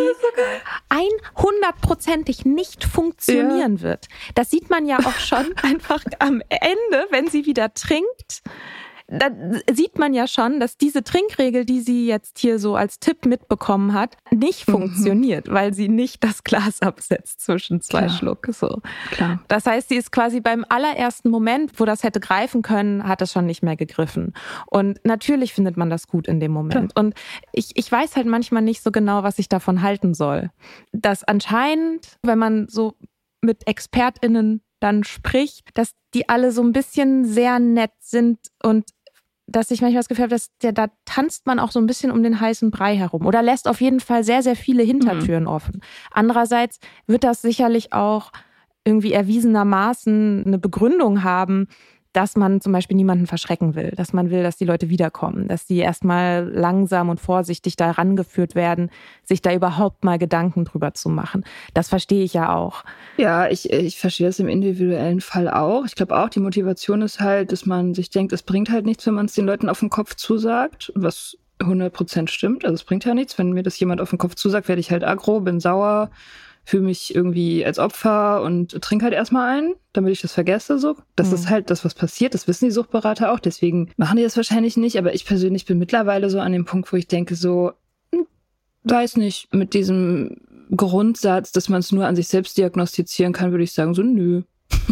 einhundertprozentig 0.88 2.44
nicht 2.44 2.84
funktionieren 2.84 3.76
ja. 3.76 3.82
wird. 3.82 4.08
Das 4.34 4.50
sieht 4.50 4.70
man 4.70 4.86
ja 4.86 4.98
auch 4.98 5.18
schon 5.18 5.54
einfach 5.62 6.02
am 6.18 6.42
Ende, 6.48 7.06
wenn 7.10 7.28
sie 7.28 7.46
wieder 7.46 7.74
trinkt 7.74 8.42
da 9.06 9.28
sieht 9.70 9.98
man 9.98 10.14
ja 10.14 10.26
schon, 10.26 10.60
dass 10.60 10.78
diese 10.78 11.04
Trinkregel, 11.04 11.66
die 11.66 11.80
sie 11.80 12.06
jetzt 12.06 12.38
hier 12.38 12.58
so 12.58 12.74
als 12.74 12.98
Tipp 12.98 13.26
mitbekommen 13.26 13.92
hat, 13.92 14.16
nicht 14.30 14.66
mhm. 14.66 14.72
funktioniert, 14.72 15.50
weil 15.50 15.74
sie 15.74 15.88
nicht 15.88 16.24
das 16.24 16.42
Glas 16.42 16.80
absetzt 16.80 17.40
zwischen 17.40 17.82
zwei 17.82 18.06
Klar. 18.06 18.10
Schluck. 18.10 18.46
So. 18.52 18.80
Klar. 19.10 19.40
Das 19.48 19.66
heißt, 19.66 19.90
sie 19.90 19.96
ist 19.96 20.10
quasi 20.10 20.40
beim 20.40 20.64
allerersten 20.68 21.28
Moment, 21.28 21.78
wo 21.78 21.84
das 21.84 22.02
hätte 22.02 22.20
greifen 22.20 22.62
können, 22.62 23.06
hat 23.06 23.20
es 23.20 23.32
schon 23.32 23.46
nicht 23.46 23.62
mehr 23.62 23.76
gegriffen. 23.76 24.32
Und 24.66 24.98
natürlich 25.04 25.52
findet 25.52 25.76
man 25.76 25.90
das 25.90 26.08
gut 26.08 26.26
in 26.26 26.40
dem 26.40 26.52
Moment. 26.52 26.94
Klar. 26.94 27.04
Und 27.04 27.14
ich, 27.52 27.76
ich 27.76 27.90
weiß 27.90 28.16
halt 28.16 28.26
manchmal 28.26 28.62
nicht 28.62 28.82
so 28.82 28.90
genau, 28.90 29.22
was 29.22 29.38
ich 29.38 29.48
davon 29.48 29.82
halten 29.82 30.14
soll. 30.14 30.50
Dass 30.92 31.24
anscheinend, 31.24 32.18
wenn 32.22 32.38
man 32.38 32.68
so 32.68 32.94
mit 33.42 33.68
ExpertInnen 33.68 34.62
dann 34.84 35.02
spricht, 35.02 35.70
dass 35.72 35.94
die 36.12 36.28
alle 36.28 36.52
so 36.52 36.62
ein 36.62 36.72
bisschen 36.72 37.24
sehr 37.24 37.58
nett 37.58 37.92
sind 38.00 38.38
und 38.62 38.84
dass 39.46 39.70
ich 39.70 39.80
manchmal 39.80 40.00
das 40.00 40.08
Gefühl 40.08 40.24
habe, 40.24 40.34
dass 40.34 40.50
der, 40.62 40.72
da 40.72 40.88
tanzt 41.06 41.46
man 41.46 41.58
auch 41.58 41.70
so 41.70 41.78
ein 41.78 41.86
bisschen 41.86 42.10
um 42.10 42.22
den 42.22 42.38
heißen 42.38 42.70
Brei 42.70 42.94
herum 42.96 43.24
oder 43.24 43.42
lässt 43.42 43.66
auf 43.66 43.80
jeden 43.80 44.00
Fall 44.00 44.24
sehr, 44.24 44.42
sehr 44.42 44.56
viele 44.56 44.82
Hintertüren 44.82 45.44
mhm. 45.44 45.48
offen. 45.48 45.80
Andererseits 46.10 46.80
wird 47.06 47.24
das 47.24 47.40
sicherlich 47.40 47.94
auch 47.94 48.30
irgendwie 48.84 49.12
erwiesenermaßen 49.12 50.44
eine 50.46 50.58
Begründung 50.58 51.24
haben, 51.24 51.68
dass 52.14 52.36
man 52.36 52.60
zum 52.60 52.72
Beispiel 52.72 52.96
niemanden 52.96 53.26
verschrecken 53.26 53.74
will, 53.74 53.92
dass 53.96 54.12
man 54.12 54.30
will, 54.30 54.42
dass 54.42 54.56
die 54.56 54.64
Leute 54.64 54.88
wiederkommen, 54.88 55.48
dass 55.48 55.66
die 55.66 55.78
erstmal 55.78 56.48
langsam 56.48 57.08
und 57.08 57.20
vorsichtig 57.20 57.76
da 57.76 57.90
rangeführt 57.90 58.54
werden, 58.54 58.90
sich 59.24 59.42
da 59.42 59.52
überhaupt 59.52 60.04
mal 60.04 60.16
Gedanken 60.16 60.64
drüber 60.64 60.94
zu 60.94 61.08
machen. 61.08 61.44
Das 61.74 61.88
verstehe 61.88 62.24
ich 62.24 62.32
ja 62.32 62.54
auch. 62.54 62.84
Ja, 63.16 63.48
ich, 63.48 63.70
ich 63.70 63.98
verstehe 63.98 64.28
das 64.28 64.38
im 64.38 64.48
individuellen 64.48 65.20
Fall 65.20 65.50
auch. 65.50 65.84
Ich 65.84 65.96
glaube 65.96 66.16
auch, 66.16 66.28
die 66.28 66.40
Motivation 66.40 67.02
ist 67.02 67.20
halt, 67.20 67.50
dass 67.50 67.66
man 67.66 67.94
sich 67.94 68.10
denkt, 68.10 68.32
es 68.32 68.44
bringt 68.44 68.70
halt 68.70 68.86
nichts, 68.86 69.06
wenn 69.06 69.14
man 69.14 69.26
es 69.26 69.34
den 69.34 69.46
Leuten 69.46 69.68
auf 69.68 69.80
den 69.80 69.90
Kopf 69.90 70.14
zusagt, 70.14 70.92
was 70.94 71.36
100 71.58 71.92
Prozent 71.92 72.30
stimmt. 72.30 72.64
Also 72.64 72.74
es 72.74 72.84
bringt 72.84 73.04
ja 73.04 73.14
nichts. 73.14 73.38
Wenn 73.38 73.52
mir 73.52 73.64
das 73.64 73.78
jemand 73.80 74.00
auf 74.00 74.10
den 74.10 74.18
Kopf 74.18 74.36
zusagt, 74.36 74.68
werde 74.68 74.80
ich 74.80 74.92
halt 74.92 75.02
aggro, 75.02 75.40
bin 75.40 75.58
sauer, 75.58 76.10
fühle 76.64 76.84
mich 76.84 77.14
irgendwie 77.14 77.64
als 77.64 77.78
Opfer 77.78 78.42
und 78.42 78.80
trinke 78.80 79.04
halt 79.04 79.14
erstmal 79.14 79.58
ein, 79.58 79.74
damit 79.92 80.12
ich 80.12 80.22
das 80.22 80.32
vergesse 80.32 80.78
so. 80.78 80.96
Das 81.14 81.28
mhm. 81.28 81.34
ist 81.34 81.50
halt 81.50 81.70
das, 81.70 81.84
was 81.84 81.94
passiert. 81.94 82.34
Das 82.34 82.48
wissen 82.48 82.64
die 82.64 82.70
Suchtberater 82.70 83.32
auch. 83.32 83.38
Deswegen 83.38 83.90
machen 83.96 84.16
die 84.16 84.22
das 84.22 84.36
wahrscheinlich 84.36 84.76
nicht. 84.76 84.98
Aber 84.98 85.14
ich 85.14 85.26
persönlich 85.26 85.66
bin 85.66 85.78
mittlerweile 85.78 86.30
so 86.30 86.40
an 86.40 86.52
dem 86.52 86.64
Punkt, 86.64 86.92
wo 86.92 86.96
ich 86.96 87.06
denke 87.06 87.36
so, 87.36 87.72
hm, 88.12 88.26
weiß 88.84 89.18
nicht, 89.18 89.52
mit 89.52 89.74
diesem 89.74 90.36
Grundsatz, 90.74 91.52
dass 91.52 91.68
man 91.68 91.80
es 91.80 91.92
nur 91.92 92.06
an 92.06 92.16
sich 92.16 92.28
selbst 92.28 92.56
diagnostizieren 92.56 93.32
kann, 93.32 93.50
würde 93.50 93.64
ich 93.64 93.72
sagen 93.72 93.94
so, 93.94 94.02
nö. 94.02 94.42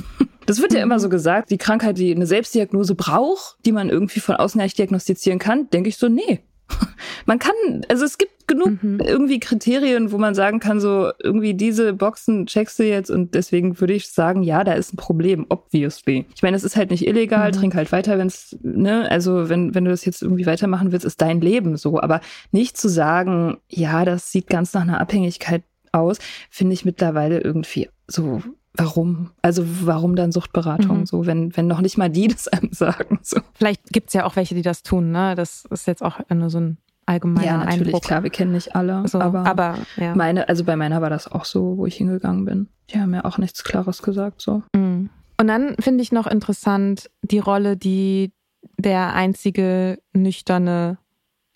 Das 0.44 0.60
wird 0.60 0.72
ja 0.74 0.82
immer 0.82 0.98
so 0.98 1.08
gesagt, 1.08 1.52
die 1.52 1.56
Krankheit, 1.56 1.98
die 1.98 2.12
eine 2.12 2.26
Selbstdiagnose 2.26 2.96
braucht, 2.96 3.56
die 3.64 3.70
man 3.70 3.88
irgendwie 3.88 4.18
von 4.18 4.34
außen 4.34 4.60
nicht 4.60 4.76
diagnostizieren 4.76 5.38
kann, 5.38 5.70
denke 5.70 5.88
ich 5.88 5.96
so, 5.96 6.08
nee, 6.08 6.40
man 7.26 7.38
kann, 7.38 7.54
also 7.88 8.04
es 8.04 8.18
gibt 8.18 8.46
genug 8.46 8.82
mhm. 8.82 9.00
irgendwie 9.00 9.40
Kriterien, 9.40 10.12
wo 10.12 10.18
man 10.18 10.34
sagen 10.34 10.60
kann, 10.60 10.80
so 10.80 11.10
irgendwie 11.22 11.54
diese 11.54 11.92
Boxen 11.92 12.46
checkst 12.46 12.78
du 12.78 12.84
jetzt 12.84 13.10
und 13.10 13.34
deswegen 13.34 13.80
würde 13.80 13.94
ich 13.94 14.08
sagen, 14.08 14.42
ja, 14.42 14.64
da 14.64 14.72
ist 14.72 14.92
ein 14.92 14.96
Problem, 14.96 15.46
obviously. 15.48 16.26
Ich 16.34 16.42
meine, 16.42 16.56
es 16.56 16.64
ist 16.64 16.76
halt 16.76 16.90
nicht 16.90 17.06
illegal, 17.06 17.48
mhm. 17.48 17.56
trink 17.56 17.74
halt 17.74 17.92
weiter, 17.92 18.18
wenn 18.18 18.26
es, 18.26 18.56
ne, 18.62 19.10
also 19.10 19.48
wenn, 19.48 19.74
wenn 19.74 19.84
du 19.84 19.90
das 19.90 20.04
jetzt 20.04 20.22
irgendwie 20.22 20.46
weitermachen 20.46 20.92
willst, 20.92 21.06
ist 21.06 21.20
dein 21.20 21.40
Leben 21.40 21.76
so. 21.76 22.00
Aber 22.00 22.20
nicht 22.50 22.76
zu 22.76 22.88
sagen, 22.88 23.58
ja, 23.68 24.04
das 24.04 24.32
sieht 24.32 24.48
ganz 24.48 24.74
nach 24.74 24.82
einer 24.82 25.00
Abhängigkeit 25.00 25.62
aus, 25.92 26.18
finde 26.50 26.74
ich 26.74 26.84
mittlerweile 26.84 27.40
irgendwie 27.40 27.88
so 28.06 28.42
warum? 28.74 29.30
Also 29.42 29.64
warum 29.84 30.16
dann 30.16 30.32
Suchtberatung 30.32 31.00
mhm. 31.00 31.06
so, 31.06 31.26
wenn, 31.26 31.56
wenn 31.56 31.66
noch 31.66 31.80
nicht 31.80 31.98
mal 31.98 32.10
die 32.10 32.28
das 32.28 32.48
einem 32.48 32.72
sagen? 32.72 33.20
So. 33.22 33.40
Vielleicht 33.54 33.92
gibt's 33.92 34.14
ja 34.14 34.24
auch 34.24 34.36
welche, 34.36 34.54
die 34.54 34.62
das 34.62 34.82
tun, 34.82 35.10
ne? 35.10 35.34
Das 35.34 35.64
ist 35.70 35.86
jetzt 35.86 36.02
auch 36.02 36.20
nur 36.30 36.50
so 36.50 36.58
ein 36.58 36.78
allgemeiner 37.06 37.46
ja, 37.46 37.56
natürlich, 37.58 37.86
Eindruck. 37.86 38.02
klar, 38.02 38.22
wir 38.22 38.30
kennen 38.30 38.52
nicht 38.52 38.74
alle. 38.74 39.06
So, 39.08 39.20
aber 39.20 39.44
aber 39.46 39.78
ja. 39.96 40.14
meine, 40.14 40.48
also 40.48 40.64
bei 40.64 40.76
meiner 40.76 41.02
war 41.02 41.10
das 41.10 41.30
auch 41.30 41.44
so, 41.44 41.76
wo 41.76 41.86
ich 41.86 41.96
hingegangen 41.96 42.44
bin. 42.44 42.68
Die 42.90 42.98
haben 42.98 43.14
ja 43.14 43.24
auch 43.24 43.38
nichts 43.38 43.64
Klares 43.64 44.02
gesagt. 44.02 44.40
so. 44.40 44.62
Mhm. 44.74 45.10
Und 45.38 45.48
dann 45.48 45.74
finde 45.80 46.02
ich 46.02 46.12
noch 46.12 46.26
interessant 46.26 47.10
die 47.22 47.40
Rolle, 47.40 47.76
die 47.76 48.32
der 48.78 49.14
einzige 49.14 49.98
Nüchterne 50.12 50.98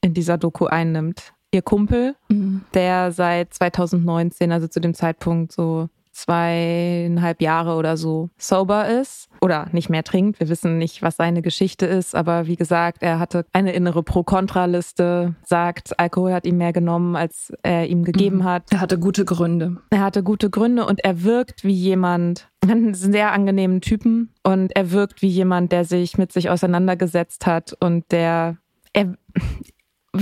in 0.01 0.14
dieser 0.14 0.39
Doku 0.39 0.67
einnimmt. 0.67 1.33
Ihr 1.53 1.62
Kumpel, 1.62 2.17
mhm. 2.29 2.62
der 2.75 3.12
seit 3.12 3.55
2019, 3.55 4.51
also 4.51 4.67
zu 4.67 4.81
dem 4.81 4.95
Zeitpunkt 4.95 5.53
so 5.53 5.89
zweieinhalb 6.17 7.43
Jahre 7.43 7.75
oder 7.75 7.97
so 7.97 8.31
sober 8.39 8.89
ist 8.89 9.29
oder 9.41 9.69
nicht 9.73 9.91
mehr 9.91 10.03
trinkt. 10.03 10.41
Wir 10.41 10.49
wissen 10.49 10.79
nicht, 10.79 11.03
was 11.03 11.17
seine 11.17 11.43
Geschichte 11.43 11.87
ist, 11.87 12.14
aber 12.14 12.47
wie 12.47 12.57
gesagt, 12.57 13.03
er 13.03 13.19
hatte 13.19 13.45
eine 13.53 13.73
innere 13.73 14.03
Pro-Kontra-Liste, 14.03 15.35
sagt, 15.45 15.99
Alkohol 16.01 16.33
hat 16.33 16.47
ihm 16.47 16.57
mehr 16.57 16.73
genommen, 16.73 17.17
als 17.17 17.53
er 17.62 17.87
ihm 17.87 18.03
gegeben 18.03 18.39
mhm. 18.39 18.45
hat. 18.45 18.73
Er 18.73 18.81
hatte 18.81 18.99
gute 18.99 19.25
Gründe. 19.25 19.77
Er 19.91 20.01
hatte 20.01 20.23
gute 20.23 20.51
Gründe 20.51 20.87
und 20.87 21.05
er 21.05 21.23
wirkt 21.23 21.64
wie 21.64 21.75
jemand, 21.75 22.49
einen 22.67 22.95
sehr 22.95 23.33
angenehmen 23.33 23.81
Typen 23.81 24.33
und 24.43 24.75
er 24.75 24.91
wirkt 24.91 25.23
wie 25.23 25.29
jemand, 25.29 25.71
der 25.71 25.85
sich 25.85 26.19
mit 26.19 26.33
sich 26.33 26.51
auseinandergesetzt 26.51 27.47
hat 27.47 27.77
und 27.79 28.11
der 28.11 28.57
er, 28.93 29.14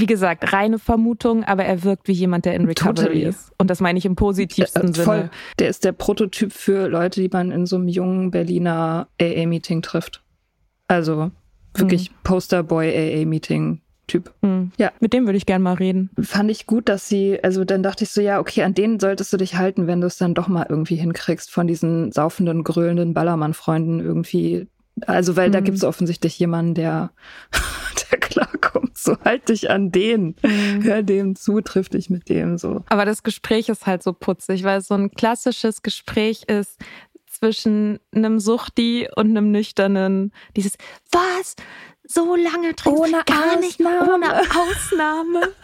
wie 0.01 0.07
gesagt, 0.07 0.53
reine 0.53 0.79
Vermutung, 0.79 1.45
aber 1.45 1.65
er 1.65 1.83
wirkt 1.85 2.09
wie 2.09 2.13
jemand, 2.13 2.45
der 2.45 2.55
in 2.55 2.65
Recovery 2.65 2.95
totally. 2.95 3.23
ist. 3.25 3.53
Und 3.59 3.71
das 3.71 3.81
meine 3.81 3.99
ich 3.99 4.05
im 4.07 4.17
positivsten 4.17 4.91
äh, 4.91 4.95
voll. 4.95 5.17
Sinne. 5.17 5.31
Der 5.59 5.69
ist 5.69 5.85
der 5.85 5.93
Prototyp 5.93 6.53
für 6.53 6.89
Leute, 6.89 7.21
die 7.21 7.29
man 7.29 7.51
in 7.51 7.67
so 7.67 7.77
einem 7.77 7.89
jungen 7.89 8.31
Berliner 8.31 9.09
AA-Meeting 9.21 9.83
trifft. 9.83 10.23
Also 10.89 11.31
wirklich 11.77 12.11
mhm. 12.11 12.15
Posterboy-AA-Meeting. 12.25 13.81
Typ. 14.07 14.35
Mhm. 14.43 14.71
Ja. 14.77 14.93
Mit 15.01 15.15
dem 15.15 15.25
würde 15.25 15.39
ich 15.39 15.47
gerne 15.47 15.65
mal 15.65 15.75
reden. 15.75 16.11
Fand 16.21 16.51
ich 16.51 16.67
gut, 16.67 16.91
dass 16.91 17.09
sie, 17.09 17.43
also 17.43 17.65
dann 17.65 17.83
dachte 17.83 18.05
ich 18.05 18.11
so, 18.11 18.21
ja, 18.21 18.39
okay, 18.39 18.63
an 18.63 18.75
denen 18.75 19.01
solltest 19.01 19.33
du 19.33 19.39
dich 19.39 19.57
halten, 19.57 19.87
wenn 19.87 20.03
du 20.03 20.07
es 20.07 20.19
dann 20.19 20.35
doch 20.35 20.47
mal 20.47 20.67
irgendwie 20.69 20.97
hinkriegst, 20.97 21.51
von 21.51 21.67
diesen 21.67 22.13
saufenden, 22.13 22.65
grölenden 22.65 23.15
Ballermann-Freunden 23.15 24.01
irgendwie. 24.01 24.69
Also, 25.07 25.37
weil 25.37 25.49
mhm. 25.49 25.53
da 25.53 25.61
gibt 25.61 25.79
es 25.79 25.85
offensichtlich 25.85 26.39
jemanden, 26.39 26.75
der, 26.75 27.13
der 28.11 28.19
klar 28.19 28.44
so 29.05 29.17
halt 29.25 29.49
dich 29.49 29.71
an 29.71 29.93
den, 29.93 30.37
mhm. 30.43 30.83
hör 30.83 31.03
dem 31.03 31.37
zu, 31.37 31.61
triff 31.61 31.89
dich 31.89 32.11
mit 32.11 32.29
dem 32.29 32.59
so. 32.59 32.83
Aber 32.89 33.05
das 33.05 33.23
Gespräch 33.23 33.69
ist 33.69 33.87
halt 33.87 34.03
so 34.03 34.13
putzig, 34.13 34.65
weil 34.65 34.79
es 34.79 34.89
so 34.89 34.95
ein 34.95 35.11
klassisches 35.11 35.83
Gespräch 35.83 36.45
ist 36.45 36.81
zwischen 37.27 37.99
einem 38.15 38.39
Suchti 38.39 39.09
und 39.17 39.31
einem 39.31 39.51
Nüchternen. 39.51 40.33
Dieses, 40.57 40.77
was? 41.11 41.57
So 42.07 42.37
lange 42.37 42.75
trinkst 42.75 43.01
ohne 43.01 43.23
gar 43.25 43.57
Ausnahme. 43.57 43.61
nicht 43.61 43.81
ohne 43.81 44.41
Ausnahme. 44.51 45.55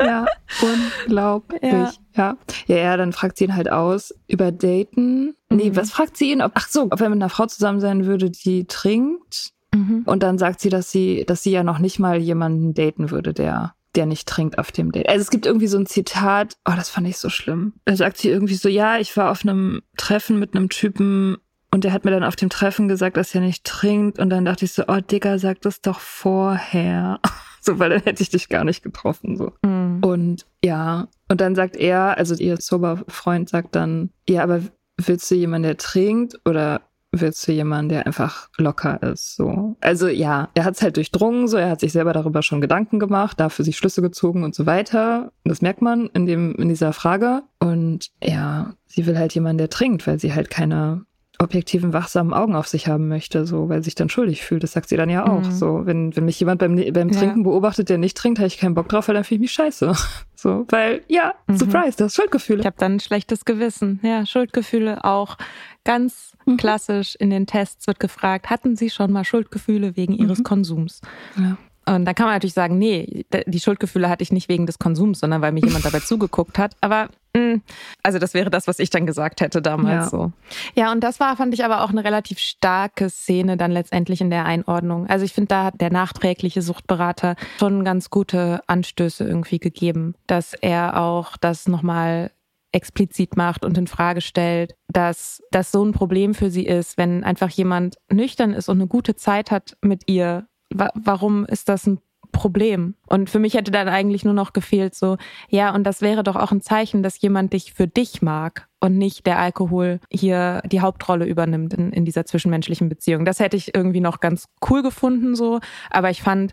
ja, 0.00 0.24
unglaublich. 0.62 1.62
Ja. 1.62 1.92
ja. 2.14 2.36
Ja, 2.66 2.76
ja, 2.76 2.96
dann 2.96 3.12
fragt 3.12 3.38
sie 3.38 3.44
ihn 3.44 3.56
halt 3.56 3.70
aus 3.70 4.14
über 4.28 4.52
Daten. 4.52 5.34
Mhm. 5.48 5.56
Nee, 5.56 5.72
was 5.74 5.90
fragt 5.90 6.16
sie 6.16 6.30
ihn? 6.30 6.42
Ob, 6.42 6.52
ach 6.54 6.68
so, 6.68 6.84
ob 6.84 7.00
er 7.00 7.08
mit 7.08 7.18
einer 7.18 7.28
Frau 7.28 7.46
zusammen 7.46 7.80
sein 7.80 8.06
würde, 8.06 8.30
die 8.30 8.66
trinkt. 8.66 9.52
Mhm. 9.86 10.02
Und 10.06 10.22
dann 10.22 10.38
sagt 10.38 10.60
sie, 10.60 10.68
dass 10.68 10.90
sie, 10.90 11.24
dass 11.26 11.42
sie 11.42 11.50
ja 11.50 11.62
noch 11.62 11.78
nicht 11.78 11.98
mal 11.98 12.18
jemanden 12.18 12.74
daten 12.74 13.10
würde, 13.10 13.32
der 13.32 13.74
der 13.94 14.06
nicht 14.06 14.26
trinkt 14.26 14.58
auf 14.58 14.72
dem 14.72 14.90
Date. 14.90 15.08
Also 15.08 15.22
es 15.22 15.30
gibt 15.30 15.46
irgendwie 15.46 15.66
so 15.68 15.78
ein 15.78 15.86
Zitat, 15.86 16.56
oh, 16.64 16.72
das 16.74 16.90
fand 16.90 17.06
ich 17.06 17.16
so 17.16 17.28
schlimm. 17.28 17.74
Da 17.84 17.94
sagt 17.94 18.18
sie 18.18 18.28
irgendwie 18.28 18.54
so, 18.54 18.68
ja, 18.68 18.98
ich 18.98 19.16
war 19.16 19.30
auf 19.30 19.42
einem 19.42 19.82
Treffen 19.96 20.38
mit 20.38 20.56
einem 20.56 20.68
Typen 20.68 21.36
und 21.70 21.84
der 21.84 21.92
hat 21.92 22.04
mir 22.04 22.12
dann 22.12 22.22
auf 22.22 22.36
dem 22.36 22.50
Treffen 22.50 22.86
gesagt, 22.86 23.16
dass 23.16 23.34
er 23.34 23.40
nicht 23.40 23.64
trinkt. 23.64 24.18
Und 24.20 24.30
dann 24.30 24.44
dachte 24.44 24.64
ich 24.64 24.72
so, 24.72 24.84
oh 24.86 25.00
Digga, 25.00 25.38
sag 25.38 25.60
das 25.62 25.80
doch 25.80 25.98
vorher. 25.98 27.20
so, 27.60 27.78
weil 27.78 27.90
dann 27.90 28.02
hätte 28.02 28.22
ich 28.22 28.30
dich 28.30 28.48
gar 28.48 28.64
nicht 28.64 28.82
getroffen. 28.82 29.36
So. 29.36 29.52
Mhm. 29.64 29.98
Und 30.04 30.46
ja, 30.64 31.08
und 31.28 31.40
dann 31.40 31.54
sagt 31.54 31.76
er, 31.76 32.16
also 32.16 32.34
ihr 32.36 32.58
Sober-Freund 32.58 33.48
sagt 33.48 33.74
dann, 33.74 34.10
ja, 34.28 34.42
aber 34.44 34.60
willst 35.04 35.28
du 35.30 35.34
jemanden, 35.34 35.64
der 35.64 35.76
trinkt 35.76 36.38
oder 36.44 36.82
willst 37.20 37.46
du 37.46 37.52
jemanden, 37.52 37.90
der 37.90 38.06
einfach 38.06 38.48
locker 38.58 39.02
ist? 39.02 39.36
So. 39.36 39.76
Also 39.80 40.08
ja, 40.08 40.48
er 40.54 40.64
hat 40.64 40.74
es 40.74 40.82
halt 40.82 40.96
durchdrungen, 40.96 41.48
so 41.48 41.56
er 41.56 41.70
hat 41.70 41.80
sich 41.80 41.92
selber 41.92 42.12
darüber 42.12 42.42
schon 42.42 42.60
Gedanken 42.60 42.98
gemacht, 42.98 43.40
dafür 43.40 43.64
sich 43.64 43.76
Schlüsse 43.76 44.02
gezogen 44.02 44.44
und 44.44 44.54
so 44.54 44.66
weiter. 44.66 45.32
Das 45.44 45.62
merkt 45.62 45.82
man 45.82 46.08
in 46.14 46.26
dem, 46.26 46.54
in 46.56 46.68
dieser 46.68 46.92
Frage. 46.92 47.42
Und 47.58 48.10
ja, 48.22 48.74
sie 48.86 49.06
will 49.06 49.18
halt 49.18 49.34
jemanden, 49.34 49.58
der 49.58 49.70
trinkt, 49.70 50.06
weil 50.06 50.18
sie 50.18 50.34
halt 50.34 50.50
keine 50.50 51.04
objektiven, 51.44 51.92
wachsamen 51.92 52.32
Augen 52.32 52.56
auf 52.56 52.66
sich 52.66 52.88
haben 52.88 53.08
möchte, 53.08 53.46
so, 53.46 53.68
weil 53.68 53.84
sich 53.84 53.94
dann 53.94 54.08
schuldig 54.08 54.42
fühlt. 54.42 54.62
Das 54.62 54.72
sagt 54.72 54.88
sie 54.88 54.96
dann 54.96 55.10
ja 55.10 55.26
auch. 55.26 55.42
Mhm. 55.42 55.52
So, 55.52 55.86
wenn, 55.86 56.16
wenn 56.16 56.24
mich 56.24 56.40
jemand 56.40 56.58
beim, 56.58 56.74
beim 56.74 57.10
Trinken 57.10 57.38
ja. 57.40 57.44
beobachtet, 57.44 57.88
der 57.88 57.98
nicht 57.98 58.16
trinkt, 58.16 58.38
habe 58.38 58.48
ich 58.48 58.58
keinen 58.58 58.74
Bock 58.74 58.88
drauf, 58.88 59.08
weil 59.08 59.14
dann 59.14 59.24
fühle 59.24 59.36
ich 59.36 59.42
mich 59.42 59.52
scheiße. 59.52 59.92
So, 60.36 60.66
weil, 60.68 61.00
ja, 61.08 61.32
mhm. 61.46 61.56
Surprise, 61.56 61.96
das 61.96 62.14
Schuldgefühle. 62.14 62.60
Ich 62.60 62.66
habe 62.66 62.76
dann 62.78 62.96
ein 62.96 63.00
schlechtes 63.00 63.46
Gewissen. 63.46 63.98
Ja, 64.02 64.26
Schuldgefühle 64.26 65.02
auch 65.02 65.38
ganz 65.84 66.36
mhm. 66.44 66.58
klassisch 66.58 67.14
in 67.14 67.30
den 67.30 67.46
Tests 67.46 67.86
wird 67.86 67.98
gefragt, 67.98 68.50
hatten 68.50 68.76
Sie 68.76 68.90
schon 68.90 69.10
mal 69.10 69.24
Schuldgefühle 69.24 69.96
wegen 69.96 70.12
Ihres 70.12 70.40
mhm. 70.40 70.44
Konsums? 70.44 71.00
Ja. 71.38 71.56
Und 71.86 72.04
da 72.04 72.14
kann 72.14 72.26
man 72.26 72.34
natürlich 72.34 72.54
sagen, 72.54 72.78
nee, 72.78 73.26
die 73.46 73.60
Schuldgefühle 73.60 74.08
hatte 74.08 74.22
ich 74.22 74.32
nicht 74.32 74.48
wegen 74.48 74.66
des 74.66 74.78
Konsums, 74.78 75.20
sondern 75.20 75.42
weil 75.42 75.52
mir 75.52 75.64
jemand 75.64 75.84
dabei 75.84 76.00
zugeguckt 76.00 76.58
hat. 76.58 76.76
Aber 76.80 77.08
mh, 77.34 77.56
mm, 77.56 77.62
also 78.02 78.18
das 78.18 78.34
wäre 78.34 78.50
das, 78.50 78.66
was 78.66 78.78
ich 78.78 78.90
dann 78.90 79.06
gesagt 79.06 79.40
hätte 79.40 79.60
damals 79.60 80.06
ja. 80.06 80.10
so. 80.10 80.32
Ja, 80.74 80.92
und 80.92 81.00
das 81.00 81.20
war, 81.20 81.36
fand 81.36 81.54
ich 81.54 81.64
aber 81.64 81.82
auch 81.82 81.90
eine 81.90 82.04
relativ 82.04 82.38
starke 82.38 83.10
Szene 83.10 83.56
dann 83.56 83.70
letztendlich 83.70 84.20
in 84.20 84.30
der 84.30 84.46
Einordnung. 84.46 85.06
Also 85.08 85.24
ich 85.24 85.32
finde, 85.32 85.48
da 85.48 85.64
hat 85.64 85.80
der 85.80 85.90
nachträgliche 85.90 86.62
Suchtberater 86.62 87.36
schon 87.58 87.84
ganz 87.84 88.10
gute 88.10 88.62
Anstöße 88.66 89.24
irgendwie 89.24 89.58
gegeben, 89.58 90.14
dass 90.26 90.54
er 90.54 91.00
auch 91.00 91.36
das 91.36 91.68
nochmal 91.68 92.30
explizit 92.74 93.36
macht 93.36 93.64
und 93.64 93.78
in 93.78 93.86
Frage 93.86 94.20
stellt, 94.20 94.74
dass 94.88 95.42
das 95.50 95.70
so 95.70 95.84
ein 95.84 95.92
Problem 95.92 96.34
für 96.34 96.50
sie 96.50 96.66
ist, 96.66 96.98
wenn 96.98 97.22
einfach 97.22 97.50
jemand 97.50 97.96
nüchtern 98.10 98.52
ist 98.52 98.68
und 98.68 98.78
eine 98.78 98.88
gute 98.88 99.14
Zeit 99.14 99.50
hat 99.50 99.76
mit 99.80 100.10
ihr 100.10 100.46
wa 100.74 100.90
warum 100.94 101.46
ist 101.46 101.68
das 101.68 101.86
ein 101.86 101.98
Problem? 102.32 102.94
Und 103.06 103.30
für 103.30 103.38
mich 103.38 103.54
hätte 103.54 103.70
dann 103.70 103.88
eigentlich 103.88 104.24
nur 104.24 104.34
noch 104.34 104.52
gefehlt, 104.52 104.94
so, 104.94 105.16
ja, 105.48 105.74
und 105.74 105.84
das 105.84 106.02
wäre 106.02 106.22
doch 106.22 106.36
auch 106.36 106.52
ein 106.52 106.60
Zeichen, 106.60 107.02
dass 107.02 107.20
jemand 107.20 107.52
dich 107.52 107.72
für 107.72 107.86
dich 107.86 108.20
mag 108.20 108.68
und 108.80 108.98
nicht 108.98 109.24
der 109.26 109.38
Alkohol 109.38 110.00
hier 110.10 110.60
die 110.66 110.80
Hauptrolle 110.80 111.24
übernimmt 111.26 111.72
in, 111.72 111.92
in 111.92 112.04
dieser 112.04 112.26
zwischenmenschlichen 112.26 112.88
Beziehung. 112.88 113.24
Das 113.24 113.40
hätte 113.40 113.56
ich 113.56 113.74
irgendwie 113.74 114.00
noch 114.00 114.20
ganz 114.20 114.48
cool 114.68 114.82
gefunden, 114.82 115.34
so, 115.34 115.60
aber 115.90 116.10
ich 116.10 116.22
fand 116.22 116.52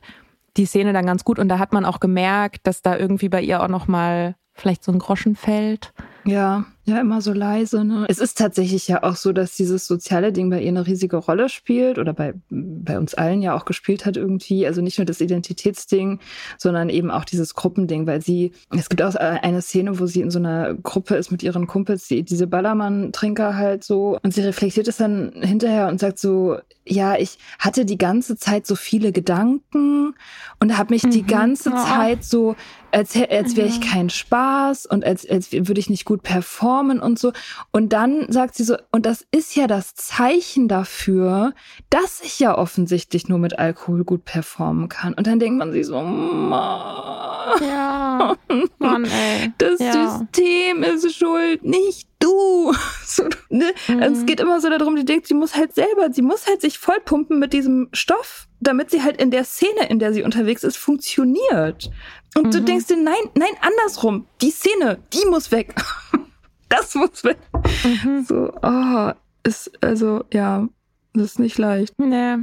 die 0.57 0.65
Szene 0.65 0.93
dann 0.93 1.05
ganz 1.05 1.24
gut 1.24 1.39
und 1.39 1.49
da 1.49 1.59
hat 1.59 1.74
man 1.74 1.86
auch 1.86 1.99
gemerkt, 1.99 2.67
dass 2.67 2.82
da 2.82 2.97
irgendwie 2.97 3.30
bei 3.30 3.41
ihr 3.41 3.63
auch 3.63 3.67
nochmal 3.67 4.36
vielleicht 4.53 4.84
so 4.84 4.91
ein 4.91 4.99
Groschen 4.99 5.36
fällt. 5.36 5.93
Ja, 6.26 6.65
ja, 6.91 7.01
immer 7.01 7.21
so 7.21 7.33
leise. 7.33 7.83
Ne? 7.83 8.05
Es 8.07 8.19
ist 8.19 8.37
tatsächlich 8.37 8.87
ja 8.87 9.03
auch 9.03 9.15
so, 9.15 9.31
dass 9.31 9.55
dieses 9.55 9.87
soziale 9.87 10.31
Ding 10.31 10.49
bei 10.49 10.61
ihr 10.61 10.69
eine 10.69 10.85
riesige 10.85 11.17
Rolle 11.17 11.49
spielt 11.49 11.97
oder 11.97 12.13
bei, 12.13 12.33
bei 12.49 12.97
uns 12.97 13.13
allen 13.13 13.41
ja 13.41 13.55
auch 13.55 13.65
gespielt 13.65 14.05
hat 14.05 14.17
irgendwie. 14.17 14.67
Also 14.67 14.81
nicht 14.81 14.97
nur 14.97 15.05
das 15.05 15.21
Identitätsding, 15.21 16.19
sondern 16.57 16.89
eben 16.89 17.09
auch 17.09 17.25
dieses 17.25 17.55
Gruppending, 17.55 18.05
weil 18.07 18.21
sie, 18.21 18.51
es 18.69 18.89
gibt 18.89 19.01
auch 19.01 19.15
eine 19.15 19.61
Szene, 19.61 19.99
wo 19.99 20.05
sie 20.05 20.21
in 20.21 20.31
so 20.31 20.39
einer 20.39 20.73
Gruppe 20.75 21.15
ist 21.15 21.31
mit 21.31 21.43
ihren 21.43 21.67
Kumpels, 21.67 22.07
die, 22.07 22.23
diese 22.23 22.47
Ballermann-Trinker 22.47 23.55
halt 23.55 23.83
so 23.83 24.19
und 24.21 24.33
sie 24.33 24.41
reflektiert 24.41 24.87
es 24.87 24.97
dann 24.97 25.31
hinterher 25.41 25.87
und 25.87 25.99
sagt 25.99 26.19
so, 26.19 26.57
ja, 26.91 27.15
ich 27.15 27.37
hatte 27.57 27.85
die 27.85 27.97
ganze 27.97 28.35
Zeit 28.35 28.67
so 28.67 28.75
viele 28.75 29.13
Gedanken 29.13 30.13
und 30.59 30.77
habe 30.77 30.93
mich 30.93 31.03
mhm. 31.03 31.11
die 31.11 31.23
ganze 31.23 31.71
oh. 31.71 31.77
Zeit 31.77 32.25
so, 32.25 32.57
als, 32.91 33.15
als 33.15 33.55
wäre 33.55 33.69
ich 33.69 33.79
mhm. 33.79 33.83
kein 33.83 34.09
Spaß 34.09 34.87
und 34.87 35.05
als, 35.05 35.27
als 35.27 35.53
würde 35.53 35.79
ich 35.79 35.89
nicht 35.89 36.03
gut 36.03 36.21
performen 36.21 36.99
und 36.99 37.17
so. 37.17 37.31
Und 37.71 37.93
dann 37.93 38.29
sagt 38.29 38.55
sie 38.55 38.65
so, 38.65 38.75
und 38.91 39.05
das 39.05 39.25
ist 39.31 39.55
ja 39.55 39.67
das 39.67 39.95
Zeichen 39.95 40.67
dafür, 40.67 41.53
dass 41.89 42.19
ich 42.21 42.39
ja 42.39 42.57
offensichtlich 42.57 43.29
nur 43.29 43.39
mit 43.39 43.57
Alkohol 43.57 44.03
gut 44.03 44.25
performen 44.25 44.89
kann. 44.89 45.13
Und 45.13 45.27
dann 45.27 45.39
denkt 45.39 45.59
man 45.59 45.71
sich 45.71 45.85
so, 45.85 46.01
Mann, 46.01 47.61
ja, 47.61 48.35
Mann, 48.79 49.05
ey. 49.05 49.53
das 49.57 49.79
ja. 49.79 50.19
System 50.19 50.83
ist 50.83 51.15
schuld, 51.15 51.63
nicht 51.63 52.09
du. 52.19 52.73
So, 53.16 53.28
ne? 53.49 53.74
mhm. 53.88 54.01
also 54.01 54.22
es 54.22 54.26
geht 54.26 54.39
immer 54.39 54.62
so 54.62 54.70
darum, 54.70 54.95
die 54.95 55.03
denkt, 55.03 55.28
sie 55.28 55.34
muss 55.34 55.55
halt 55.55 55.76
selber, 55.76 56.14
sie 56.14 56.22
muss 56.22 56.47
halt 56.47 56.62
sich 56.62 56.80
vollpumpen 56.80 57.39
mit 57.39 57.51
diesem 57.51 57.89
Stoff, 57.91 58.47
damit 58.62 58.89
sie 58.89 59.03
halt 59.03 59.22
in 59.22 59.32
der 59.32 59.43
Szene, 59.43 59.89
in 59.89 59.99
der 59.99 60.14
sie 60.14 60.24
unterwegs 60.24 60.64
ist, 60.64 60.78
funktioniert. 60.78 61.91
Und 62.36 62.47
mhm. 62.47 62.51
du 62.51 62.62
denkst 62.62 62.88
dir, 62.88 62.97
nein, 62.97 63.30
nein, 63.36 63.53
andersrum. 63.59 64.28
Die 64.41 64.51
Szene, 64.51 64.99
die 65.14 65.26
muss 65.30 65.51
weg. 65.51 65.76
das 66.70 66.95
muss 66.95 67.24
weg. 67.24 67.38
Mhm. 67.84 68.24
So, 68.24 68.53
oh, 68.62 69.12
ist, 69.43 69.72
also, 69.84 70.24
ja, 70.32 70.68
das 71.14 71.24
ist 71.24 71.39
nicht 71.39 71.57
leicht. 71.57 71.99
Nee. 71.99 72.38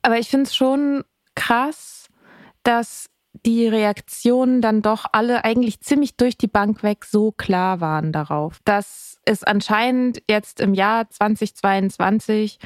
Aber 0.00 0.18
ich 0.18 0.28
finde 0.28 0.44
es 0.44 0.56
schon 0.56 1.04
krass, 1.34 2.08
dass 2.62 3.10
die 3.44 3.66
Reaktionen 3.66 4.60
dann 4.60 4.82
doch 4.82 5.06
alle 5.12 5.44
eigentlich 5.44 5.80
ziemlich 5.80 6.16
durch 6.16 6.36
die 6.36 6.48
Bank 6.48 6.82
weg 6.82 7.04
so 7.04 7.32
klar 7.32 7.80
waren 7.80 8.12
darauf, 8.12 8.58
dass 8.64 9.07
es 9.28 9.44
anscheinend 9.44 10.22
jetzt 10.28 10.58
im 10.58 10.72
Jahr 10.72 11.08
2022 11.10 12.58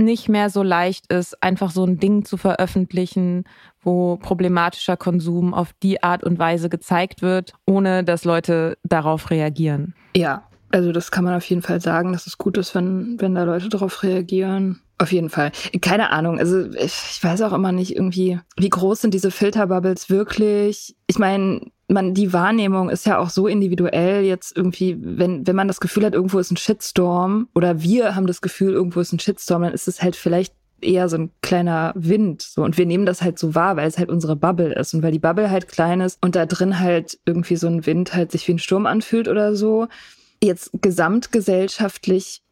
nicht 0.00 0.28
mehr 0.28 0.50
so 0.50 0.64
leicht 0.64 1.12
ist, 1.12 1.40
einfach 1.42 1.70
so 1.70 1.84
ein 1.84 1.98
Ding 1.98 2.24
zu 2.24 2.36
veröffentlichen, 2.36 3.44
wo 3.82 4.16
problematischer 4.16 4.96
Konsum 4.96 5.54
auf 5.54 5.72
die 5.82 6.02
Art 6.02 6.24
und 6.24 6.40
Weise 6.40 6.68
gezeigt 6.68 7.22
wird, 7.22 7.52
ohne 7.66 8.02
dass 8.02 8.24
Leute 8.24 8.78
darauf 8.82 9.30
reagieren. 9.30 9.94
Ja, 10.16 10.42
also 10.72 10.90
das 10.90 11.12
kann 11.12 11.24
man 11.24 11.36
auf 11.36 11.44
jeden 11.44 11.62
Fall 11.62 11.80
sagen, 11.80 12.12
dass 12.12 12.26
es 12.26 12.36
gut 12.36 12.58
ist, 12.58 12.74
wenn, 12.74 13.20
wenn 13.20 13.34
da 13.36 13.44
Leute 13.44 13.68
darauf 13.68 14.02
reagieren. 14.02 14.80
Auf 14.98 15.12
jeden 15.12 15.30
Fall. 15.30 15.52
Keine 15.80 16.10
Ahnung. 16.10 16.38
Also 16.38 16.66
ich, 16.72 16.94
ich 17.12 17.20
weiß 17.22 17.42
auch 17.42 17.52
immer 17.52 17.72
nicht 17.72 17.94
irgendwie, 17.94 18.40
wie 18.56 18.68
groß 18.68 19.02
sind 19.02 19.14
diese 19.14 19.30
Filterbubbles 19.30 20.10
wirklich. 20.10 20.96
Ich 21.06 21.18
meine, 21.18 21.60
man, 21.88 22.14
die 22.14 22.32
Wahrnehmung 22.32 22.90
ist 22.90 23.06
ja 23.06 23.18
auch 23.18 23.30
so 23.30 23.46
individuell 23.46 24.24
jetzt 24.24 24.56
irgendwie, 24.56 24.96
wenn, 25.00 25.46
wenn 25.46 25.56
man 25.56 25.68
das 25.68 25.80
Gefühl 25.80 26.04
hat, 26.04 26.14
irgendwo 26.14 26.38
ist 26.38 26.50
ein 26.50 26.56
Shitstorm 26.56 27.48
oder 27.54 27.82
wir 27.82 28.14
haben 28.14 28.26
das 28.26 28.40
Gefühl, 28.40 28.72
irgendwo 28.72 29.00
ist 29.00 29.12
ein 29.12 29.18
Shitstorm, 29.18 29.62
dann 29.62 29.74
ist 29.74 29.88
es 29.88 30.02
halt 30.02 30.16
vielleicht 30.16 30.54
eher 30.82 31.08
so 31.08 31.16
ein 31.16 31.30
kleiner 31.42 31.92
Wind. 31.94 32.42
So. 32.42 32.62
Und 32.62 32.76
wir 32.78 32.86
nehmen 32.86 33.06
das 33.06 33.22
halt 33.22 33.38
so 33.38 33.54
wahr, 33.54 33.76
weil 33.76 33.88
es 33.88 33.98
halt 33.98 34.10
unsere 34.10 34.36
Bubble 34.36 34.74
ist. 34.74 34.94
Und 34.94 35.02
weil 35.02 35.12
die 35.12 35.18
Bubble 35.18 35.50
halt 35.50 35.68
klein 35.68 36.00
ist 36.00 36.18
und 36.22 36.34
da 36.34 36.46
drin 36.46 36.80
halt 36.80 37.18
irgendwie 37.24 37.56
so 37.56 37.68
ein 37.68 37.86
Wind 37.86 38.14
halt 38.14 38.32
sich 38.32 38.46
wie 38.48 38.52
ein 38.52 38.58
Sturm 38.58 38.86
anfühlt 38.86 39.28
oder 39.28 39.54
so. 39.54 39.88
Jetzt 40.42 40.70
gesamtgesellschaftlich 40.80 42.42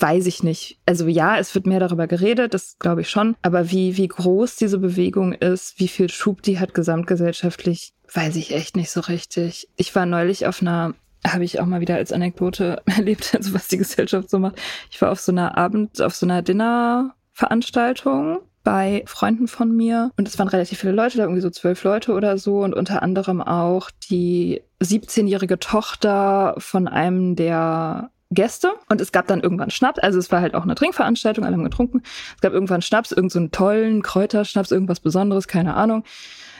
weiß 0.00 0.26
ich 0.26 0.42
nicht. 0.42 0.78
Also 0.86 1.06
ja, 1.06 1.38
es 1.38 1.54
wird 1.54 1.66
mehr 1.66 1.80
darüber 1.80 2.06
geredet, 2.06 2.54
das 2.54 2.78
glaube 2.78 3.02
ich 3.02 3.10
schon. 3.10 3.36
Aber 3.42 3.70
wie, 3.70 3.96
wie 3.96 4.08
groß 4.08 4.56
diese 4.56 4.78
Bewegung 4.78 5.32
ist, 5.32 5.78
wie 5.78 5.88
viel 5.88 6.08
Schub 6.08 6.42
die 6.42 6.58
hat 6.58 6.74
gesamtgesellschaftlich, 6.74 7.92
weiß 8.12 8.36
ich 8.36 8.54
echt 8.54 8.76
nicht 8.76 8.90
so 8.90 9.00
richtig. 9.00 9.68
Ich 9.76 9.94
war 9.94 10.06
neulich 10.06 10.46
auf 10.46 10.62
einer 10.62 10.94
habe 11.26 11.44
ich 11.44 11.58
auch 11.58 11.66
mal 11.66 11.80
wieder 11.80 11.96
als 11.96 12.12
Anekdote 12.12 12.82
erlebt, 12.86 13.34
also 13.34 13.52
was 13.52 13.66
die 13.68 13.78
Gesellschaft 13.78 14.30
so 14.30 14.38
macht. 14.38 14.60
Ich 14.90 15.00
war 15.00 15.10
auf 15.10 15.20
so 15.20 15.32
einer 15.32 15.56
Abend, 15.56 16.00
auf 16.00 16.14
so 16.14 16.24
einer 16.26 16.42
Dinnerveranstaltung 16.42 18.38
bei 18.62 19.04
Freunden 19.06 19.48
von 19.48 19.74
mir 19.74 20.10
und 20.16 20.26
es 20.26 20.38
waren 20.38 20.48
relativ 20.48 20.80
viele 20.80 20.92
Leute, 20.92 21.18
da 21.18 21.24
irgendwie 21.24 21.40
so 21.40 21.50
zwölf 21.50 21.84
Leute 21.84 22.12
oder 22.12 22.36
so 22.36 22.62
und 22.64 22.74
unter 22.74 23.02
anderem 23.02 23.40
auch 23.40 23.90
die 24.10 24.62
17-jährige 24.82 25.58
Tochter 25.60 26.54
von 26.58 26.88
einem 26.88 27.36
der 27.36 28.10
Gäste 28.30 28.72
und 28.88 29.00
es 29.00 29.12
gab 29.12 29.26
dann 29.28 29.40
irgendwann 29.40 29.70
Schnaps. 29.70 29.98
Also 30.00 30.18
es 30.18 30.32
war 30.32 30.40
halt 30.40 30.54
auch 30.54 30.64
eine 30.64 30.74
Trinkveranstaltung, 30.74 31.44
alle 31.44 31.54
haben 31.54 31.64
getrunken. 31.64 32.02
Es 32.34 32.40
gab 32.40 32.52
irgendwann 32.52 32.82
Schnaps, 32.82 33.12
irgendeinen 33.12 33.46
so 33.46 33.50
tollen 33.50 34.02
Kräuterschnaps, 34.02 34.70
irgendwas 34.72 35.00
Besonderes, 35.00 35.48
keine 35.48 35.74
Ahnung 35.74 36.04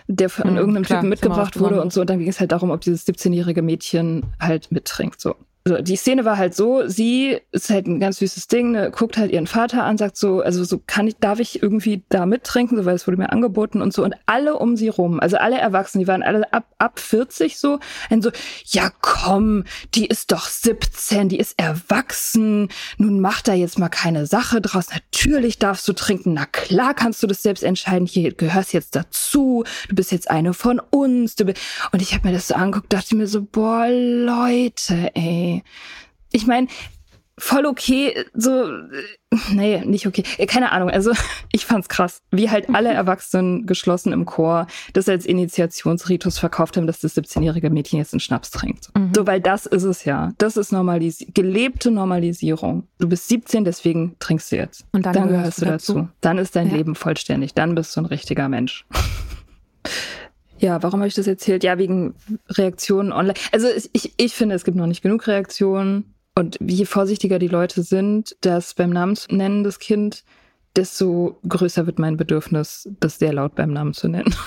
der 0.08 0.30
von 0.30 0.50
mhm, 0.50 0.56
irgendeinem 0.56 0.84
klar, 0.84 1.00
Typen 1.00 1.08
mitgebracht 1.08 1.58
wurde 1.58 1.82
und 1.82 1.92
so. 1.92 2.00
Und 2.00 2.10
dann 2.10 2.18
ging 2.18 2.28
es 2.28 2.40
halt 2.40 2.52
darum, 2.52 2.70
ob 2.70 2.80
dieses 2.80 3.06
17-jährige 3.06 3.62
Mädchen 3.62 4.24
halt 4.40 4.70
mittrinkt. 4.70 5.20
So. 5.20 5.34
Also 5.66 5.82
die 5.82 5.96
Szene 5.96 6.24
war 6.24 6.38
halt 6.38 6.54
so, 6.54 6.86
sie 6.86 7.40
ist 7.50 7.70
halt 7.70 7.88
ein 7.88 7.98
ganz 7.98 8.18
süßes 8.18 8.46
Ding, 8.46 8.70
ne, 8.70 8.92
guckt 8.92 9.16
halt 9.16 9.32
ihren 9.32 9.48
Vater 9.48 9.82
an, 9.82 9.98
sagt 9.98 10.16
so, 10.16 10.40
also 10.40 10.62
so 10.62 10.80
kann 10.86 11.08
ich, 11.08 11.16
darf 11.16 11.40
ich 11.40 11.60
irgendwie 11.60 12.04
da 12.08 12.24
mittrinken, 12.24 12.78
so 12.78 12.84
weil 12.84 12.94
es 12.94 13.08
wurde 13.08 13.16
mir 13.16 13.32
angeboten 13.32 13.82
und 13.82 13.92
so. 13.92 14.04
Und 14.04 14.14
alle 14.26 14.58
um 14.58 14.76
sie 14.76 14.86
rum, 14.86 15.18
also 15.18 15.38
alle 15.38 15.58
Erwachsenen, 15.58 16.04
die 16.04 16.06
waren 16.06 16.22
alle 16.22 16.52
ab, 16.52 16.72
ab 16.78 17.00
40 17.00 17.58
so, 17.58 17.80
und 18.10 18.22
so, 18.22 18.30
ja 18.66 18.92
komm, 19.00 19.64
die 19.96 20.06
ist 20.06 20.30
doch 20.30 20.46
17, 20.46 21.30
die 21.30 21.38
ist 21.40 21.58
erwachsen, 21.58 22.68
nun 22.96 23.18
mach 23.20 23.42
da 23.42 23.52
jetzt 23.52 23.76
mal 23.76 23.88
keine 23.88 24.26
Sache 24.26 24.60
draus. 24.60 24.86
Natürlich 24.90 25.58
darfst 25.58 25.88
du 25.88 25.94
trinken, 25.94 26.34
na 26.34 26.46
klar 26.46 26.94
kannst 26.94 27.24
du 27.24 27.26
das 27.26 27.42
selbst 27.42 27.64
entscheiden, 27.64 28.06
hier 28.06 28.32
gehörst 28.32 28.72
jetzt 28.72 28.94
dazu, 28.94 29.64
du 29.88 29.96
bist 29.96 30.12
jetzt 30.12 30.30
eine 30.30 30.54
von 30.54 30.78
uns. 30.78 31.34
Du 31.34 31.44
und 31.90 32.02
ich 32.02 32.14
habe 32.14 32.28
mir 32.28 32.34
das 32.34 32.46
so 32.46 32.54
angeguckt, 32.54 32.92
dachte 32.92 33.16
mir 33.16 33.26
so, 33.26 33.42
boah, 33.42 33.88
Leute, 33.88 35.10
ey 35.14 35.55
ich 36.32 36.46
meine, 36.46 36.68
voll 37.38 37.66
okay, 37.66 38.24
so, 38.32 38.66
nee, 39.52 39.84
nicht 39.84 40.06
okay, 40.06 40.22
keine 40.46 40.72
Ahnung, 40.72 40.88
also 40.90 41.12
ich 41.52 41.66
fand's 41.66 41.88
krass, 41.88 42.22
wie 42.30 42.50
halt 42.50 42.74
alle 42.74 42.92
Erwachsenen 42.92 43.66
geschlossen 43.66 44.12
im 44.12 44.24
Chor 44.24 44.66
das 44.94 45.08
als 45.08 45.26
Initiationsritus 45.26 46.38
verkauft 46.38 46.76
haben, 46.76 46.86
dass 46.86 47.00
das 47.00 47.16
17-jährige 47.16 47.68
Mädchen 47.68 47.98
jetzt 47.98 48.14
einen 48.14 48.20
Schnaps 48.20 48.50
trinkt. 48.50 48.88
Mhm. 48.96 49.12
So, 49.14 49.26
weil 49.26 49.40
das 49.40 49.66
ist 49.66 49.82
es 49.82 50.04
ja. 50.04 50.32
Das 50.38 50.56
ist 50.56 50.72
Normalisi 50.72 51.26
gelebte 51.26 51.90
Normalisierung. 51.90 52.88
Du 52.98 53.08
bist 53.08 53.28
17, 53.28 53.64
deswegen 53.64 54.16
trinkst 54.18 54.50
du 54.52 54.56
jetzt. 54.56 54.86
Und 54.92 55.04
dann, 55.04 55.12
dann 55.12 55.28
gehörst 55.28 55.60
du 55.60 55.66
dazu. 55.66 55.94
dazu. 55.94 56.08
Dann 56.22 56.38
ist 56.38 56.56
dein 56.56 56.70
ja. 56.70 56.76
Leben 56.76 56.94
vollständig. 56.94 57.52
Dann 57.52 57.74
bist 57.74 57.94
du 57.96 58.00
ein 58.00 58.06
richtiger 58.06 58.48
Mensch. 58.48 58.86
Ja, 60.58 60.82
warum 60.82 61.00
habe 61.00 61.08
ich 61.08 61.14
das 61.14 61.26
erzählt? 61.26 61.64
Ja, 61.64 61.78
wegen 61.78 62.14
Reaktionen 62.50 63.12
online. 63.12 63.38
Also 63.52 63.68
ich, 63.92 64.14
ich 64.16 64.34
finde, 64.34 64.54
es 64.54 64.64
gibt 64.64 64.76
noch 64.76 64.86
nicht 64.86 65.02
genug 65.02 65.26
Reaktionen. 65.26 66.14
Und 66.34 66.58
je 66.60 66.84
vorsichtiger 66.84 67.38
die 67.38 67.48
Leute 67.48 67.82
sind, 67.82 68.36
das 68.42 68.74
beim 68.74 68.90
Namen 68.90 69.16
zu 69.16 69.34
nennen, 69.34 69.64
das 69.64 69.78
Kind, 69.78 70.22
desto 70.76 71.38
größer 71.48 71.86
wird 71.86 71.98
mein 71.98 72.16
Bedürfnis, 72.16 72.88
das 73.00 73.18
sehr 73.18 73.32
laut 73.32 73.54
beim 73.54 73.72
Namen 73.72 73.94
zu 73.94 74.08
nennen. 74.08 74.34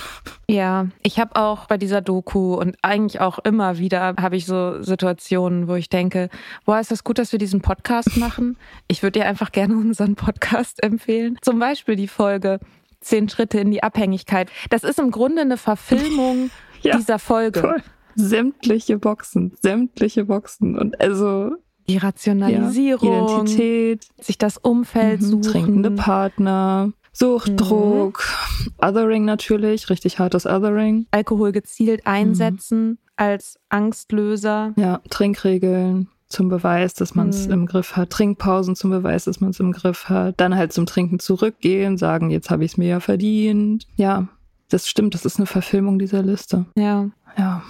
Ja, 0.48 0.88
ich 1.04 1.20
habe 1.20 1.36
auch 1.36 1.66
bei 1.66 1.78
dieser 1.78 2.00
Doku 2.00 2.54
und 2.54 2.76
eigentlich 2.82 3.20
auch 3.20 3.38
immer 3.38 3.78
wieder 3.78 4.16
habe 4.20 4.34
ich 4.34 4.46
so 4.46 4.82
Situationen, 4.82 5.68
wo 5.68 5.76
ich 5.76 5.88
denke, 5.88 6.28
boah, 6.64 6.80
ist 6.80 6.90
das 6.90 7.04
gut, 7.04 7.18
dass 7.18 7.30
wir 7.30 7.38
diesen 7.38 7.60
Podcast 7.60 8.16
machen? 8.16 8.56
Ich 8.88 9.04
würde 9.04 9.20
dir 9.20 9.26
einfach 9.26 9.52
gerne 9.52 9.76
unseren 9.76 10.16
Podcast 10.16 10.82
empfehlen. 10.82 11.38
Zum 11.40 11.60
Beispiel 11.60 11.94
die 11.94 12.08
Folge 12.08 12.58
Zehn 13.00 13.28
Schritte 13.28 13.60
in 13.60 13.70
die 13.70 13.82
Abhängigkeit. 13.82 14.50
Das 14.68 14.84
ist 14.84 14.98
im 14.98 15.10
Grunde 15.10 15.42
eine 15.42 15.56
Verfilmung 15.56 16.50
ja, 16.82 16.96
dieser 16.96 17.18
Folge. 17.18 17.60
Voll. 17.60 17.82
Sämtliche 18.16 18.98
Boxen, 18.98 19.54
sämtliche 19.62 20.24
Boxen. 20.24 20.78
Und 20.78 21.00
also 21.00 21.52
die 21.88 21.96
Rationalisierung, 21.96 23.12
ja, 23.12 23.24
Identität, 23.24 24.06
sich 24.20 24.38
das 24.38 24.58
Umfeld 24.58 25.22
mhm, 25.22 25.26
suchen, 25.26 25.42
trinkende 25.42 25.90
Partner, 25.92 26.92
Suchtdruck, 27.12 28.24
mhm. 28.64 28.72
Othering 28.78 29.24
natürlich, 29.24 29.90
richtig 29.90 30.18
hartes 30.18 30.46
Othering. 30.46 31.06
Alkohol 31.10 31.52
gezielt 31.52 32.06
einsetzen 32.06 32.88
mhm. 32.88 32.98
als 33.16 33.58
Angstlöser. 33.68 34.74
Ja, 34.76 35.00
Trinkregeln 35.08 36.08
zum 36.30 36.48
Beweis, 36.48 36.94
dass 36.94 37.14
man 37.14 37.28
es 37.28 37.46
mhm. 37.46 37.52
im 37.52 37.66
Griff 37.66 37.96
hat, 37.96 38.10
Trinkpausen 38.10 38.76
zum 38.76 38.90
Beweis, 38.90 39.24
dass 39.24 39.40
man 39.40 39.50
es 39.50 39.60
im 39.60 39.72
Griff 39.72 40.08
hat, 40.08 40.40
dann 40.40 40.56
halt 40.56 40.72
zum 40.72 40.86
Trinken 40.86 41.18
zurückgehen, 41.18 41.98
sagen, 41.98 42.30
jetzt 42.30 42.50
habe 42.50 42.64
ich 42.64 42.72
es 42.72 42.78
mir 42.78 42.88
ja 42.88 43.00
verdient. 43.00 43.86
Ja, 43.96 44.28
das 44.68 44.88
stimmt, 44.88 45.14
das 45.14 45.24
ist 45.24 45.38
eine 45.38 45.46
Verfilmung 45.46 45.98
dieser 45.98 46.22
Liste. 46.22 46.66
Ja. 46.76 47.10
Ja. 47.36 47.62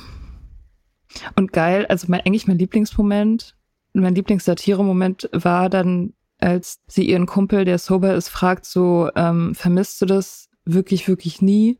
Und 1.37 1.53
geil, 1.53 1.87
also 1.87 2.07
mein, 2.09 2.21
eigentlich 2.21 2.47
mein 2.47 2.59
Lieblingsmoment, 2.59 3.57
mein 3.95 4.15
Lieblingssatire-Moment 4.15 5.31
war 5.33 5.71
dann, 5.71 6.13
als 6.39 6.81
sie 6.87 7.09
ihren 7.09 7.27
Kumpel, 7.27 7.65
der 7.65 7.79
sober 7.79 8.15
ist, 8.15 8.29
fragt 8.29 8.67
so, 8.67 9.11
ähm, 9.17 9.55
vermisst 9.55 10.01
du 10.03 10.07
das 10.07 10.49
wirklich, 10.65 11.09
wirklich 11.09 11.43
nie? 11.43 11.79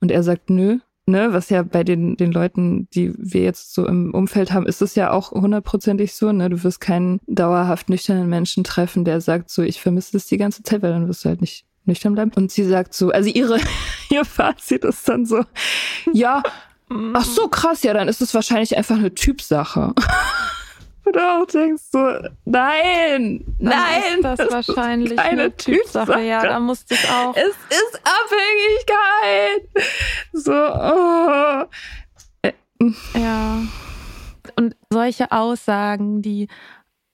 Und 0.00 0.10
er 0.10 0.22
sagt, 0.22 0.50
nö 0.50 0.78
ne, 1.06 1.32
was 1.32 1.50
ja 1.50 1.62
bei 1.62 1.84
den, 1.84 2.16
den 2.16 2.32
Leuten, 2.32 2.88
die 2.90 3.12
wir 3.16 3.42
jetzt 3.42 3.74
so 3.74 3.86
im 3.86 4.14
Umfeld 4.14 4.52
haben, 4.52 4.66
ist 4.66 4.82
es 4.82 4.94
ja 4.94 5.10
auch 5.10 5.32
hundertprozentig 5.32 6.14
so, 6.14 6.32
ne? 6.32 6.48
Du 6.48 6.62
wirst 6.62 6.80
keinen 6.80 7.20
dauerhaft 7.26 7.88
nüchternen 7.88 8.28
Menschen 8.28 8.64
treffen, 8.64 9.04
der 9.04 9.20
sagt 9.20 9.50
so, 9.50 9.62
ich 9.62 9.80
vermisse 9.80 10.12
das 10.12 10.26
die 10.26 10.38
ganze 10.38 10.62
Zeit, 10.62 10.82
weil 10.82 10.92
dann 10.92 11.08
wirst 11.08 11.24
du 11.24 11.28
halt 11.28 11.40
nicht 11.40 11.66
nüchtern 11.84 12.14
bleiben. 12.14 12.32
Und 12.34 12.52
sie 12.52 12.64
sagt 12.64 12.94
so, 12.94 13.10
also 13.10 13.28
ihre, 13.28 13.58
ihr 14.10 14.24
Fazit 14.24 14.84
ist 14.84 15.08
dann 15.08 15.26
so, 15.26 15.44
ja, 16.12 16.42
ach 17.14 17.24
so 17.24 17.48
krass, 17.48 17.82
ja, 17.82 17.94
dann 17.94 18.08
ist 18.08 18.22
es 18.22 18.34
wahrscheinlich 18.34 18.76
einfach 18.76 18.96
eine 18.96 19.14
Typsache. 19.14 19.94
Und 21.04 21.16
du 21.16 21.20
auch 21.20 21.46
denkst 21.46 21.82
so, 21.90 21.98
nein, 22.44 23.44
Dann 23.58 23.68
nein, 23.68 24.02
ist 24.16 24.24
das, 24.24 24.38
das 24.38 24.52
wahrscheinlich 24.68 25.12
ist 25.12 25.18
eine 25.18 25.56
Typsache. 25.56 26.06
Typsache. 26.06 26.22
Ja, 26.22 26.42
da 26.46 26.60
musste 26.60 26.94
ich 26.94 27.10
auch. 27.10 27.34
Es 27.36 27.56
ist 27.70 28.00
Abhängigkeit. 28.04 29.68
So, 30.32 30.52
oh. 30.52 31.64
Ja. 33.18 33.62
Und 34.56 34.76
solche 34.90 35.32
Aussagen, 35.32 36.22
die 36.22 36.48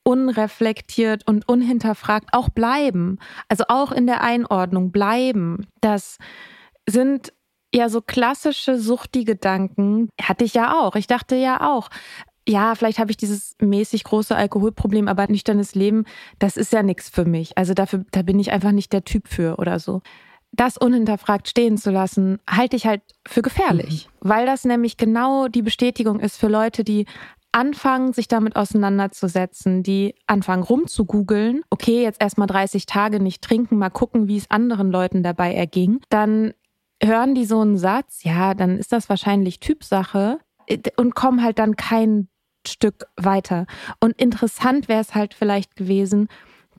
unreflektiert 0.05 1.27
und 1.27 1.49
unhinterfragt 1.49 2.31
auch 2.33 2.49
bleiben, 2.49 3.19
also 3.49 3.65
auch 3.69 3.93
in 3.93 4.07
der 4.07 4.23
Einordnung 4.23 4.91
bleiben, 4.91 5.67
das 5.81 6.19
sind 6.89 7.33
ja 7.75 7.91
so 7.91 8.01
klassische 8.01 8.79
Suchti-Gedanken, 8.79 10.09
hatte 10.21 10.45
ich 10.45 10.55
ja 10.55 10.81
auch. 10.81 10.97
Ich 10.97 11.07
dachte 11.07 11.37
ja 11.37 11.61
auch, 11.61 11.91
ja, 12.49 12.75
vielleicht 12.75 12.99
habe 12.99 13.11
ich 13.11 13.17
dieses 13.17 13.55
mäßig 13.61 14.05
große 14.05 14.35
Alkoholproblem, 14.35 15.07
aber 15.07 15.27
nüchternes 15.29 15.75
Leben, 15.75 16.05
das 16.39 16.57
ist 16.57 16.73
ja 16.73 16.83
nichts 16.83 17.11
für 17.11 17.25
mich. 17.25 17.57
Also 17.59 17.75
dafür, 17.75 18.05
da 18.11 18.23
bin 18.23 18.39
ich 18.39 18.51
einfach 18.51 18.73
nicht 18.73 18.93
der 18.93 19.05
Typ 19.05 19.29
für 19.29 19.57
oder 19.59 19.79
so. 19.79 20.01
Das 20.53 20.79
unhinterfragt 20.79 21.49
stehen 21.49 21.77
zu 21.77 21.91
lassen, 21.91 22.39
halte 22.49 22.75
ich 22.75 22.87
halt 22.87 23.03
für 23.27 23.43
gefährlich, 23.43 24.09
mhm. 24.09 24.29
weil 24.29 24.47
das 24.47 24.65
nämlich 24.65 24.97
genau 24.97 25.49
die 25.49 25.63
Bestätigung 25.63 26.21
ist 26.21 26.39
für 26.39 26.49
Leute, 26.49 26.85
die 26.85 27.05
anfangen, 27.53 28.13
sich 28.13 28.29
damit 28.29 28.57
auseinanderzusetzen, 28.57 29.83
die 29.83 30.15
anfangen 30.27 30.63
rumzugoogeln, 30.63 31.63
okay, 31.71 32.03
jetzt 32.03 32.23
erstmal 32.23 32.47
30 32.47 32.87
Tage 32.87 33.21
nicht 33.21 33.43
trinken, 33.43 33.77
mal 33.77 33.91
gucken, 33.91 34.29
wie 34.29 34.37
es 34.37 34.51
anderen 34.51 34.91
Leuten 34.91 35.23
dabei 35.23 35.55
erging, 35.55 36.01
dann 36.09 36.55
hören 37.03 37.35
die 37.35 37.45
so 37.45 37.61
einen 37.61 37.77
Satz, 37.77 38.23
ja, 38.25 38.55
dann 38.55 38.79
ist 38.79 38.93
das 38.93 39.09
wahrscheinlich 39.09 39.61
Typsache 39.61 40.39
äh, 40.67 40.79
und 40.97 41.15
kommen 41.15 41.43
halt 41.43 41.59
dann 41.59 41.77
kein 41.77 42.29
Stück 42.69 43.07
weiter. 43.17 43.67
Und 44.01 44.21
interessant 44.21 44.89
wäre 44.89 45.01
es 45.01 45.15
halt 45.15 45.35
vielleicht 45.35 45.77
gewesen, 45.77 46.29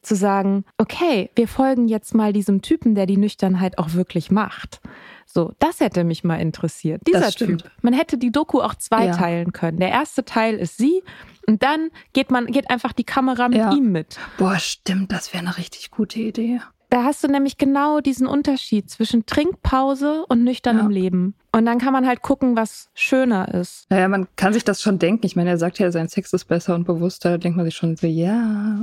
zu 0.02 0.16
sagen, 0.16 0.64
okay, 0.78 1.30
wir 1.36 1.48
folgen 1.48 1.88
jetzt 1.88 2.16
mal 2.16 2.34
diesem 2.34 2.62
Typen, 2.62 2.96
der 2.96 3.06
die 3.06 3.18
Nüchternheit 3.18 3.78
auch 3.78 3.94
wirklich 3.94 4.32
macht. 4.32 4.80
So, 5.26 5.54
das 5.60 5.80
hätte 5.80 6.04
mich 6.04 6.24
mal 6.24 6.38
interessiert. 6.38 7.02
Dieser 7.06 7.32
Typ. 7.32 7.70
Man 7.82 7.94
hätte 7.94 8.18
die 8.18 8.32
Doku 8.32 8.62
auch 8.62 8.76
zweiteilen 8.76 9.48
ja. 9.48 9.52
können. 9.52 9.80
Der 9.80 9.90
erste 9.90 10.26
Teil 10.26 10.56
ist 10.56 10.78
sie 10.78 11.04
und 11.46 11.62
dann 11.62 11.90
geht 12.14 12.32
man, 12.32 12.48
geht 12.48 12.70
einfach 12.70 12.94
die 12.94 13.04
Kamera 13.04 13.48
mit 13.50 13.60
ja. 13.60 13.74
ihm 13.74 13.92
mit. 13.92 14.18
Boah, 14.38 14.58
stimmt, 14.58 15.12
das 15.12 15.34
wäre 15.34 15.46
eine 15.46 15.58
richtig 15.58 15.92
gute 15.92 16.20
Idee. 16.20 16.62
Da 16.90 17.04
hast 17.04 17.24
du 17.24 17.28
nämlich 17.28 17.58
genau 17.58 18.00
diesen 18.00 18.26
Unterschied 18.26 18.90
zwischen 18.90 19.26
Trinkpause 19.28 20.26
und 20.28 20.44
nüchternem 20.44 20.90
ja. 20.90 21.02
Leben. 21.02 21.36
Und 21.52 21.66
dann 21.66 21.78
kann 21.78 21.94
man 21.94 22.08
halt 22.08 22.22
gucken, 22.24 22.56
was 22.56 22.90
schöner 22.96 23.54
ist. 23.54 23.86
Naja, 23.90 24.08
man 24.08 24.28
kann 24.36 24.54
sich 24.54 24.64
das 24.64 24.82
schon 24.82 24.98
denken. 24.98 25.26
Ich 25.26 25.36
meine, 25.36 25.52
er 25.52 25.58
sagt 25.58 25.78
ja, 25.80 25.92
sein 25.92 26.08
Sex 26.08 26.34
ist 26.34 26.46
besser 26.46 26.74
und 26.74 26.86
bewusster. 26.86 27.32
Da 27.32 27.38
denkt 27.38 27.58
man 27.58 27.66
sich 27.66 27.76
schon 27.76 27.96
so, 27.96 28.08
ja. 28.08 28.80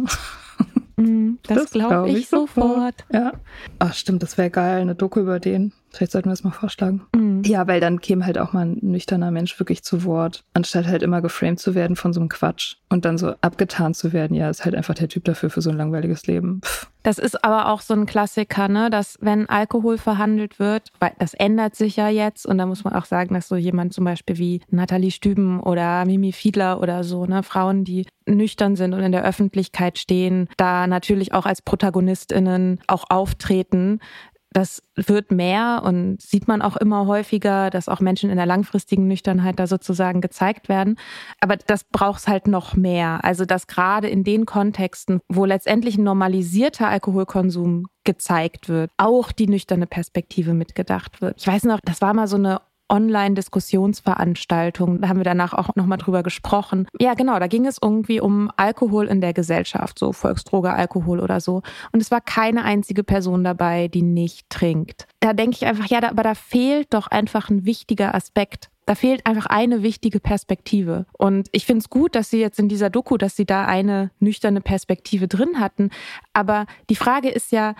Mm, 0.97 1.34
das, 1.42 1.59
das 1.59 1.70
glaube 1.70 1.88
glaub 1.88 2.07
ich, 2.09 2.16
ich 2.16 2.28
sofort. 2.28 3.05
Ja. 3.12 3.32
Ach, 3.78 3.94
stimmt, 3.94 4.22
das 4.22 4.38
wäre 4.38 4.51
geil, 4.51 4.80
eine 4.80 4.94
Doku 4.94 5.20
über 5.20 5.40
den. 5.40 5.72
Vielleicht 5.90 6.12
sollten 6.12 6.28
wir 6.28 6.32
das 6.32 6.44
mal 6.44 6.51
vorschlagen. 6.51 7.07
Mhm. 7.14 7.42
Ja, 7.44 7.66
weil 7.66 7.80
dann 7.80 8.01
käme 8.01 8.26
halt 8.26 8.38
auch 8.38 8.53
mal 8.53 8.66
ein 8.66 8.78
nüchterner 8.82 9.30
Mensch 9.30 9.59
wirklich 9.59 9.82
zu 9.82 10.05
Wort, 10.05 10.44
anstatt 10.53 10.86
halt 10.86 11.03
immer 11.03 11.22
geframed 11.22 11.59
zu 11.59 11.74
werden 11.74 11.97
von 11.97 12.12
so 12.12 12.20
einem 12.20 12.28
Quatsch 12.28 12.76
und 12.90 13.05
dann 13.05 13.18
so 13.18 13.34
abgetan 13.40 13.94
zu 13.94 14.12
werden. 14.12 14.34
Ja, 14.34 14.51
ist 14.51 14.64
halt 14.64 14.74
einfach 14.74 14.94
der 14.94 15.09
Typ 15.09 15.24
dafür 15.24 15.49
für 15.49 15.62
so 15.62 15.70
ein 15.70 15.76
langweiliges 15.76 16.26
Leben. 16.26 16.61
Pff. 16.62 16.90
Das 17.07 17.18
ist 17.18 17.44
aber 17.44 17.68
auch 17.68 17.82
so 17.82 17.94
ein 17.94 18.05
Klassiker, 18.05 18.66
ne, 18.66 18.90
dass 18.90 19.16
wenn 19.20 19.49
Alkohol 19.49 19.97
verhandelt 19.97 20.59
wird, 20.59 20.90
weil 20.99 21.12
das 21.20 21.34
ändert 21.34 21.76
sich 21.76 21.94
ja 21.94 22.09
jetzt 22.09 22.44
und 22.47 22.59
da 22.59 22.66
muss 22.66 22.82
man 22.82 22.94
auch 22.94 23.05
sagen, 23.05 23.32
dass 23.32 23.47
so 23.47 23.55
jemand 23.55 23.92
zum 23.94 24.05
Beispiel 24.05 24.38
wie 24.38 24.61
Nathalie 24.70 25.12
Stüben 25.12 25.61
oder 25.61 26.05
Mimi 26.05 26.32
Fiedler 26.32 26.80
oder 26.80 27.05
so, 27.05 27.24
ne, 27.24 27.44
Frauen, 27.44 27.84
die 27.84 28.09
nüchtern 28.26 28.74
sind 28.74 28.92
und 28.92 29.05
in 29.05 29.12
der 29.12 29.24
Öffentlichkeit 29.24 29.99
stehen, 29.99 30.49
da 30.57 30.86
natürlich 30.87 31.34
auch 31.34 31.47
als 31.47 31.62
ProtagonistInnen 31.62 32.80
auch 32.87 33.05
auftreten, 33.09 34.01
Das 34.57 34.82
wird 34.95 35.32
mehr 35.32 35.82
und 35.84 36.22
sieht 36.22 36.49
man 36.49 36.62
auch 36.62 36.78
immer 36.78 37.07
häufiger, 37.07 37.68
dass 37.68 37.91
auch 37.91 38.01
Menschen 38.01 38.30
in 38.30 38.39
der 38.39 38.47
langfristigen 38.47 39.07
Nüchternheit 39.07 39.59
da 39.59 39.66
sozusagen 39.66 40.22
gezeigt 40.22 40.70
werden. 40.70 40.99
Aber 41.41 41.59
das 41.59 41.84
braucht 41.84 42.20
es 42.20 42.26
halt 42.26 42.47
noch 42.47 42.74
mehr. 42.74 43.22
Also 43.22 43.45
dass 43.45 43.66
gerade 43.66 44.09
in 44.09 44.24
den 44.24 44.47
Kontexten, 44.47 45.20
wo 45.28 45.45
letztendlich 45.45 45.99
ein 45.99 46.05
normalisierter 46.05 46.89
Alkoholkonsum 46.89 47.84
gezeigt 48.05 48.70
wird, 48.70 48.91
auch 48.97 49.30
die 49.30 49.47
nüchterne 49.47 49.87
Perspektive 49.87 50.55
mitgedacht 50.55 51.20
wird. 51.20 51.39
Ich 51.39 51.47
weiß 51.47 51.64
noch, 51.64 51.80
das 51.84 52.01
war 52.01 52.14
mal 52.14 52.26
so 52.26 52.37
eine 52.37 52.62
Online-Diskussionsveranstaltung. 52.89 55.01
Da 55.01 55.09
haben 55.09 55.18
wir 55.18 55.24
danach 55.24 55.55
auch 55.55 55.74
nochmal 55.74 55.99
drüber 55.99 56.22
gesprochen. 56.22 56.87
Ja, 57.01 57.14
genau, 57.14 57.39
da 57.39 57.47
ging 57.47 57.66
es 57.66 57.78
irgendwie 57.82 58.20
um 58.20 58.51
Alkohol 58.57 59.07
in 59.07 59.20
der 59.20 59.32
Gesellschaft, 59.32 59.99
so 59.99 60.12
Volksdroge, 60.12 60.72
Alkohol 60.72 61.20
oder 61.20 61.41
so. 61.41 61.62
Und 61.93 62.01
es 62.01 62.11
war 62.11 62.20
keine 62.20 62.64
einzige 62.64 63.05
Person 63.05 63.45
dabei, 63.45 63.89
die 63.89 64.03
nicht 64.03 64.51
trinkt. 64.51 65.07
Da 65.20 65.32
denke 65.32 65.57
ich 65.57 65.66
einfach, 65.66 65.87
ja, 65.87 66.01
da, 66.01 66.11
aber 66.11 66.22
da 66.22 66.34
fehlt 66.34 66.95
doch 66.95 67.09
einfach 67.09 67.51
ein 67.51 67.64
wichtiger 67.64 68.14
Aspekt. 68.14 68.70
Da 68.87 68.95
fehlt 68.95 69.26
einfach 69.26 69.47
eine 69.47 69.82
wichtige 69.82 70.20
Perspektive. 70.20 71.07
Und 71.18 71.49
ich 71.51 71.66
finde 71.66 71.80
es 71.80 71.91
gut, 71.91 72.14
dass 72.14 72.30
Sie 72.30 72.39
jetzt 72.39 72.61
in 72.61 72.68
dieser 72.68 72.89
Doku, 72.89 73.16
dass 73.16 73.34
Sie 73.34 73.45
da 73.45 73.64
eine 73.64 74.12
nüchterne 74.20 74.61
Perspektive 74.61 75.26
drin 75.26 75.59
hatten. 75.59 75.91
Aber 76.32 76.66
die 76.89 76.95
Frage 76.95 77.28
ist 77.28 77.51
ja, 77.51 77.74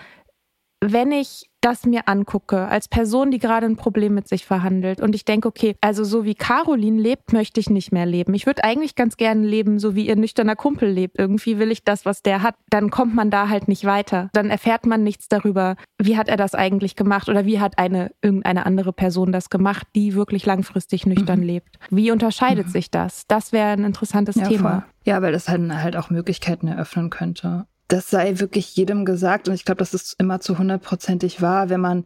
wenn 0.81 1.13
ich 1.13 1.46
das 1.67 1.85
mir 1.85 2.07
angucke, 2.07 2.69
als 2.69 2.87
Person, 2.87 3.29
die 3.29 3.39
gerade 3.39 3.65
ein 3.65 3.75
Problem 3.75 4.13
mit 4.13 4.29
sich 4.29 4.45
verhandelt 4.45 5.01
und 5.01 5.13
ich 5.13 5.25
denke, 5.25 5.49
okay, 5.49 5.75
also 5.81 6.05
so 6.05 6.23
wie 6.23 6.33
Caroline 6.33 7.01
lebt, 7.01 7.33
möchte 7.33 7.59
ich 7.59 7.69
nicht 7.69 7.91
mehr 7.91 8.05
leben. 8.05 8.33
Ich 8.33 8.45
würde 8.45 8.63
eigentlich 8.63 8.95
ganz 8.95 9.17
gerne 9.17 9.45
leben, 9.45 9.77
so 9.77 9.93
wie 9.93 10.07
ihr 10.07 10.15
nüchterner 10.15 10.55
Kumpel 10.55 10.89
lebt. 10.89 11.19
Irgendwie 11.19 11.59
will 11.59 11.69
ich 11.69 11.83
das, 11.83 12.05
was 12.05 12.21
der 12.21 12.41
hat. 12.41 12.55
Dann 12.69 12.89
kommt 12.89 13.15
man 13.15 13.29
da 13.29 13.49
halt 13.49 13.67
nicht 13.67 13.83
weiter. 13.83 14.29
Dann 14.31 14.49
erfährt 14.49 14.85
man 14.85 15.03
nichts 15.03 15.27
darüber, 15.27 15.75
wie 16.01 16.15
hat 16.15 16.29
er 16.29 16.37
das 16.37 16.55
eigentlich 16.55 16.95
gemacht 16.95 17.27
oder 17.27 17.45
wie 17.45 17.59
hat 17.59 17.77
eine 17.77 18.11
irgendeine 18.21 18.65
andere 18.65 18.93
Person 18.93 19.33
das 19.33 19.49
gemacht, 19.49 19.87
die 19.93 20.15
wirklich 20.15 20.45
langfristig 20.45 21.05
nüchtern 21.05 21.39
mhm. 21.39 21.45
lebt. 21.45 21.79
Wie 21.89 22.11
unterscheidet 22.11 22.67
mhm. 22.67 22.71
sich 22.71 22.91
das? 22.91 23.23
Das 23.27 23.51
wäre 23.51 23.71
ein 23.71 23.83
interessantes 23.83 24.37
ja, 24.37 24.47
Thema. 24.47 24.69
Voll. 24.69 24.83
Ja, 25.03 25.21
weil 25.21 25.33
das 25.33 25.49
halt, 25.49 25.69
halt 25.69 25.97
auch 25.97 26.09
Möglichkeiten 26.09 26.69
eröffnen 26.69 27.09
könnte 27.09 27.67
das 27.87 28.09
sei 28.09 28.39
wirklich 28.39 28.75
jedem 28.75 29.05
gesagt. 29.05 29.47
Und 29.47 29.55
ich 29.55 29.65
glaube, 29.65 29.79
das 29.79 29.93
ist 29.93 30.15
immer 30.19 30.39
zu 30.39 30.57
hundertprozentig 30.57 31.41
wahr, 31.41 31.69
wenn 31.69 31.81
man 31.81 32.05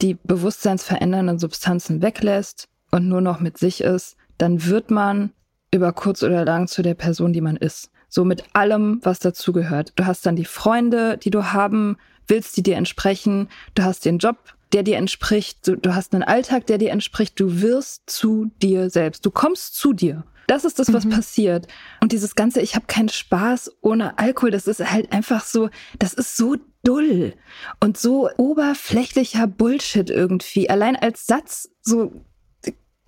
die 0.00 0.16
bewusstseinsverändernden 0.22 1.38
Substanzen 1.38 2.02
weglässt 2.02 2.68
und 2.90 3.08
nur 3.08 3.20
noch 3.20 3.40
mit 3.40 3.58
sich 3.58 3.82
ist, 3.82 4.16
dann 4.38 4.64
wird 4.66 4.90
man 4.90 5.32
über 5.72 5.92
kurz 5.92 6.22
oder 6.22 6.44
lang 6.44 6.68
zu 6.68 6.82
der 6.82 6.94
Person, 6.94 7.32
die 7.32 7.40
man 7.40 7.56
ist. 7.56 7.90
So 8.08 8.24
mit 8.24 8.44
allem, 8.54 9.00
was 9.02 9.18
dazugehört. 9.18 9.92
Du 9.96 10.06
hast 10.06 10.24
dann 10.24 10.36
die 10.36 10.46
Freunde, 10.46 11.18
die 11.18 11.30
du 11.30 11.52
haben 11.52 11.98
willst, 12.26 12.56
die 12.56 12.62
dir 12.62 12.76
entsprechen. 12.76 13.48
Du 13.74 13.82
hast 13.82 14.04
den 14.04 14.18
Job, 14.18 14.36
der 14.72 14.82
dir 14.82 14.96
entspricht. 14.96 15.66
Du, 15.66 15.76
du 15.76 15.94
hast 15.94 16.14
einen 16.14 16.22
Alltag, 16.22 16.66
der 16.66 16.78
dir 16.78 16.90
entspricht. 16.90 17.38
Du 17.38 17.60
wirst 17.60 18.08
zu 18.08 18.50
dir 18.62 18.88
selbst. 18.88 19.26
Du 19.26 19.30
kommst 19.30 19.76
zu 19.76 19.92
dir. 19.92 20.24
Das 20.48 20.64
ist 20.64 20.78
das, 20.78 20.92
was 20.92 21.04
mhm. 21.04 21.10
passiert. 21.10 21.68
Und 22.00 22.10
dieses 22.10 22.34
ganze, 22.34 22.60
ich 22.60 22.74
habe 22.74 22.86
keinen 22.86 23.10
Spaß 23.10 23.76
ohne 23.82 24.18
Alkohol, 24.18 24.50
das 24.50 24.66
ist 24.66 24.90
halt 24.90 25.12
einfach 25.12 25.44
so, 25.44 25.68
das 25.98 26.14
ist 26.14 26.36
so 26.36 26.56
dull 26.82 27.34
und 27.80 27.98
so 27.98 28.30
oberflächlicher 28.38 29.46
Bullshit 29.46 30.08
irgendwie. 30.08 30.70
Allein 30.70 30.96
als 30.96 31.26
Satz 31.26 31.68
so 31.82 32.12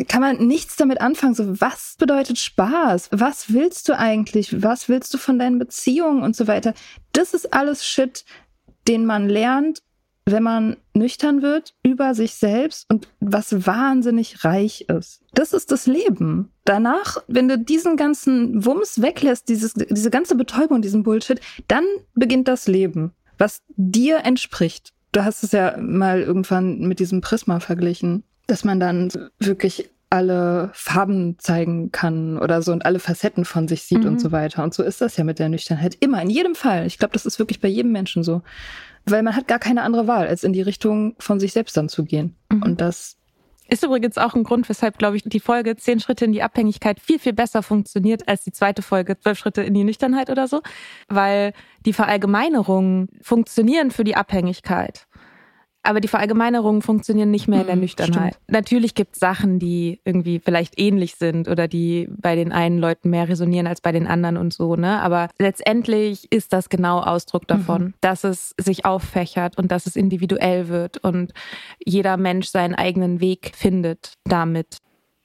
kann 0.06 0.20
man 0.20 0.46
nichts 0.46 0.76
damit 0.76 1.00
anfangen. 1.00 1.34
So, 1.34 1.60
was 1.60 1.96
bedeutet 1.98 2.38
Spaß? 2.38 3.08
Was 3.12 3.52
willst 3.52 3.88
du 3.88 3.98
eigentlich? 3.98 4.62
Was 4.62 4.88
willst 4.88 5.12
du 5.14 5.18
von 5.18 5.38
deinen 5.38 5.58
Beziehungen 5.58 6.22
und 6.22 6.36
so 6.36 6.46
weiter? 6.46 6.74
Das 7.12 7.34
ist 7.34 7.52
alles 7.54 7.86
Shit, 7.86 8.24
den 8.86 9.06
man 9.06 9.28
lernt 9.28 9.82
wenn 10.30 10.42
man 10.42 10.76
nüchtern 10.94 11.42
wird 11.42 11.74
über 11.82 12.14
sich 12.14 12.34
selbst 12.34 12.88
und 12.90 13.08
was 13.20 13.66
wahnsinnig 13.66 14.44
reich 14.44 14.86
ist. 14.88 15.22
Das 15.34 15.52
ist 15.52 15.70
das 15.72 15.86
Leben. 15.86 16.50
Danach, 16.64 17.18
wenn 17.28 17.48
du 17.48 17.58
diesen 17.58 17.96
ganzen 17.96 18.64
Wumms 18.64 19.00
weglässt, 19.00 19.48
dieses, 19.48 19.74
diese 19.74 20.10
ganze 20.10 20.34
Betäubung, 20.34 20.82
diesen 20.82 21.02
Bullshit, 21.02 21.40
dann 21.68 21.84
beginnt 22.14 22.48
das 22.48 22.66
Leben, 22.68 23.12
was 23.38 23.62
dir 23.76 24.24
entspricht. 24.24 24.92
Du 25.12 25.24
hast 25.24 25.42
es 25.42 25.52
ja 25.52 25.76
mal 25.78 26.20
irgendwann 26.20 26.80
mit 26.80 27.00
diesem 27.00 27.20
Prisma 27.20 27.60
verglichen, 27.60 28.22
dass 28.46 28.64
man 28.64 28.78
dann 28.78 29.10
wirklich 29.38 29.90
alle 30.10 30.70
Farben 30.72 31.38
zeigen 31.38 31.92
kann 31.92 32.36
oder 32.36 32.62
so 32.62 32.72
und 32.72 32.84
alle 32.84 32.98
Facetten 32.98 33.44
von 33.44 33.68
sich 33.68 33.82
sieht 33.82 34.02
mhm. 34.02 34.08
und 34.08 34.20
so 34.20 34.32
weiter. 34.32 34.62
Und 34.64 34.74
so 34.74 34.82
ist 34.82 35.00
das 35.00 35.16
ja 35.16 35.24
mit 35.24 35.38
der 35.38 35.48
Nüchternheit. 35.48 35.96
Immer, 36.00 36.20
in 36.20 36.30
jedem 36.30 36.54
Fall. 36.54 36.86
Ich 36.86 36.98
glaube, 36.98 37.12
das 37.12 37.26
ist 37.26 37.38
wirklich 37.38 37.60
bei 37.60 37.68
jedem 37.68 37.92
Menschen 37.92 38.24
so 38.24 38.42
weil 39.06 39.22
man 39.22 39.36
hat 39.36 39.48
gar 39.48 39.58
keine 39.58 39.82
andere 39.82 40.06
Wahl, 40.06 40.26
als 40.26 40.44
in 40.44 40.52
die 40.52 40.62
Richtung 40.62 41.14
von 41.18 41.40
sich 41.40 41.52
selbst 41.52 41.76
dann 41.76 41.88
zu 41.88 42.04
gehen. 42.04 42.36
Mhm. 42.50 42.62
Und 42.62 42.80
das 42.80 43.16
ist 43.68 43.84
übrigens 43.84 44.18
auch 44.18 44.34
ein 44.34 44.42
Grund, 44.42 44.68
weshalb, 44.68 44.98
glaube 44.98 45.16
ich, 45.16 45.22
die 45.24 45.38
Folge 45.38 45.76
Zehn 45.76 46.00
Schritte 46.00 46.24
in 46.24 46.32
die 46.32 46.42
Abhängigkeit 46.42 46.98
viel, 46.98 47.20
viel 47.20 47.32
besser 47.32 47.62
funktioniert 47.62 48.28
als 48.28 48.42
die 48.42 48.52
zweite 48.52 48.82
Folge 48.82 49.16
Zwölf 49.18 49.38
Schritte 49.38 49.62
in 49.62 49.74
die 49.74 49.84
Nüchternheit 49.84 50.28
oder 50.28 50.48
so, 50.48 50.60
weil 51.08 51.52
die 51.86 51.92
Verallgemeinerungen 51.92 53.08
funktionieren 53.22 53.92
für 53.92 54.04
die 54.04 54.16
Abhängigkeit. 54.16 55.06
Aber 55.82 56.00
die 56.00 56.08
Verallgemeinerungen 56.08 56.82
funktionieren 56.82 57.30
nicht 57.30 57.48
mehr 57.48 57.62
in 57.62 57.66
der 57.66 57.76
mhm, 57.76 57.82
Nüchternheit. 57.82 58.34
Stimmt. 58.34 58.50
Natürlich 58.50 58.94
gibt 58.94 59.14
es 59.14 59.20
Sachen, 59.20 59.58
die 59.58 60.00
irgendwie 60.04 60.38
vielleicht 60.38 60.78
ähnlich 60.78 61.14
sind 61.14 61.48
oder 61.48 61.68
die 61.68 62.08
bei 62.10 62.36
den 62.36 62.52
einen 62.52 62.78
Leuten 62.78 63.08
mehr 63.08 63.28
resonieren 63.28 63.66
als 63.66 63.80
bei 63.80 63.90
den 63.90 64.06
anderen 64.06 64.36
und 64.36 64.52
so, 64.52 64.76
ne? 64.76 65.00
Aber 65.00 65.28
letztendlich 65.38 66.30
ist 66.30 66.52
das 66.52 66.68
genau 66.68 67.00
Ausdruck 67.00 67.44
mhm. 67.44 67.46
davon, 67.46 67.82
mhm. 67.82 67.94
dass 68.02 68.24
es 68.24 68.54
sich 68.60 68.84
auffächert 68.84 69.56
und 69.56 69.72
dass 69.72 69.86
es 69.86 69.96
individuell 69.96 70.68
wird 70.68 70.98
und 70.98 71.32
jeder 71.82 72.18
Mensch 72.18 72.48
seinen 72.48 72.74
eigenen 72.74 73.20
Weg 73.20 73.52
findet 73.54 74.14
damit. 74.24 74.78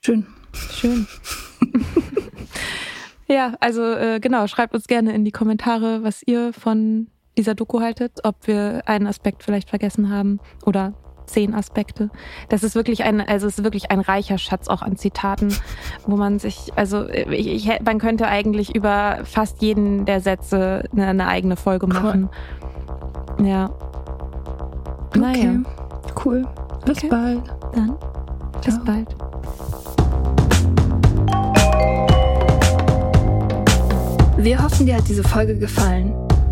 Schön. 0.06 0.26
Schön. 0.72 1.06
ja, 3.28 3.56
also 3.60 3.84
äh, 3.84 4.20
genau, 4.22 4.48
schreibt 4.48 4.74
uns 4.74 4.88
gerne 4.88 5.14
in 5.14 5.26
die 5.26 5.32
Kommentare, 5.32 6.04
was 6.04 6.24
ihr 6.26 6.54
von 6.54 7.08
dieser 7.38 7.56
Doku 7.56 7.82
haltet, 7.82 8.20
ob 8.24 8.48
wir 8.48 8.84
einen 8.86 9.08
Aspekt 9.08 9.44
vielleicht 9.44 9.70
vergessen 9.70 10.10
haben 10.10 10.40
oder 10.66 10.94
zehn 11.26 11.54
Aspekte. 11.54 12.10
Das 12.50 12.64
ist 12.64 12.76
wirklich 12.76 13.04
ein, 13.04 13.22
also 13.22 13.48
es 13.48 13.58
ist 13.58 13.64
wirklich 13.64 13.92
ein 13.92 14.00
reicher 14.00 14.38
Schatz 14.38 14.68
auch 14.68 14.82
an 14.82 14.96
Zitaten, 14.96 15.54
wo 16.06 16.16
man 16.16 16.40
sich, 16.40 16.72
also 16.76 17.08
ich, 17.10 17.48
ich, 17.48 17.82
man 17.84 18.00
könnte 18.00 18.28
eigentlich 18.28 18.76
über 18.76 19.20
fast 19.24 19.62
jeden 19.62 20.06
der 20.06 20.22
Sätze 20.22 20.84
eine, 20.92 21.08
eine 21.08 21.28
eigene 21.28 21.56
Folge 21.56 21.88
machen. 21.88 22.30
Cool. 23.40 23.48
Ja. 23.48 23.70
Okay. 25.10 25.20
Naja. 25.20 25.54
Cool. 26.24 26.48
Bis 26.86 26.98
okay. 26.98 27.08
bald. 27.10 27.44
Dann. 27.74 27.96
Bis 28.64 28.76
Ciao. 28.76 28.86
bald. 28.86 29.16
Wir 34.38 34.62
hoffen, 34.62 34.86
dir 34.86 34.98
hat 34.98 35.08
diese 35.08 35.24
Folge 35.24 35.58
gefallen. 35.58 36.14